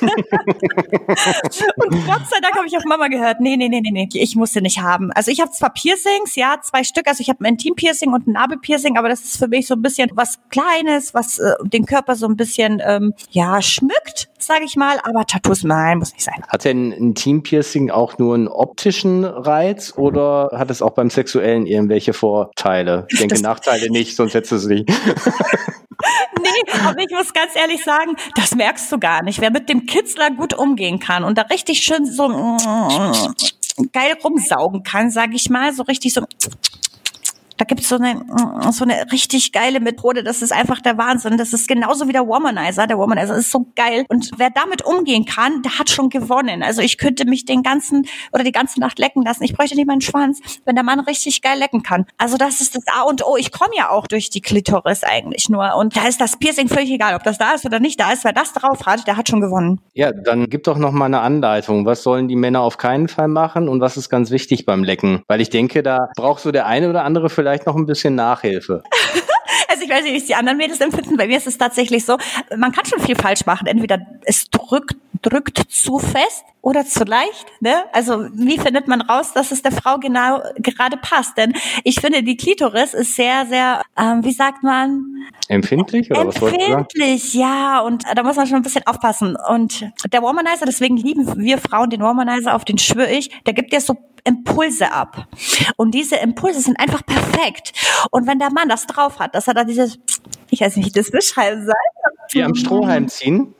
Und 1.76 2.06
Gott 2.06 2.22
sei 2.30 2.40
Dank 2.40 2.56
habe 2.56 2.66
ich 2.66 2.76
auf 2.76 2.84
Mama 2.84 3.08
gehört, 3.08 3.40
nee, 3.40 3.56
nee, 3.56 3.68
nee, 3.68 3.80
nee, 3.80 3.90
nee, 3.90 4.08
ich 4.12 4.36
musste 4.36 4.62
nicht 4.62 4.80
haben. 4.80 5.12
Also 5.12 5.30
ich 5.30 5.40
habe 5.40 5.50
zwar 5.50 5.72
Piercings, 5.72 6.36
ja, 6.36 6.56
zwei 6.62 6.84
Stück, 6.84 7.08
also 7.08 7.20
ich 7.20 7.28
habe 7.28 7.44
ein 7.44 7.54
Intim-Piercing 7.54 8.12
und 8.12 8.26
ein 8.26 8.32
Nabelpiercing, 8.32 8.96
aber 8.96 9.08
das 9.08 9.20
ist 9.22 9.38
für 9.38 9.48
mich 9.48 9.66
so 9.66 9.74
ein 9.74 9.82
bisschen 9.82 10.10
was 10.14 10.38
Kleines, 10.50 11.14
was 11.14 11.38
äh, 11.38 11.54
den 11.64 11.86
Körper 11.86 12.16
so 12.16 12.26
ein 12.26 12.36
bisschen, 12.36 12.80
ähm, 12.84 13.14
ja, 13.30 13.60
schmückt, 13.62 14.29
sage 14.42 14.64
ich 14.64 14.76
mal, 14.76 14.98
aber 15.02 15.26
Tattoos, 15.26 15.64
nein, 15.64 15.98
muss 15.98 16.12
nicht 16.12 16.24
sein. 16.24 16.42
Hat 16.48 16.64
denn 16.64 16.92
ein 16.92 17.14
Team-Piercing 17.14 17.90
auch 17.90 18.18
nur 18.18 18.34
einen 18.34 18.48
optischen 18.48 19.24
Reiz 19.24 19.94
oder 19.96 20.50
hat 20.54 20.70
es 20.70 20.82
auch 20.82 20.90
beim 20.92 21.10
Sexuellen 21.10 21.66
irgendwelche 21.66 22.12
Vorteile? 22.12 23.06
Ich 23.10 23.18
denke 23.18 23.34
Das- 23.34 23.42
Nachteile 23.42 23.90
nicht, 23.90 24.16
sonst 24.16 24.34
hättest 24.34 24.52
du 24.52 24.56
es 24.56 24.66
nicht. 24.66 24.88
Nee, 26.42 26.72
aber 26.86 26.98
ich 27.00 27.10
muss 27.10 27.34
ganz 27.34 27.54
ehrlich 27.54 27.84
sagen, 27.84 28.16
das 28.34 28.54
merkst 28.54 28.90
du 28.90 28.98
gar 28.98 29.22
nicht. 29.22 29.42
Wer 29.42 29.50
mit 29.50 29.68
dem 29.68 29.84
Kitzler 29.84 30.30
gut 30.30 30.54
umgehen 30.54 30.98
kann 30.98 31.24
und 31.24 31.36
da 31.36 31.42
richtig 31.42 31.80
schön 31.82 32.06
so 32.06 32.26
geil 33.92 34.16
rumsaugen 34.24 34.82
kann, 34.82 35.10
sage 35.10 35.34
ich 35.34 35.50
mal, 35.50 35.74
so 35.74 35.82
richtig 35.82 36.14
so 36.14 36.22
da 37.60 37.66
gibt's 37.66 37.90
so 37.90 37.96
eine, 37.96 38.22
so 38.72 38.84
eine 38.84 39.12
richtig 39.12 39.52
geile 39.52 39.80
Methode. 39.80 40.24
Das 40.24 40.40
ist 40.40 40.50
einfach 40.50 40.80
der 40.80 40.96
Wahnsinn. 40.96 41.36
Das 41.36 41.52
ist 41.52 41.68
genauso 41.68 42.08
wie 42.08 42.12
der 42.12 42.26
Womanizer. 42.26 42.86
Der 42.86 42.96
Womanizer 42.96 43.36
ist 43.36 43.50
so 43.50 43.66
geil. 43.76 44.06
Und 44.08 44.30
wer 44.38 44.48
damit 44.48 44.82
umgehen 44.82 45.26
kann, 45.26 45.60
der 45.60 45.78
hat 45.78 45.90
schon 45.90 46.08
gewonnen. 46.08 46.62
Also 46.62 46.80
ich 46.80 46.96
könnte 46.96 47.26
mich 47.26 47.44
den 47.44 47.62
ganzen 47.62 48.06
oder 48.32 48.44
die 48.44 48.52
ganze 48.52 48.80
Nacht 48.80 48.98
lecken 48.98 49.22
lassen. 49.22 49.44
Ich 49.44 49.52
bräuchte 49.52 49.76
nicht 49.76 49.86
meinen 49.86 50.00
Schwanz, 50.00 50.40
wenn 50.64 50.74
der 50.74 50.84
Mann 50.84 51.00
richtig 51.00 51.42
geil 51.42 51.58
lecken 51.58 51.82
kann. 51.82 52.06
Also 52.16 52.38
das 52.38 52.62
ist 52.62 52.76
das 52.76 52.84
A 52.86 53.02
und 53.02 53.26
O. 53.26 53.36
Ich 53.36 53.52
komme 53.52 53.72
ja 53.76 53.90
auch 53.90 54.06
durch 54.06 54.30
die 54.30 54.40
Klitoris 54.40 55.04
eigentlich 55.04 55.50
nur. 55.50 55.74
Und 55.76 55.94
da 55.94 56.08
ist 56.08 56.18
das 56.18 56.38
Piercing 56.38 56.68
völlig 56.68 56.90
egal, 56.90 57.14
ob 57.14 57.24
das 57.24 57.36
da 57.36 57.52
ist 57.52 57.66
oder 57.66 57.78
nicht 57.78 58.00
da 58.00 58.10
ist. 58.10 58.24
Wer 58.24 58.32
das 58.32 58.54
drauf 58.54 58.86
hat, 58.86 59.06
der 59.06 59.18
hat 59.18 59.28
schon 59.28 59.42
gewonnen. 59.42 59.82
Ja, 59.92 60.12
dann 60.12 60.48
gib 60.48 60.64
doch 60.64 60.78
noch 60.78 60.92
mal 60.92 61.04
eine 61.04 61.20
Anleitung. 61.20 61.84
Was 61.84 62.02
sollen 62.02 62.26
die 62.26 62.36
Männer 62.36 62.62
auf 62.62 62.78
keinen 62.78 63.08
Fall 63.08 63.28
machen 63.28 63.68
und 63.68 63.82
was 63.82 63.98
ist 63.98 64.08
ganz 64.08 64.30
wichtig 64.30 64.64
beim 64.64 64.82
Lecken? 64.82 65.22
Weil 65.28 65.42
ich 65.42 65.50
denke, 65.50 65.82
da 65.82 66.08
braucht 66.16 66.40
so 66.40 66.52
der 66.52 66.66
eine 66.66 66.88
oder 66.88 67.04
andere 67.04 67.28
vielleicht 67.28 67.49
noch 67.66 67.76
ein 67.76 67.86
bisschen 67.86 68.14
Nachhilfe. 68.14 68.82
Also 69.68 69.84
ich 69.84 69.90
weiß 69.90 70.02
nicht, 70.02 70.12
wie 70.14 70.18
es 70.18 70.26
die 70.26 70.34
anderen 70.34 70.58
Mädels 70.58 70.80
empfinden. 70.80 71.16
Bei 71.16 71.28
mir 71.28 71.36
ist 71.36 71.46
es 71.46 71.56
tatsächlich 71.56 72.04
so, 72.04 72.18
man 72.56 72.72
kann 72.72 72.84
schon 72.86 72.98
viel 73.00 73.14
falsch 73.14 73.46
machen. 73.46 73.68
Entweder 73.68 73.98
es 74.24 74.50
drückt, 74.50 74.96
drückt 75.22 75.58
zu 75.70 75.98
fest 75.98 76.44
oder 76.62 76.84
zu 76.84 77.04
leicht. 77.04 77.46
Ne? 77.60 77.84
Also 77.92 78.26
wie 78.32 78.58
findet 78.58 78.88
man 78.88 79.00
raus, 79.00 79.32
dass 79.32 79.50
es 79.50 79.62
der 79.62 79.72
Frau 79.72 79.98
genau 79.98 80.40
gerade 80.58 80.96
passt? 80.96 81.36
Denn 81.36 81.54
ich 81.84 82.00
finde, 82.00 82.22
die 82.22 82.36
Klitoris 82.36 82.94
ist 82.94 83.16
sehr, 83.16 83.46
sehr, 83.46 83.82
ähm, 83.96 84.24
wie 84.24 84.32
sagt 84.32 84.62
man, 84.62 85.04
Empfindlich 85.48 86.10
oder 86.10 86.28
was 86.28 86.40
wolltest 86.40 86.60
du 86.60 86.66
sagen? 86.66 86.80
empfindlich, 86.82 87.34
ja. 87.34 87.80
Und 87.80 88.04
da 88.14 88.22
muss 88.22 88.36
man 88.36 88.46
schon 88.46 88.56
ein 88.56 88.62
bisschen 88.62 88.86
aufpassen. 88.86 89.36
Und 89.48 89.90
der 90.12 90.22
Womanizer, 90.22 90.64
deswegen 90.64 90.96
lieben 90.96 91.38
wir 91.38 91.58
Frauen 91.58 91.90
den 91.90 92.02
Womanizer, 92.02 92.54
auf 92.54 92.64
den 92.64 92.78
schwöre 92.78 93.10
ich, 93.10 93.30
der 93.44 93.54
gibt 93.54 93.72
dir 93.72 93.80
so 93.80 93.96
Impulse 94.24 94.92
ab. 94.92 95.26
Und 95.76 95.92
diese 95.92 96.16
Impulse 96.16 96.60
sind 96.60 96.78
einfach 96.78 97.04
perfekt. 97.04 97.72
Und 98.10 98.26
wenn 98.26 98.38
der 98.38 98.52
Mann 98.52 98.68
das 98.68 98.86
drauf 98.86 99.18
hat, 99.18 99.34
dass 99.34 99.48
er 99.48 99.54
da 99.54 99.64
dieses, 99.64 99.98
ich 100.50 100.60
weiß 100.60 100.76
nicht, 100.76 100.84
wie 100.84 100.88
ich 100.88 100.94
das 100.94 101.10
beschreiben 101.10 101.64
soll. 101.64 101.74
Wie 102.32 102.42
am 102.42 102.54
Strohhalm 102.54 103.08
ziehen? 103.08 103.54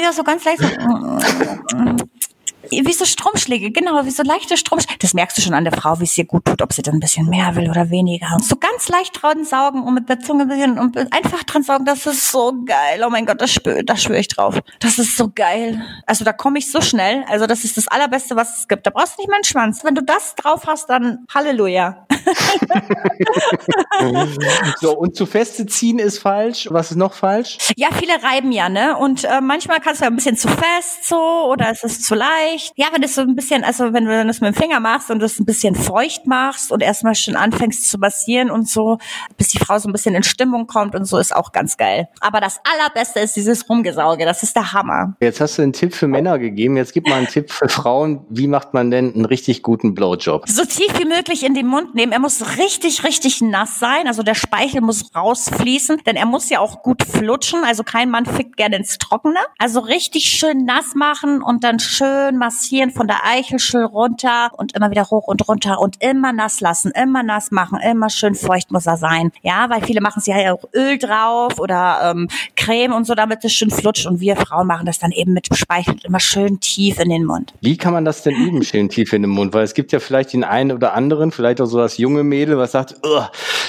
Ja, 0.00 0.12
so 0.12 0.22
ganz 0.24 0.44
leicht. 0.44 0.60
So, 0.60 0.66
wie 2.70 2.92
so 2.92 3.04
Stromschläge, 3.04 3.70
genau, 3.70 4.04
wie 4.04 4.10
so 4.10 4.22
leichte 4.22 4.56
Stromschläge. 4.56 4.98
Das 5.00 5.14
merkst 5.14 5.38
du 5.38 5.42
schon 5.42 5.54
an 5.54 5.64
der 5.64 5.72
Frau, 5.72 6.00
wie 6.00 6.04
es 6.04 6.16
ihr 6.16 6.24
gut 6.24 6.44
tut, 6.44 6.62
ob 6.62 6.72
sie 6.72 6.82
dann 6.82 6.94
ein 6.94 7.00
bisschen 7.00 7.28
mehr 7.28 7.54
will 7.56 7.70
oder 7.70 7.90
weniger. 7.90 8.28
Und 8.34 8.44
so 8.44 8.56
ganz 8.56 8.88
leicht 8.88 9.22
dran 9.22 9.44
saugen 9.44 9.82
und 9.82 9.94
mit 9.94 10.08
der 10.08 10.20
Zunge 10.20 10.42
ein 10.44 10.48
bisschen 10.48 10.78
und 10.78 10.96
einfach 11.12 11.44
dran 11.44 11.62
saugen, 11.62 11.84
das 11.84 12.06
ist 12.06 12.30
so 12.30 12.54
geil. 12.64 13.02
Oh 13.06 13.10
mein 13.10 13.26
Gott, 13.26 13.40
das 13.40 13.52
spüre 13.52 13.84
das 13.84 14.02
schwöre 14.02 14.20
ich 14.20 14.28
drauf. 14.28 14.58
Das 14.80 14.98
ist 14.98 15.16
so 15.16 15.30
geil. 15.34 15.82
Also 16.06 16.24
da 16.24 16.32
komme 16.32 16.58
ich 16.58 16.70
so 16.70 16.80
schnell. 16.80 17.24
Also 17.28 17.46
das 17.46 17.64
ist 17.64 17.76
das 17.76 17.88
Allerbeste, 17.88 18.36
was 18.36 18.58
es 18.58 18.68
gibt. 18.68 18.86
Da 18.86 18.90
brauchst 18.90 19.16
du 19.16 19.22
nicht 19.22 19.28
mal 19.28 19.36
einen 19.36 19.44
Schwanz. 19.44 19.84
Wenn 19.84 19.94
du 19.94 20.02
das 20.02 20.34
drauf 20.34 20.66
hast, 20.66 20.88
dann 20.90 21.26
Halleluja. 21.32 22.06
So, 24.80 24.96
und 24.96 25.16
zu 25.16 25.26
feste 25.26 25.66
ziehen 25.66 25.98
ist 25.98 26.18
falsch. 26.18 26.68
Was 26.70 26.90
ist 26.90 26.96
noch 26.96 27.14
falsch? 27.14 27.58
Ja, 27.76 27.88
viele 27.92 28.22
reiben 28.22 28.52
ja, 28.52 28.68
ne? 28.68 28.96
Und 28.96 29.24
äh, 29.24 29.40
manchmal 29.40 29.80
kannst 29.80 30.00
du 30.00 30.04
ja 30.04 30.10
ein 30.10 30.16
bisschen 30.16 30.36
zu 30.36 30.48
fest 30.48 31.04
so 31.04 31.48
oder 31.50 31.70
es 31.70 31.84
ist 31.84 32.04
zu 32.04 32.14
leicht. 32.14 32.53
Ja, 32.76 32.86
wenn 32.92 33.02
das 33.02 33.14
so 33.14 33.22
ein 33.22 33.34
bisschen, 33.34 33.64
also 33.64 33.92
wenn 33.92 34.04
du 34.04 34.24
das 34.24 34.40
mit 34.40 34.54
dem 34.54 34.60
Finger 34.60 34.80
machst 34.80 35.10
und 35.10 35.20
das 35.20 35.38
ein 35.38 35.44
bisschen 35.44 35.74
feucht 35.74 36.26
machst 36.26 36.72
und 36.72 36.82
erstmal 36.82 37.14
schon 37.14 37.36
anfängst 37.36 37.90
zu 37.90 37.98
massieren 37.98 38.50
und 38.50 38.68
so, 38.68 38.98
bis 39.36 39.48
die 39.48 39.58
Frau 39.58 39.78
so 39.78 39.88
ein 39.88 39.92
bisschen 39.92 40.14
in 40.14 40.22
Stimmung 40.22 40.66
kommt 40.66 40.94
und 40.94 41.04
so, 41.04 41.18
ist 41.18 41.34
auch 41.34 41.52
ganz 41.52 41.76
geil. 41.76 42.08
Aber 42.20 42.40
das 42.40 42.60
Allerbeste 42.64 43.20
ist 43.20 43.36
dieses 43.36 43.68
Rumgesauge. 43.68 44.24
Das 44.24 44.42
ist 44.42 44.56
der 44.56 44.72
Hammer. 44.72 45.16
Jetzt 45.20 45.40
hast 45.40 45.58
du 45.58 45.62
einen 45.62 45.72
Tipp 45.72 45.94
für 45.94 46.08
Männer 46.08 46.38
gegeben. 46.38 46.76
Jetzt 46.76 46.92
gib 46.92 47.08
mal 47.08 47.16
einen 47.16 47.26
Tipp 47.26 47.50
für 47.50 47.68
Frauen. 47.68 48.24
Wie 48.28 48.46
macht 48.46 48.74
man 48.74 48.90
denn 48.90 49.14
einen 49.14 49.24
richtig 49.24 49.62
guten 49.62 49.94
Blowjob? 49.94 50.48
So 50.48 50.64
tief 50.64 50.98
wie 50.98 51.06
möglich 51.06 51.44
in 51.44 51.54
den 51.54 51.66
Mund 51.66 51.94
nehmen. 51.94 52.12
Er 52.12 52.20
muss 52.20 52.58
richtig, 52.58 53.04
richtig 53.04 53.40
nass 53.40 53.78
sein. 53.78 54.06
Also 54.06 54.22
der 54.22 54.34
Speichel 54.34 54.80
muss 54.80 55.14
rausfließen, 55.14 56.02
denn 56.06 56.16
er 56.16 56.26
muss 56.26 56.50
ja 56.50 56.60
auch 56.60 56.82
gut 56.82 57.02
flutschen. 57.02 57.64
Also 57.64 57.82
kein 57.82 58.10
Mann 58.10 58.26
fickt 58.26 58.56
gerne 58.56 58.76
ins 58.76 58.98
Trockene. 58.98 59.40
Also 59.58 59.80
richtig 59.80 60.24
schön 60.28 60.64
nass 60.64 60.94
machen 60.94 61.42
und 61.42 61.64
dann 61.64 61.78
schön 61.78 62.38
massieren 62.44 62.90
von 62.90 63.06
der 63.06 63.24
Eichelschill 63.24 63.84
runter 63.84 64.50
und 64.58 64.76
immer 64.76 64.90
wieder 64.90 65.08
hoch 65.10 65.26
und 65.28 65.48
runter 65.48 65.80
und 65.80 66.02
immer 66.02 66.34
nass 66.34 66.60
lassen, 66.60 66.90
immer 66.90 67.22
nass 67.22 67.50
machen, 67.50 67.78
immer 67.80 68.10
schön 68.10 68.34
feucht 68.34 68.70
muss 68.70 68.84
er 68.84 68.98
sein. 68.98 69.30
Ja, 69.42 69.70
weil 69.70 69.82
viele 69.82 70.02
machen 70.02 70.20
sich 70.20 70.34
ja 70.34 70.52
auch 70.52 70.62
Öl 70.74 70.98
drauf 70.98 71.58
oder 71.58 72.10
ähm, 72.10 72.28
Creme 72.54 72.92
und 72.92 73.06
so, 73.06 73.14
damit 73.14 73.42
es 73.44 73.52
schön 73.54 73.70
flutscht. 73.70 74.06
Und 74.06 74.20
wir 74.20 74.36
Frauen 74.36 74.66
machen 74.66 74.84
das 74.84 74.98
dann 74.98 75.10
eben 75.10 75.32
mit 75.32 75.48
Speichel 75.56 75.96
immer 76.04 76.20
schön 76.20 76.60
tief 76.60 77.00
in 77.00 77.08
den 77.08 77.24
Mund. 77.24 77.54
Wie 77.62 77.78
kann 77.78 77.94
man 77.94 78.04
das 78.04 78.22
denn 78.22 78.34
üben, 78.34 78.62
schön 78.62 78.90
tief 78.90 79.14
in 79.14 79.22
den 79.22 79.30
Mund? 79.30 79.54
Weil 79.54 79.64
es 79.64 79.72
gibt 79.72 79.92
ja 79.92 80.00
vielleicht 80.00 80.34
den 80.34 80.44
einen 80.44 80.72
oder 80.72 80.92
anderen, 80.92 81.30
vielleicht 81.30 81.62
auch 81.62 81.66
so 81.66 81.78
das 81.78 81.96
junge 81.96 82.24
Mädel, 82.24 82.58
was 82.58 82.72
sagt, 82.72 82.96
"Ugh, 83.02 83.26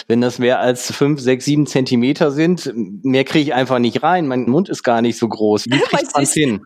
wenn 0.07 0.19
das 0.19 0.37
mehr 0.37 0.59
als 0.59 0.91
fünf, 0.91 1.21
sechs, 1.21 1.45
sieben 1.45 1.65
Zentimeter 1.65 2.31
sind, 2.31 2.73
mehr 2.75 3.23
kriege 3.23 3.43
ich 3.43 3.53
einfach 3.53 3.79
nicht 3.79 4.03
rein. 4.03 4.27
Mein 4.27 4.49
Mund 4.49 4.67
ist 4.67 4.83
gar 4.83 5.01
nicht 5.01 5.17
so 5.17 5.29
groß. 5.29 5.65
Wie 5.67 5.79
kriegt 5.89 6.13
man's 6.13 6.33
hin? 6.33 6.65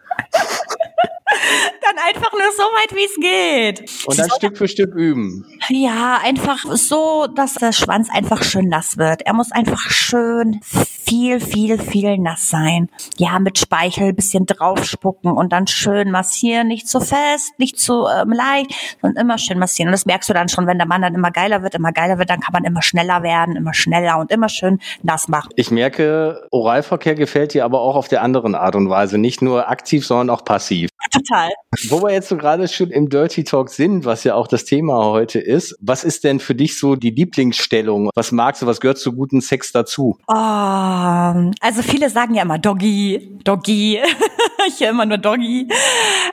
So 2.56 2.64
weit, 2.64 2.96
wie 2.96 3.06
es 3.06 3.16
geht. 3.16 4.08
Und 4.08 4.20
dann 4.20 4.30
Stück 4.32 4.58
für 4.58 4.68
Stück 4.68 4.96
üben. 4.96 5.46
Ja, 5.70 6.20
einfach 6.24 6.66
so, 6.74 7.28
dass 7.28 7.54
der 7.54 7.72
Schwanz 7.72 8.10
einfach 8.12 8.44
schön 8.44 8.70
nass 8.70 8.98
wird. 8.98 9.22
Er 9.22 9.34
muss 9.34 9.52
einfach 9.52 9.90
schön 9.90 10.60
viel, 10.64 11.40
viel, 11.40 11.80
viel 11.80 12.18
nass 12.18 12.50
sein. 12.50 12.90
Ja, 13.18 13.40
mit 13.40 13.58
Speichel 13.58 14.14
bisschen 14.14 14.46
draufspucken 14.46 15.32
und 15.32 15.52
dann 15.54 15.68
schön 15.68 16.12
massieren. 16.12 16.68
Nicht 16.68 16.88
zu 16.88 17.00
fest, 17.00 17.54
nicht 17.58 17.80
zu 17.80 18.06
ähm, 18.08 18.32
leicht, 18.32 18.72
sondern 19.02 19.24
immer 19.24 19.38
schön 19.38 19.60
massieren. 19.60 19.90
Und 19.90 19.94
das 19.94 20.06
merkst 20.06 20.30
du 20.30 20.34
dann 20.34 20.50
schon, 20.50 20.68
wenn 20.68 20.78
der 20.78 20.88
Mann 20.88 21.02
dann 21.02 21.16
immer 21.16 21.32
geiler 21.32 21.64
wird, 21.64 21.76
immer 21.76 21.92
geiler 21.92 22.18
wird, 22.18 22.30
dann 22.30 22.40
kann 22.40 22.54
man 22.54 22.64
immer 22.64 22.82
schneller 22.82 23.24
werden, 23.24 23.56
immer 23.56 23.74
schneller 23.74 24.18
und 24.20 24.32
immer 24.32 24.50
schön 24.50 24.80
nass 25.04 25.28
machen. 25.28 25.50
Ich 25.56 25.72
merke, 25.72 26.48
Oralverkehr 26.52 27.16
gefällt 27.16 27.54
dir 27.54 27.66
aber 27.66 27.82
auch 27.82 27.96
auf 27.96 28.08
der 28.08 28.22
anderen 28.22 28.56
Art 28.56 28.76
und 28.76 28.90
Weise. 28.90 29.18
Nicht 29.18 29.42
nur 29.42 29.70
aktiv, 29.70 30.06
sondern 30.06 30.30
auch 30.30 30.44
passiv. 30.44 30.90
Total. 31.10 31.50
Wo 31.90 32.02
wir 32.02 32.12
jetzt 32.12 32.30
so 32.30 32.38
gerade 32.38 32.68
schon 32.68 32.92
im 32.92 33.10
Dirty 33.10 33.44
Talk 33.44 33.70
sind, 33.70 34.06
was 34.06 34.24
ja 34.24 34.36
auch 34.36 34.48
das 34.48 34.66
Thema 34.66 35.06
heute 35.06 35.40
ist, 35.40 35.76
was 35.80 36.04
ist 36.04 36.24
denn 36.24 36.40
für 36.40 36.56
dich 36.56 36.78
so 36.80 36.96
die 36.96 37.12
Lieblingsstellung? 37.12 38.10
Was 38.16 38.32
magst 38.32 38.62
du, 38.62 38.66
was 38.66 38.80
gehört 38.80 38.98
zu 38.98 39.14
guten 39.14 39.42
Sex 39.42 39.72
dazu? 39.72 40.18
Oh, 40.28 40.34
also 40.34 41.82
viele 41.84 42.10
sagen 42.10 42.36
ja 42.36 42.44
immer 42.44 42.58
Doggy, 42.58 43.40
Doggy. 43.44 44.00
ich 44.68 44.80
höre 44.80 44.90
immer 44.90 45.06
nur 45.06 45.18
Doggy. 45.18 45.68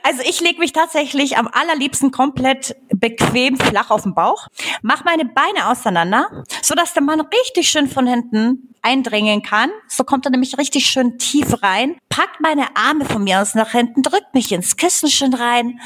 Also 0.03 0.21
ich 0.27 0.41
lege 0.41 0.59
mich 0.59 0.73
tatsächlich 0.73 1.37
am 1.37 1.47
allerliebsten 1.51 2.11
komplett 2.11 2.75
bequem 2.93 3.57
flach 3.57 3.89
auf 3.89 4.03
den 4.03 4.13
Bauch, 4.13 4.47
mach 4.81 5.03
meine 5.03 5.25
Beine 5.25 5.69
auseinander, 5.69 6.43
so 6.61 6.75
dass 6.75 6.93
der 6.93 7.03
Mann 7.03 7.21
richtig 7.21 7.69
schön 7.69 7.87
von 7.87 8.07
hinten 8.07 8.73
eindringen 8.81 9.41
kann. 9.41 9.69
So 9.87 10.03
kommt 10.03 10.25
er 10.25 10.31
nämlich 10.31 10.57
richtig 10.57 10.85
schön 10.87 11.17
tief 11.17 11.61
rein, 11.61 11.97
packt 12.09 12.39
meine 12.41 12.75
Arme 12.75 13.05
von 13.05 13.23
mir 13.23 13.41
aus 13.41 13.55
nach 13.55 13.71
hinten, 13.71 14.01
drückt 14.01 14.33
mich 14.33 14.51
ins 14.51 14.66
Kissen 14.75 15.09
schön 15.09 15.33
rein 15.33 15.79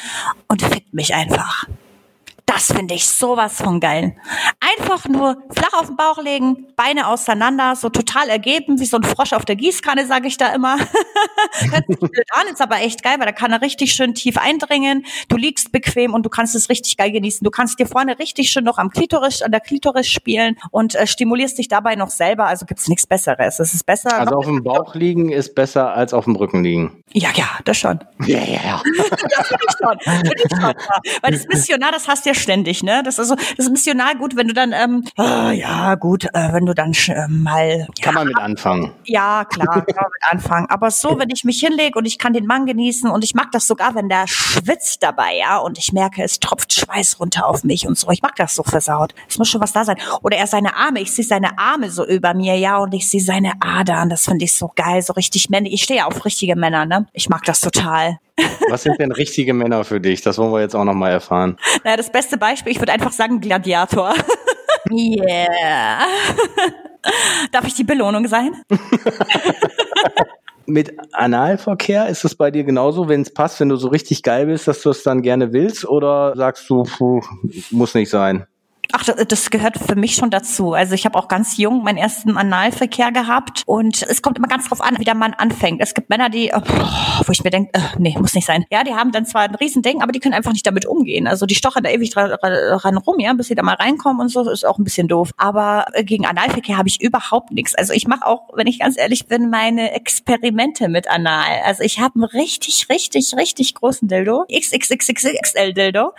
und 0.48 0.62
fickt 0.62 0.94
mich 0.94 1.14
einfach. 1.14 1.66
Das 2.54 2.66
finde 2.66 2.96
ich 2.96 3.08
sowas 3.08 3.62
von 3.62 3.80
geil. 3.80 4.14
Einfach 4.60 5.08
nur 5.08 5.38
flach 5.52 5.72
auf 5.80 5.88
den 5.88 5.96
Bauch 5.96 6.22
legen, 6.22 6.68
Beine 6.76 7.08
auseinander, 7.08 7.78
so 7.78 7.88
total 7.88 8.28
ergeben, 8.28 8.78
wie 8.78 8.86
so 8.86 8.98
ein 8.98 9.04
Frosch 9.04 9.32
auf 9.32 9.46
der 9.46 9.56
Gießkanne, 9.56 10.06
sage 10.06 10.28
ich 10.28 10.36
da 10.36 10.54
immer. 10.54 10.78
Hört 11.72 11.88
sich 11.88 11.98
blöd 11.98 12.28
an, 12.32 12.48
ist 12.52 12.62
aber 12.62 12.82
echt 12.82 13.04
geil, 13.04 13.16
weil 13.20 13.26
da 13.26 13.32
kann 13.32 13.54
er 13.54 13.62
richtig 13.62 13.94
schön 13.94 14.16
tief 14.16 14.38
eindringen. 14.38 15.06
Du 15.30 15.38
liegst 15.38 15.72
bequem 15.72 16.14
und 16.14 16.26
du 16.26 16.30
kannst 16.30 16.54
es 16.54 16.68
richtig 16.68 16.98
geil 16.98 17.14
genießen. 17.14 17.46
Du 17.46 17.52
kannst 17.52 17.80
dir 17.80 17.86
vorne 17.86 18.20
richtig 18.20 18.52
schön 18.52 18.66
noch 18.66 18.80
am 18.80 18.90
Klitoris, 18.90 19.42
an 19.42 19.52
der 19.52 19.62
Klitoris 19.62 20.10
spielen 20.10 20.58
und 20.72 20.96
äh, 20.96 21.08
stimulierst 21.08 21.58
dich 21.58 21.70
dabei 21.70 21.96
noch 21.96 22.10
selber. 22.10 22.48
Also 22.48 22.66
gibt's 22.66 22.90
nichts 22.90 23.08
Besseres. 23.08 23.62
Es 23.62 23.74
ist 23.74 23.86
besser. 23.86 24.20
Also 24.20 24.36
auf 24.36 24.46
dem 24.46 24.62
Bauch 24.62 24.94
liegen 24.94 25.30
ist 25.30 25.56
besser 25.56 25.94
als 25.94 26.14
auf 26.14 26.26
dem 26.26 26.36
Rücken 26.36 26.66
liegen. 26.66 27.02
Ja, 27.14 27.30
ja, 27.34 27.46
das 27.64 27.78
schon. 27.78 28.00
Ja, 28.26 28.40
ja, 28.40 28.60
ja. 28.62 28.82
das 29.08 29.48
finde 29.48 29.64
ich 29.70 29.76
schon. 29.78 30.00
Find 30.00 30.34
ich 30.36 30.52
schon 30.52 30.62
ja. 30.62 30.74
Weil 31.22 31.32
das 31.32 31.48
Missionar, 31.48 31.92
das 31.92 32.08
hast 32.08 32.26
du 32.26 32.32
ja 32.32 32.41
ständig, 32.42 32.84
ne? 32.84 33.02
Das 33.04 33.16
ist 33.16 33.32
also, 33.32 33.36
das 33.36 33.66
ist 33.66 33.72
missionar 33.72 34.16
gut, 34.16 34.36
wenn 34.36 34.48
du 34.48 34.54
dann, 34.54 34.74
ähm, 34.74 35.04
oh, 35.18 35.50
ja, 35.50 35.96
gut, 35.96 36.26
äh, 36.34 36.54
wenn 36.54 36.66
du 36.66 36.74
dann 36.74 36.94
äh, 37.08 37.28
mal. 37.28 37.88
Kann 38.02 38.14
ja, 38.14 38.20
man 38.20 38.28
mit 38.28 38.38
anfangen. 38.38 38.92
Ja, 39.06 39.46
klar, 39.46 39.68
kann 39.68 39.78
man 39.86 39.86
mit 39.86 40.32
anfangen. 40.32 40.68
Aber 40.70 40.92
so, 40.92 41.18
wenn 41.20 41.30
ich 41.30 41.44
mich 41.44 41.60
hinlege 41.60 41.98
und 41.98 42.06
ich 42.06 42.18
kann 42.18 42.34
den 42.34 42.46
Mann 42.46 42.66
genießen 42.66 43.10
und 43.10 43.24
ich 43.24 43.36
mag 43.36 43.52
das 43.52 43.68
sogar, 43.68 43.96
wenn 43.96 44.10
der 44.10 44.28
schwitzt 44.28 45.04
dabei, 45.04 45.38
ja, 45.38 45.58
und 45.58 45.78
ich 45.78 45.94
merke, 45.94 46.24
es 46.24 46.40
tropft 46.40 46.74
Schweiß 46.74 47.20
runter 47.20 47.48
auf 47.48 47.64
mich 47.64 47.88
und 47.88 47.98
so. 47.98 48.10
Ich 48.12 48.22
mag 48.22 48.36
das 48.36 48.56
so 48.56 48.64
versaut. 48.64 49.14
Es 49.30 49.38
muss 49.38 49.50
schon 49.50 49.62
was 49.62 49.74
da 49.74 49.86
sein. 49.86 49.98
Oder 50.22 50.38
er 50.38 50.48
seine 50.48 50.76
Arme, 50.76 51.02
ich 51.02 51.14
sehe 51.14 51.26
seine 51.26 51.58
Arme 51.58 51.90
so 51.90 52.06
über 52.06 52.34
mir, 52.34 52.58
ja, 52.58 52.78
und 52.78 52.94
ich 52.94 53.10
sehe 53.10 53.22
seine 53.22 53.54
Adern. 53.60 54.10
Das 54.10 54.26
finde 54.26 54.46
ich 54.46 54.54
so 54.54 54.72
geil, 54.76 55.02
so 55.02 55.14
richtig 55.14 55.50
männlich. 55.50 55.74
Ich 55.74 55.84
stehe 55.84 56.06
auf 56.06 56.26
richtige 56.26 56.56
Männer, 56.56 56.86
ne? 56.86 57.08
Ich 57.14 57.30
mag 57.30 57.44
das 57.44 57.62
total. 57.62 58.18
Was 58.70 58.84
sind 58.84 59.00
denn 59.00 59.12
richtige 59.12 59.54
Männer 59.54 59.84
für 59.84 60.00
dich? 60.00 60.22
Das 60.22 60.38
wollen 60.38 60.52
wir 60.52 60.62
jetzt 60.62 60.76
auch 60.76 60.84
noch 60.84 60.94
mal 60.94 61.12
erfahren. 61.12 61.58
Naja, 61.84 61.98
das 61.98 62.12
beste 62.12 62.38
Beispiel, 62.38 62.72
ich 62.72 62.80
würde 62.80 62.92
einfach 62.92 63.12
sagen 63.12 63.40
Gladiator. 63.40 64.14
yeah. 64.92 66.06
Darf 67.52 67.66
ich 67.66 67.74
die 67.74 67.84
Belohnung 67.84 68.28
sein? 68.28 68.52
Mit 70.68 70.96
Analverkehr 71.12 72.08
ist 72.08 72.24
es 72.24 72.36
bei 72.36 72.52
dir 72.52 72.64
genauso, 72.64 73.10
wenn 73.10 73.22
es 73.22 73.34
passt, 73.34 73.60
wenn 73.60 73.70
du 73.70 73.76
so 73.76 73.90
richtig 73.90 74.24
geil 74.24 74.46
bist, 74.46 74.68
dass 74.68 74.82
du 74.82 74.92
es 74.92 75.04
dann 75.04 75.22
gerne 75.22 75.52
willst? 75.52 75.86
Oder 75.86 76.34
sagst 76.36 76.70
du, 76.70 76.84
puh, 76.84 77.22
muss 77.72 77.94
nicht 77.94 78.10
sein? 78.10 78.46
Ach, 78.94 79.06
das 79.06 79.50
gehört 79.50 79.78
für 79.78 79.96
mich 79.96 80.16
schon 80.16 80.30
dazu. 80.30 80.74
Also 80.74 80.96
ich 80.96 81.06
habe 81.06 81.18
auch 81.18 81.28
ganz 81.28 81.58
jung 81.58 81.84
meinen 81.84 81.98
ersten 81.98 82.36
Analverkehr 82.36 83.12
gehabt 83.12 83.64
und 83.66 84.04
es 84.04 84.22
kommt 84.22 84.38
immer 84.38 84.48
ganz 84.48 84.68
drauf 84.68 84.82
an, 84.82 84.98
wie 85.00 85.06
der 85.06 85.16
Mann 85.16 85.34
anfängt. 85.34 85.82
Es 85.82 85.94
gibt 85.94 86.10
Männer, 86.10 86.30
die, 86.30 86.52
oh, 86.54 86.62
wo 87.26 87.32
ich 87.32 87.44
mir 87.44 87.52
denke, 87.52 87.72
äh, 87.74 87.80
nee, 87.98 88.16
muss 88.20 88.34
nicht 88.34 88.46
sein. 88.46 88.66
Ja, 88.70 88.84
die 88.84 88.94
haben 88.94 89.12
dann 89.12 89.26
zwar 89.26 89.44
ein 89.44 89.56
Riesending, 89.56 90.02
aber 90.02 90.12
die 90.12 90.20
können 90.20 90.34
einfach 90.34 90.52
nicht 90.52 90.68
damit 90.68 90.86
umgehen. 90.86 91.28
Also 91.28 91.46
die 91.46 91.56
stochern 91.56 91.84
da 91.84 91.90
ewig 91.90 92.10
dran, 92.10 92.32
dran 92.42 92.98
rum, 92.98 93.20
ja, 93.20 93.34
bis 93.34 93.48
sie 93.48 93.56
da 93.56 93.64
mal 93.64 93.76
reinkommen 93.76 94.22
und 94.22 94.30
so, 94.30 94.50
ist 94.50 94.66
auch 94.66 94.78
ein 94.78 94.84
bisschen 94.84 95.08
doof. 95.08 95.32
Aber 95.38 95.86
äh, 95.94 96.04
gegen 96.04 96.26
Analverkehr 96.26 96.78
habe 96.78 96.90
ich 96.90 97.02
überhaupt 97.02 97.52
nichts. 97.52 97.76
Also 97.76 97.94
ich 97.94 98.08
mache 98.08 98.26
auch, 98.26 98.50
wenn 98.56 98.68
ich 98.68 98.80
ganz 98.80 98.98
ehrlich 98.98 99.28
bin, 99.28 99.50
meine 99.50 99.94
Experimente 99.94 100.90
mit 100.90 101.10
Anal. 101.10 101.62
Also 101.66 101.84
ich 101.84 102.00
habe 102.00 102.16
einen 102.16 102.24
richtig, 102.26 102.88
richtig, 102.90 103.36
richtig 103.38 103.74
großen 103.76 104.08
Dildo, 104.08 104.46
XXXXXL 104.52 105.74
Dildo. 105.74 106.12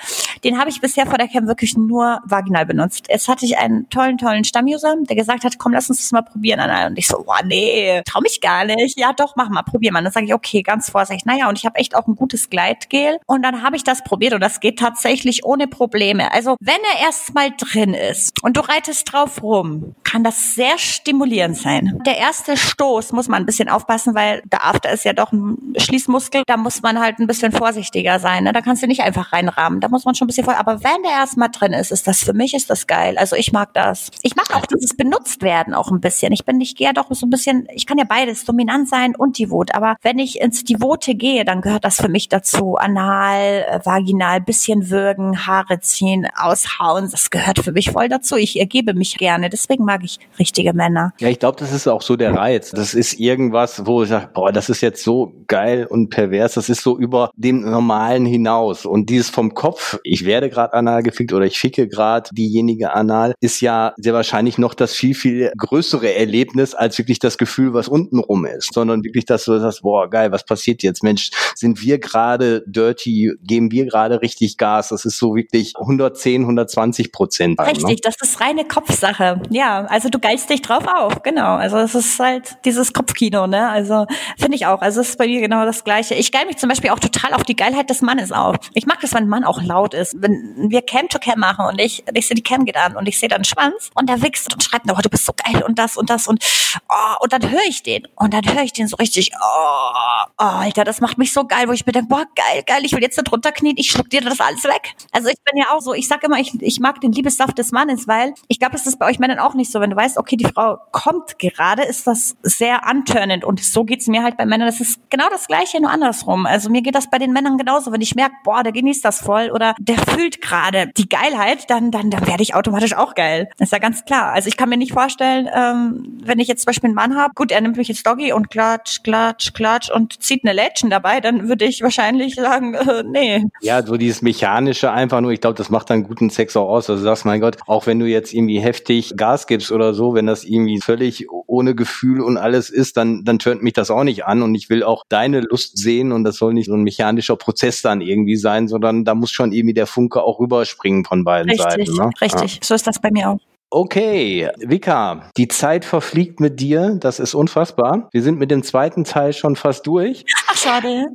Den 0.42 0.58
habe 0.58 0.70
ich 0.70 0.80
bisher 0.80 1.06
vor 1.06 1.18
der 1.18 1.28
Cam 1.28 1.46
wirklich 1.46 1.76
nur 1.76 2.20
vaginal 2.24 2.61
Anal 2.62 2.66
benutzt. 2.66 3.06
Jetzt 3.08 3.28
hatte 3.28 3.44
ich 3.44 3.58
einen 3.58 3.88
tollen, 3.88 4.18
tollen 4.18 4.44
Stammuser, 4.44 4.96
der 5.00 5.16
gesagt 5.16 5.44
hat, 5.44 5.58
komm, 5.58 5.72
lass 5.72 5.88
uns 5.88 5.98
das 5.98 6.12
mal 6.12 6.22
probieren. 6.22 6.60
Und 6.60 6.98
ich 6.98 7.06
so, 7.06 7.22
boah, 7.24 7.40
nee, 7.44 8.02
trau 8.04 8.20
mich 8.20 8.40
gar 8.40 8.64
nicht. 8.64 8.98
Ja, 8.98 9.12
doch, 9.12 9.36
mach 9.36 9.48
mal, 9.48 9.62
probier 9.62 9.92
mal. 9.92 10.02
Dann 10.02 10.12
sage 10.12 10.26
ich, 10.26 10.34
okay, 10.34 10.62
ganz 10.62 10.90
vorsichtig. 10.90 11.26
Naja, 11.26 11.48
und 11.48 11.58
ich 11.58 11.66
habe 11.66 11.76
echt 11.76 11.94
auch 11.94 12.06
ein 12.06 12.16
gutes 12.16 12.50
Gleitgel. 12.50 13.18
Und 13.26 13.42
dann 13.42 13.62
habe 13.62 13.76
ich 13.76 13.84
das 13.84 14.02
probiert 14.04 14.34
und 14.34 14.40
das 14.40 14.60
geht 14.60 14.78
tatsächlich 14.78 15.44
ohne 15.44 15.66
Probleme. 15.66 16.32
Also, 16.32 16.56
wenn 16.60 16.80
er 16.94 17.06
erst 17.06 17.34
mal 17.34 17.50
drin 17.56 17.94
ist 17.94 18.42
und 18.42 18.56
du 18.56 18.60
reitest 18.60 19.12
drauf 19.12 19.42
rum, 19.42 19.94
kann 20.12 20.24
das 20.24 20.54
sehr 20.54 20.76
stimulierend 20.76 21.56
sein. 21.56 21.98
Der 22.04 22.18
erste 22.18 22.58
Stoß 22.58 23.12
muss 23.12 23.28
man 23.28 23.42
ein 23.42 23.46
bisschen 23.46 23.70
aufpassen, 23.70 24.14
weil 24.14 24.42
der 24.44 24.62
After 24.62 24.92
ist 24.92 25.06
ja 25.06 25.14
doch 25.14 25.32
ein 25.32 25.74
Schließmuskel. 25.78 26.42
Da 26.46 26.58
muss 26.58 26.82
man 26.82 27.00
halt 27.00 27.18
ein 27.18 27.26
bisschen 27.26 27.50
vorsichtiger 27.50 28.18
sein. 28.18 28.44
Ne? 28.44 28.52
Da 28.52 28.60
kannst 28.60 28.82
du 28.82 28.86
nicht 28.86 29.00
einfach 29.00 29.32
reinrahmen. 29.32 29.80
Da 29.80 29.88
muss 29.88 30.04
man 30.04 30.14
schon 30.14 30.26
ein 30.26 30.28
bisschen 30.28 30.44
vor. 30.44 30.56
Aber 30.56 30.84
wenn 30.84 31.02
der 31.02 31.12
erst 31.12 31.38
mal 31.38 31.48
drin 31.48 31.72
ist, 31.72 31.92
ist 31.92 32.06
das 32.06 32.22
für 32.22 32.34
mich 32.34 32.52
ist 32.52 32.68
das 32.68 32.86
geil. 32.86 33.16
Also 33.16 33.36
ich 33.36 33.52
mag 33.52 33.72
das. 33.72 34.10
Ich 34.20 34.36
mag 34.36 34.54
auch 34.54 34.66
dieses 34.66 34.94
benutzt 34.94 35.40
werden 35.40 35.72
auch 35.72 35.90
ein 35.90 36.02
bisschen. 36.02 36.30
Ich 36.32 36.44
bin, 36.44 36.60
ich 36.60 36.76
gehe 36.76 36.92
doch 36.92 37.06
so 37.08 37.24
ein 37.24 37.30
bisschen, 37.30 37.66
ich 37.72 37.86
kann 37.86 37.96
ja 37.96 38.04
beides, 38.04 38.44
dominant 38.44 38.90
sein 38.90 39.16
und 39.16 39.38
devot. 39.38 39.74
Aber 39.74 39.96
wenn 40.02 40.18
ich 40.18 40.42
ins 40.42 40.62
Devote 40.62 41.14
gehe, 41.14 41.46
dann 41.46 41.62
gehört 41.62 41.86
das 41.86 41.96
für 41.96 42.10
mich 42.10 42.28
dazu. 42.28 42.76
Anal, 42.76 43.64
äh, 43.66 43.80
vaginal, 43.82 44.42
bisschen 44.42 44.90
würgen, 44.90 45.46
Haare 45.46 45.80
ziehen, 45.80 46.28
aushauen. 46.36 47.08
Das 47.10 47.30
gehört 47.30 47.60
für 47.60 47.72
mich 47.72 47.92
voll 47.92 48.10
dazu. 48.10 48.36
Ich 48.36 48.60
ergebe 48.60 48.92
mich 48.92 49.16
gerne. 49.16 49.48
Deswegen 49.48 49.86
mag 49.86 50.01
ich 50.04 50.18
richtige 50.38 50.72
Männer. 50.72 51.12
Ja, 51.20 51.28
ich 51.28 51.38
glaube, 51.38 51.58
das 51.58 51.72
ist 51.72 51.86
auch 51.88 52.02
so 52.02 52.16
der 52.16 52.34
Reiz. 52.34 52.70
Das 52.70 52.94
ist 52.94 53.18
irgendwas, 53.18 53.86
wo 53.86 54.02
ich 54.02 54.08
sage, 54.08 54.30
boah, 54.32 54.52
das 54.52 54.68
ist 54.68 54.80
jetzt 54.80 55.02
so 55.02 55.32
geil 55.46 55.86
und 55.86 56.10
pervers. 56.10 56.54
Das 56.54 56.68
ist 56.68 56.82
so 56.82 56.98
über 56.98 57.30
dem 57.36 57.60
Normalen 57.60 58.26
hinaus. 58.26 58.86
Und 58.86 59.10
dieses 59.10 59.30
vom 59.30 59.54
Kopf, 59.54 59.98
ich 60.04 60.24
werde 60.24 60.50
gerade 60.50 60.74
anal 60.74 61.02
gefickt 61.02 61.32
oder 61.32 61.44
ich 61.44 61.58
ficke 61.58 61.88
gerade 61.88 62.30
diejenige 62.32 62.94
anal, 62.94 63.34
ist 63.40 63.60
ja 63.60 63.94
sehr 63.96 64.14
wahrscheinlich 64.14 64.58
noch 64.58 64.74
das 64.74 64.92
viel, 64.92 65.14
viel 65.14 65.52
größere 65.56 66.14
Erlebnis 66.14 66.74
als 66.74 66.98
wirklich 66.98 67.18
das 67.18 67.38
Gefühl, 67.38 67.74
was 67.74 67.88
unten 67.88 68.18
rum 68.18 68.44
ist, 68.44 68.72
sondern 68.74 69.04
wirklich, 69.04 69.24
dass 69.24 69.44
du 69.44 69.58
sagst, 69.58 69.82
boah, 69.82 70.08
geil, 70.08 70.32
was 70.32 70.44
passiert 70.44 70.82
jetzt? 70.82 71.02
Mensch, 71.02 71.30
sind 71.54 71.82
wir 71.82 71.98
gerade 71.98 72.62
dirty, 72.66 73.32
geben 73.42 73.70
wir 73.70 73.86
gerade 73.86 74.22
richtig 74.22 74.56
Gas? 74.56 74.88
Das 74.88 75.04
ist 75.04 75.18
so 75.18 75.34
wirklich 75.34 75.74
110, 75.78 76.42
120 76.42 77.12
Prozent. 77.12 77.58
Ne? 77.58 77.66
Richtig, 77.66 77.84
ne? 77.84 77.96
das 78.02 78.16
ist 78.22 78.40
reine 78.40 78.64
Kopfsache. 78.64 79.42
Ja, 79.50 79.86
also 79.92 80.08
du 80.08 80.18
geilst 80.18 80.48
dich 80.48 80.62
drauf 80.62 80.86
auf, 80.86 81.22
genau. 81.22 81.56
Also 81.56 81.76
es 81.76 81.94
ist 81.94 82.18
halt 82.18 82.56
dieses 82.64 82.94
Kopfkino, 82.94 83.46
ne? 83.46 83.68
Also 83.68 84.06
finde 84.38 84.56
ich 84.56 84.64
auch. 84.64 84.80
Also 84.80 85.02
es 85.02 85.10
ist 85.10 85.18
bei 85.18 85.26
mir 85.26 85.42
genau 85.42 85.66
das 85.66 85.84
Gleiche. 85.84 86.14
Ich 86.14 86.32
geil 86.32 86.46
mich 86.46 86.56
zum 86.56 86.70
Beispiel 86.70 86.88
auch 86.88 86.98
total 86.98 87.34
auf 87.34 87.42
die 87.42 87.54
Geilheit 87.54 87.90
des 87.90 88.00
Mannes 88.00 88.32
auf. 88.32 88.56
Ich 88.72 88.86
mag 88.86 89.00
das, 89.00 89.12
wenn 89.12 89.24
ein 89.24 89.28
Mann 89.28 89.44
auch 89.44 89.62
laut 89.62 89.92
ist. 89.92 90.14
Wenn 90.18 90.70
wir 90.70 90.80
Cam 90.80 91.10
to 91.10 91.18
Cam 91.18 91.40
machen 91.40 91.66
und 91.66 91.78
ich, 91.78 92.04
ich 92.14 92.26
sehe 92.26 92.34
die 92.34 92.42
Cam 92.42 92.64
geht 92.64 92.78
an 92.78 92.96
und 92.96 93.06
ich 93.06 93.18
sehe 93.18 93.28
dann 93.28 93.44
Schwanz 93.44 93.90
und 93.94 94.08
der 94.08 94.22
wächst 94.22 94.54
und 94.54 94.64
schreibt, 94.64 94.90
oh, 94.90 94.96
du 95.02 95.10
bist 95.10 95.26
so 95.26 95.34
geil 95.34 95.62
und 95.62 95.78
das 95.78 95.98
und 95.98 96.08
das 96.08 96.26
und 96.26 96.42
oh, 96.88 97.16
und 97.20 97.34
dann 97.34 97.50
höre 97.50 97.66
ich 97.68 97.82
den 97.82 98.08
und 98.16 98.32
dann 98.32 98.46
höre 98.46 98.62
ich 98.62 98.72
den 98.72 98.88
so 98.88 98.96
richtig, 98.96 99.32
oh, 99.42 100.24
oh, 100.38 100.42
Alter, 100.42 100.84
das 100.84 101.02
macht 101.02 101.18
mich 101.18 101.34
so 101.34 101.44
geil, 101.44 101.68
wo 101.68 101.72
ich 101.72 101.84
mir 101.84 101.92
denke, 101.92 102.08
boah, 102.08 102.24
geil, 102.34 102.62
geil, 102.66 102.80
ich 102.84 102.92
will 102.92 103.02
jetzt 103.02 103.18
da 103.18 103.22
drunter 103.22 103.52
knien, 103.52 103.74
ich 103.76 103.90
schluck 103.90 104.08
dir 104.08 104.22
das 104.22 104.40
alles 104.40 104.64
weg. 104.64 104.94
Also 105.10 105.28
ich 105.28 105.36
bin 105.44 105.60
ja 105.60 105.66
auch 105.74 105.82
so, 105.82 105.92
ich 105.92 106.08
sag 106.08 106.24
immer, 106.24 106.38
ich, 106.38 106.54
ich 106.62 106.80
mag 106.80 106.98
den 107.02 107.12
Liebessaft 107.12 107.58
des 107.58 107.72
Mannes, 107.72 108.08
weil 108.08 108.32
ich 108.48 108.58
glaube, 108.58 108.76
es 108.76 108.86
ist 108.86 108.98
bei 108.98 109.04
euch 109.04 109.18
Männern 109.18 109.38
auch 109.38 109.52
nicht 109.52 109.70
so, 109.70 109.81
wenn 109.82 109.90
du 109.90 109.96
weißt, 109.96 110.16
okay, 110.16 110.36
die 110.36 110.46
Frau 110.46 110.78
kommt 110.90 111.38
gerade, 111.38 111.82
ist 111.82 112.06
das 112.06 112.36
sehr 112.42 112.86
antörnend 112.86 113.44
und 113.44 113.60
so 113.60 113.84
geht's 113.84 114.06
mir 114.06 114.22
halt 114.22 114.36
bei 114.36 114.46
Männern, 114.46 114.66
das 114.66 114.80
ist 114.80 114.98
genau 115.10 115.28
das 115.30 115.46
Gleiche, 115.46 115.80
nur 115.80 115.90
andersrum. 115.90 116.46
Also 116.46 116.70
mir 116.70 116.82
geht 116.82 116.94
das 116.94 117.10
bei 117.10 117.18
den 117.18 117.32
Männern 117.32 117.58
genauso, 117.58 117.92
wenn 117.92 118.00
ich 118.00 118.14
merke, 118.14 118.34
boah, 118.44 118.62
der 118.62 118.72
genießt 118.72 119.04
das 119.04 119.20
voll 119.20 119.50
oder 119.52 119.74
der 119.78 119.98
fühlt 119.98 120.40
gerade 120.40 120.90
die 120.96 121.08
Geilheit, 121.08 121.68
dann, 121.68 121.90
dann, 121.90 122.10
dann 122.10 122.26
werde 122.26 122.42
ich 122.42 122.54
automatisch 122.54 122.94
auch 122.94 123.14
geil. 123.14 123.48
Das 123.58 123.68
ist 123.68 123.72
ja 123.72 123.78
ganz 123.78 124.04
klar. 124.04 124.32
Also 124.32 124.48
ich 124.48 124.56
kann 124.56 124.68
mir 124.68 124.76
nicht 124.76 124.92
vorstellen, 124.92 125.48
ähm, 125.52 126.20
wenn 126.24 126.38
ich 126.38 126.48
jetzt 126.48 126.62
zum 126.62 126.70
Beispiel 126.70 126.88
einen 126.88 126.94
Mann 126.94 127.16
habe, 127.16 127.34
gut, 127.34 127.50
er 127.50 127.60
nimmt 127.60 127.76
mich 127.76 127.88
jetzt 127.88 128.06
Doggy 128.06 128.32
und 128.32 128.50
klatsch, 128.50 129.02
klatsch, 129.02 129.52
klatsch 129.52 129.90
und 129.90 130.22
zieht 130.22 130.44
eine 130.44 130.52
Lätschen 130.52 130.90
dabei, 130.90 131.20
dann 131.20 131.48
würde 131.48 131.64
ich 131.64 131.82
wahrscheinlich 131.82 132.36
sagen, 132.36 132.74
äh, 132.74 133.02
nee. 133.02 133.44
Ja, 133.60 133.84
so 133.84 133.96
dieses 133.96 134.22
Mechanische 134.22 134.92
einfach 134.92 135.20
nur, 135.20 135.32
ich 135.32 135.40
glaube, 135.40 135.56
das 135.56 135.70
macht 135.70 135.90
dann 135.90 136.04
guten 136.04 136.30
Sex 136.30 136.56
auch 136.56 136.68
aus. 136.68 136.88
Also 136.88 137.02
du 137.02 137.04
sagst, 137.04 137.24
mein 137.24 137.40
Gott, 137.40 137.56
auch 137.66 137.86
wenn 137.86 137.98
du 137.98 138.06
jetzt 138.06 138.32
irgendwie 138.32 138.60
heftig 138.60 139.14
Gas 139.16 139.46
gibst 139.46 139.71
oder 139.72 139.94
so, 139.94 140.14
wenn 140.14 140.26
das 140.26 140.44
irgendwie 140.44 140.80
völlig 140.80 141.26
ohne 141.30 141.74
Gefühl 141.74 142.20
und 142.20 142.36
alles 142.36 142.70
ist, 142.70 142.96
dann, 142.96 143.24
dann 143.24 143.38
tönt 143.38 143.62
mich 143.62 143.72
das 143.72 143.90
auch 143.90 144.04
nicht 144.04 144.24
an 144.24 144.42
und 144.42 144.54
ich 144.54 144.70
will 144.70 144.82
auch 144.82 145.04
deine 145.08 145.40
Lust 145.40 145.78
sehen 145.78 146.12
und 146.12 146.24
das 146.24 146.36
soll 146.36 146.54
nicht 146.54 146.66
so 146.66 146.74
ein 146.74 146.82
mechanischer 146.82 147.36
Prozess 147.36 147.82
dann 147.82 148.00
irgendwie 148.00 148.36
sein, 148.36 148.68
sondern 148.68 149.04
da 149.04 149.14
muss 149.14 149.30
schon 149.30 149.52
irgendwie 149.52 149.74
der 149.74 149.86
Funke 149.86 150.22
auch 150.22 150.38
rüberspringen 150.40 151.04
von 151.04 151.24
beiden 151.24 151.50
richtig, 151.50 151.70
Seiten. 151.70 151.94
Ne? 151.96 152.10
Richtig, 152.20 152.60
so 152.62 152.74
ist 152.74 152.86
das 152.86 153.00
bei 153.00 153.10
mir 153.10 153.30
auch. 153.30 153.38
Okay, 153.74 154.50
Vika, 154.58 155.30
die 155.38 155.48
Zeit 155.48 155.86
verfliegt 155.86 156.40
mit 156.40 156.60
dir, 156.60 156.98
das 157.00 157.18
ist 157.18 157.32
unfassbar. 157.32 158.10
Wir 158.12 158.22
sind 158.22 158.38
mit 158.38 158.50
dem 158.50 158.62
zweiten 158.62 159.04
Teil 159.04 159.32
schon 159.32 159.56
fast 159.56 159.86
durch. 159.86 160.26
Ach 160.52 160.56
schade. 160.56 161.06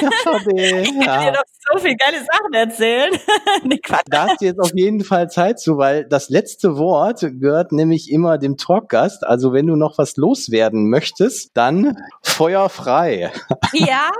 Ja, 0.00 0.10
schade. 0.22 0.50
Ich 0.82 0.88
kann 1.00 1.20
dir 1.20 1.26
Ja. 1.26 1.30
noch 1.32 1.42
so 1.72 1.78
viel 1.78 1.96
geile 1.96 2.18
Sachen 2.18 2.52
erzählen. 2.52 3.10
nee, 3.64 3.78
Quatsch. 3.78 4.02
Da 4.10 4.28
hast 4.28 4.40
du 4.40 4.44
jetzt 4.46 4.58
auf 4.60 4.72
jeden 4.74 5.02
Fall 5.04 5.30
Zeit 5.30 5.60
zu, 5.60 5.78
weil 5.78 6.04
das 6.04 6.28
letzte 6.28 6.76
Wort 6.76 7.20
gehört 7.20 7.72
nämlich 7.72 8.10
immer 8.10 8.36
dem 8.38 8.56
Talkgast. 8.56 9.24
Also 9.24 9.52
wenn 9.52 9.66
du 9.66 9.76
noch 9.76 9.96
was 9.98 10.16
loswerden 10.16 10.90
möchtest, 10.90 11.56
dann 11.56 11.96
Feuer 12.22 12.68
frei. 12.68 13.32
Ja, 13.72 14.10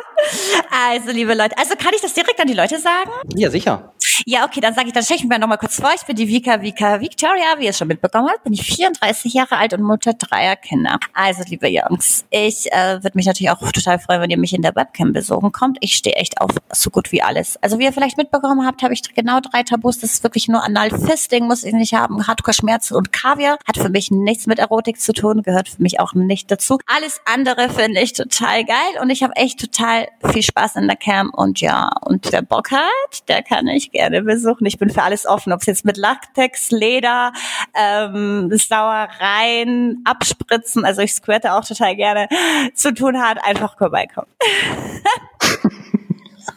also 0.88 1.10
liebe 1.10 1.34
Leute, 1.34 1.56
also 1.58 1.74
kann 1.76 1.92
ich 1.94 2.00
das 2.00 2.14
direkt 2.14 2.40
an 2.40 2.46
die 2.46 2.54
Leute 2.54 2.78
sagen? 2.78 3.10
Ja, 3.34 3.50
sicher. 3.50 3.91
Ja, 4.26 4.44
okay, 4.44 4.60
dann 4.60 4.74
sage 4.74 4.88
ich, 4.88 4.92
dann 4.92 5.02
stelle 5.02 5.20
ich 5.20 5.26
mir 5.26 5.38
noch 5.38 5.48
mal 5.48 5.56
kurz 5.56 5.76
vor. 5.76 5.90
Ich 5.94 6.02
bin 6.02 6.16
die 6.16 6.28
Vika 6.28 6.60
Vika 6.60 7.00
Victoria, 7.00 7.58
wie 7.58 7.66
ihr 7.66 7.72
schon 7.72 7.88
mitbekommen 7.88 8.28
habt, 8.28 8.44
bin 8.44 8.52
ich 8.52 8.62
34 8.62 9.32
Jahre 9.34 9.56
alt 9.56 9.72
und 9.74 9.82
Mutter 9.82 10.14
dreier 10.14 10.56
Kinder. 10.56 10.98
Also, 11.14 11.42
liebe 11.46 11.68
Jungs, 11.68 12.24
ich 12.30 12.70
äh, 12.72 13.02
würde 13.02 13.12
mich 13.14 13.26
natürlich 13.26 13.50
auch 13.50 13.60
total 13.72 13.98
freuen, 13.98 14.20
wenn 14.20 14.30
ihr 14.30 14.38
mich 14.38 14.54
in 14.54 14.62
der 14.62 14.74
Webcam 14.74 15.12
besuchen 15.12 15.52
kommt. 15.52 15.78
Ich 15.80 15.94
stehe 15.94 16.16
echt 16.16 16.40
auf 16.40 16.50
so 16.72 16.90
gut 16.90 17.12
wie 17.12 17.22
alles. 17.22 17.56
Also, 17.62 17.78
wie 17.78 17.84
ihr 17.84 17.92
vielleicht 17.92 18.16
mitbekommen 18.16 18.66
habt, 18.66 18.82
habe 18.82 18.94
ich 18.94 19.02
genau 19.14 19.40
drei 19.40 19.62
Tabus. 19.62 19.98
Das 19.98 20.12
ist 20.12 20.22
wirklich 20.22 20.48
nur 20.48 20.62
Analfisting, 20.62 21.46
muss 21.46 21.64
ich 21.64 21.72
nicht 21.72 21.94
haben. 21.94 22.26
Hardcore-Schmerzen 22.26 22.94
und 22.96 23.12
Kaviar 23.12 23.58
hat 23.66 23.76
für 23.76 23.88
mich 23.88 24.10
nichts 24.10 24.46
mit 24.46 24.58
Erotik 24.58 25.00
zu 25.00 25.12
tun, 25.12 25.42
gehört 25.42 25.68
für 25.68 25.82
mich 25.82 26.00
auch 26.00 26.14
nicht 26.14 26.50
dazu. 26.50 26.78
Alles 26.86 27.20
andere 27.24 27.70
finde 27.70 28.00
ich 28.00 28.12
total 28.12 28.64
geil 28.64 29.00
und 29.00 29.10
ich 29.10 29.22
habe 29.22 29.34
echt 29.36 29.60
total 29.60 30.08
viel 30.32 30.42
Spaß 30.42 30.76
in 30.76 30.86
der 30.86 30.96
Cam 30.96 31.30
und 31.30 31.60
ja, 31.60 31.90
und 32.02 32.30
wer 32.32 32.42
Bock 32.42 32.70
hat, 32.70 33.28
der 33.28 33.42
kann 33.42 33.66
ich 33.68 33.90
gerne 33.90 34.01
besuchen. 34.10 34.66
Ich 34.66 34.78
bin 34.78 34.90
für 34.90 35.02
alles 35.02 35.26
offen, 35.26 35.52
ob 35.52 35.60
es 35.60 35.66
jetzt 35.66 35.84
mit 35.84 35.96
Lacktex, 35.96 36.70
Leder, 36.70 37.32
ähm, 37.74 38.50
Sauereien, 38.52 40.02
Abspritzen, 40.04 40.84
also 40.84 41.02
ich 41.02 41.14
squirte 41.14 41.52
auch 41.52 41.64
total 41.64 41.96
gerne, 41.96 42.28
zu 42.74 42.92
tun 42.94 43.20
hat, 43.20 43.38
einfach 43.44 43.76
vorbeikommen. 43.78 44.28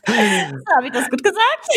so, 0.08 0.14
Habe 0.14 0.88
ich 0.88 0.92
das 0.92 1.10
gut 1.10 1.24
gesagt? 1.24 1.70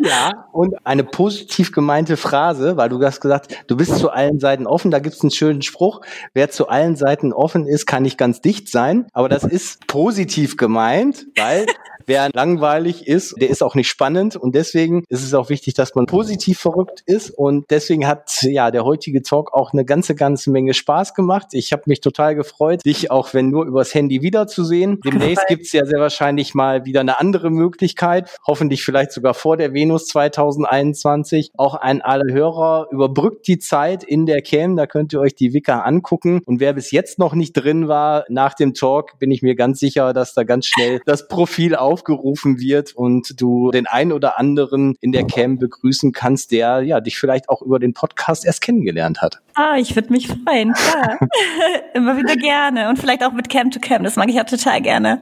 Ja, 0.00 0.48
und 0.52 0.74
eine 0.86 1.04
positiv 1.04 1.72
gemeinte 1.72 2.16
Phrase, 2.16 2.76
weil 2.76 2.88
du 2.88 3.02
hast 3.04 3.20
gesagt, 3.20 3.64
du 3.66 3.76
bist 3.76 3.96
zu 3.96 4.10
allen 4.10 4.40
Seiten 4.40 4.66
offen. 4.66 4.90
Da 4.90 4.98
gibt 4.98 5.16
es 5.16 5.22
einen 5.22 5.30
schönen 5.30 5.62
Spruch, 5.62 6.00
wer 6.34 6.50
zu 6.50 6.68
allen 6.68 6.96
Seiten 6.96 7.32
offen 7.32 7.66
ist, 7.66 7.86
kann 7.86 8.02
nicht 8.02 8.18
ganz 8.18 8.40
dicht 8.40 8.68
sein. 8.68 9.06
Aber 9.12 9.28
das 9.28 9.44
ist 9.44 9.86
positiv 9.86 10.56
gemeint, 10.56 11.26
weil 11.36 11.66
wer 12.08 12.30
langweilig 12.32 13.06
ist, 13.06 13.34
der 13.40 13.50
ist 13.50 13.62
auch 13.62 13.74
nicht 13.74 13.88
spannend. 13.88 14.36
Und 14.36 14.54
deswegen 14.54 15.04
ist 15.08 15.22
es 15.22 15.34
auch 15.34 15.50
wichtig, 15.50 15.74
dass 15.74 15.94
man 15.94 16.06
positiv 16.06 16.58
verrückt 16.58 17.02
ist. 17.06 17.30
Und 17.30 17.70
deswegen 17.70 18.06
hat 18.06 18.42
ja 18.42 18.70
der 18.70 18.84
heutige 18.84 19.22
Talk 19.22 19.52
auch 19.54 19.72
eine 19.72 19.84
ganze, 19.84 20.14
ganze 20.14 20.50
Menge 20.50 20.74
Spaß 20.74 21.14
gemacht. 21.14 21.48
Ich 21.52 21.72
habe 21.72 21.82
mich 21.86 22.00
total 22.00 22.34
gefreut, 22.34 22.84
dich 22.84 23.10
auch 23.10 23.34
wenn 23.34 23.50
nur 23.50 23.66
übers 23.66 23.94
Handy 23.94 24.22
wiederzusehen. 24.22 25.00
Demnächst 25.04 25.46
gibt 25.48 25.66
es 25.66 25.72
ja 25.72 25.84
sehr 25.84 26.00
wahrscheinlich 26.00 26.54
mal 26.54 26.84
wieder 26.84 27.00
eine 27.00 27.20
andere 27.20 27.50
Möglichkeit, 27.50 28.30
hoffentlich 28.46 28.84
vielleicht 28.84 29.12
sogar 29.12 29.34
vor 29.34 29.56
der 29.56 29.72
Venus 29.72 30.06
2021. 30.06 31.52
Auch 31.56 31.74
an 31.74 32.00
alle 32.00 32.32
Hörer, 32.32 32.88
überbrückt 32.90 33.46
die 33.46 33.58
Zeit 33.58 34.02
in 34.02 34.26
der 34.26 34.42
Cam, 34.42 34.76
da 34.76 34.86
könnt 34.86 35.12
ihr 35.12 35.20
euch 35.20 35.34
die 35.34 35.52
Wicker 35.52 35.84
angucken. 35.84 36.40
Und 36.46 36.60
wer 36.60 36.72
bis 36.72 36.90
jetzt 36.90 37.18
noch 37.18 37.34
nicht 37.34 37.52
drin 37.52 37.88
war, 37.88 38.24
nach 38.28 38.54
dem 38.54 38.74
Talk 38.74 39.18
bin 39.18 39.30
ich 39.30 39.42
mir 39.42 39.54
ganz 39.54 39.78
sicher, 39.78 40.12
dass 40.12 40.34
da 40.34 40.44
ganz 40.44 40.66
schnell 40.66 41.00
das 41.04 41.28
Profil 41.28 41.76
aufgerufen 41.98 42.60
wird 42.60 42.94
und 42.94 43.40
du 43.40 43.70
den 43.70 43.86
einen 43.86 44.12
oder 44.12 44.38
anderen 44.38 44.94
in 45.00 45.10
der 45.10 45.26
Cam 45.26 45.58
begrüßen 45.58 46.12
kannst, 46.12 46.52
der 46.52 46.82
ja 46.82 47.00
dich 47.00 47.18
vielleicht 47.18 47.48
auch 47.48 47.60
über 47.62 47.78
den 47.78 47.92
Podcast 47.92 48.46
erst 48.46 48.60
kennengelernt 48.60 49.20
hat. 49.20 49.40
Ah, 49.54 49.76
ich 49.76 49.96
würde 49.96 50.12
mich 50.12 50.28
freuen, 50.28 50.72
klar. 50.72 51.18
Immer 51.94 52.16
wieder 52.16 52.36
gerne. 52.36 52.88
Und 52.88 52.98
vielleicht 52.98 53.24
auch 53.24 53.32
mit 53.32 53.48
Cam 53.48 53.70
to 53.72 53.80
Cam, 53.80 54.04
das 54.04 54.14
mag 54.14 54.28
ich 54.28 54.36
ja 54.36 54.44
total 54.44 54.80
gerne. 54.80 55.20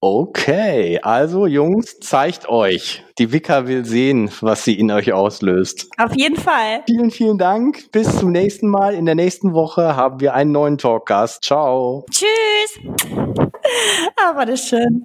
Okay, 0.00 1.00
also 1.02 1.46
Jungs, 1.46 1.98
zeigt 2.00 2.48
euch. 2.48 3.02
Die 3.18 3.32
Wicker 3.32 3.66
will 3.66 3.84
sehen, 3.84 4.30
was 4.40 4.64
sie 4.64 4.78
in 4.78 4.90
euch 4.90 5.12
auslöst. 5.12 5.88
Auf 5.96 6.14
jeden 6.14 6.36
Fall. 6.36 6.82
Vielen, 6.86 7.10
vielen 7.10 7.38
Dank. 7.38 7.90
Bis 7.90 8.18
zum 8.18 8.30
nächsten 8.30 8.68
Mal. 8.68 8.94
In 8.94 9.06
der 9.06 9.14
nächsten 9.14 9.54
Woche 9.54 9.96
haben 9.96 10.20
wir 10.20 10.34
einen 10.34 10.52
neuen 10.52 10.78
Talkgast. 10.78 11.42
Ciao. 11.42 12.04
Tschüss. 12.10 12.78
Ah, 14.16 14.36
war 14.36 14.46
das 14.46 14.68
schön. 14.68 15.04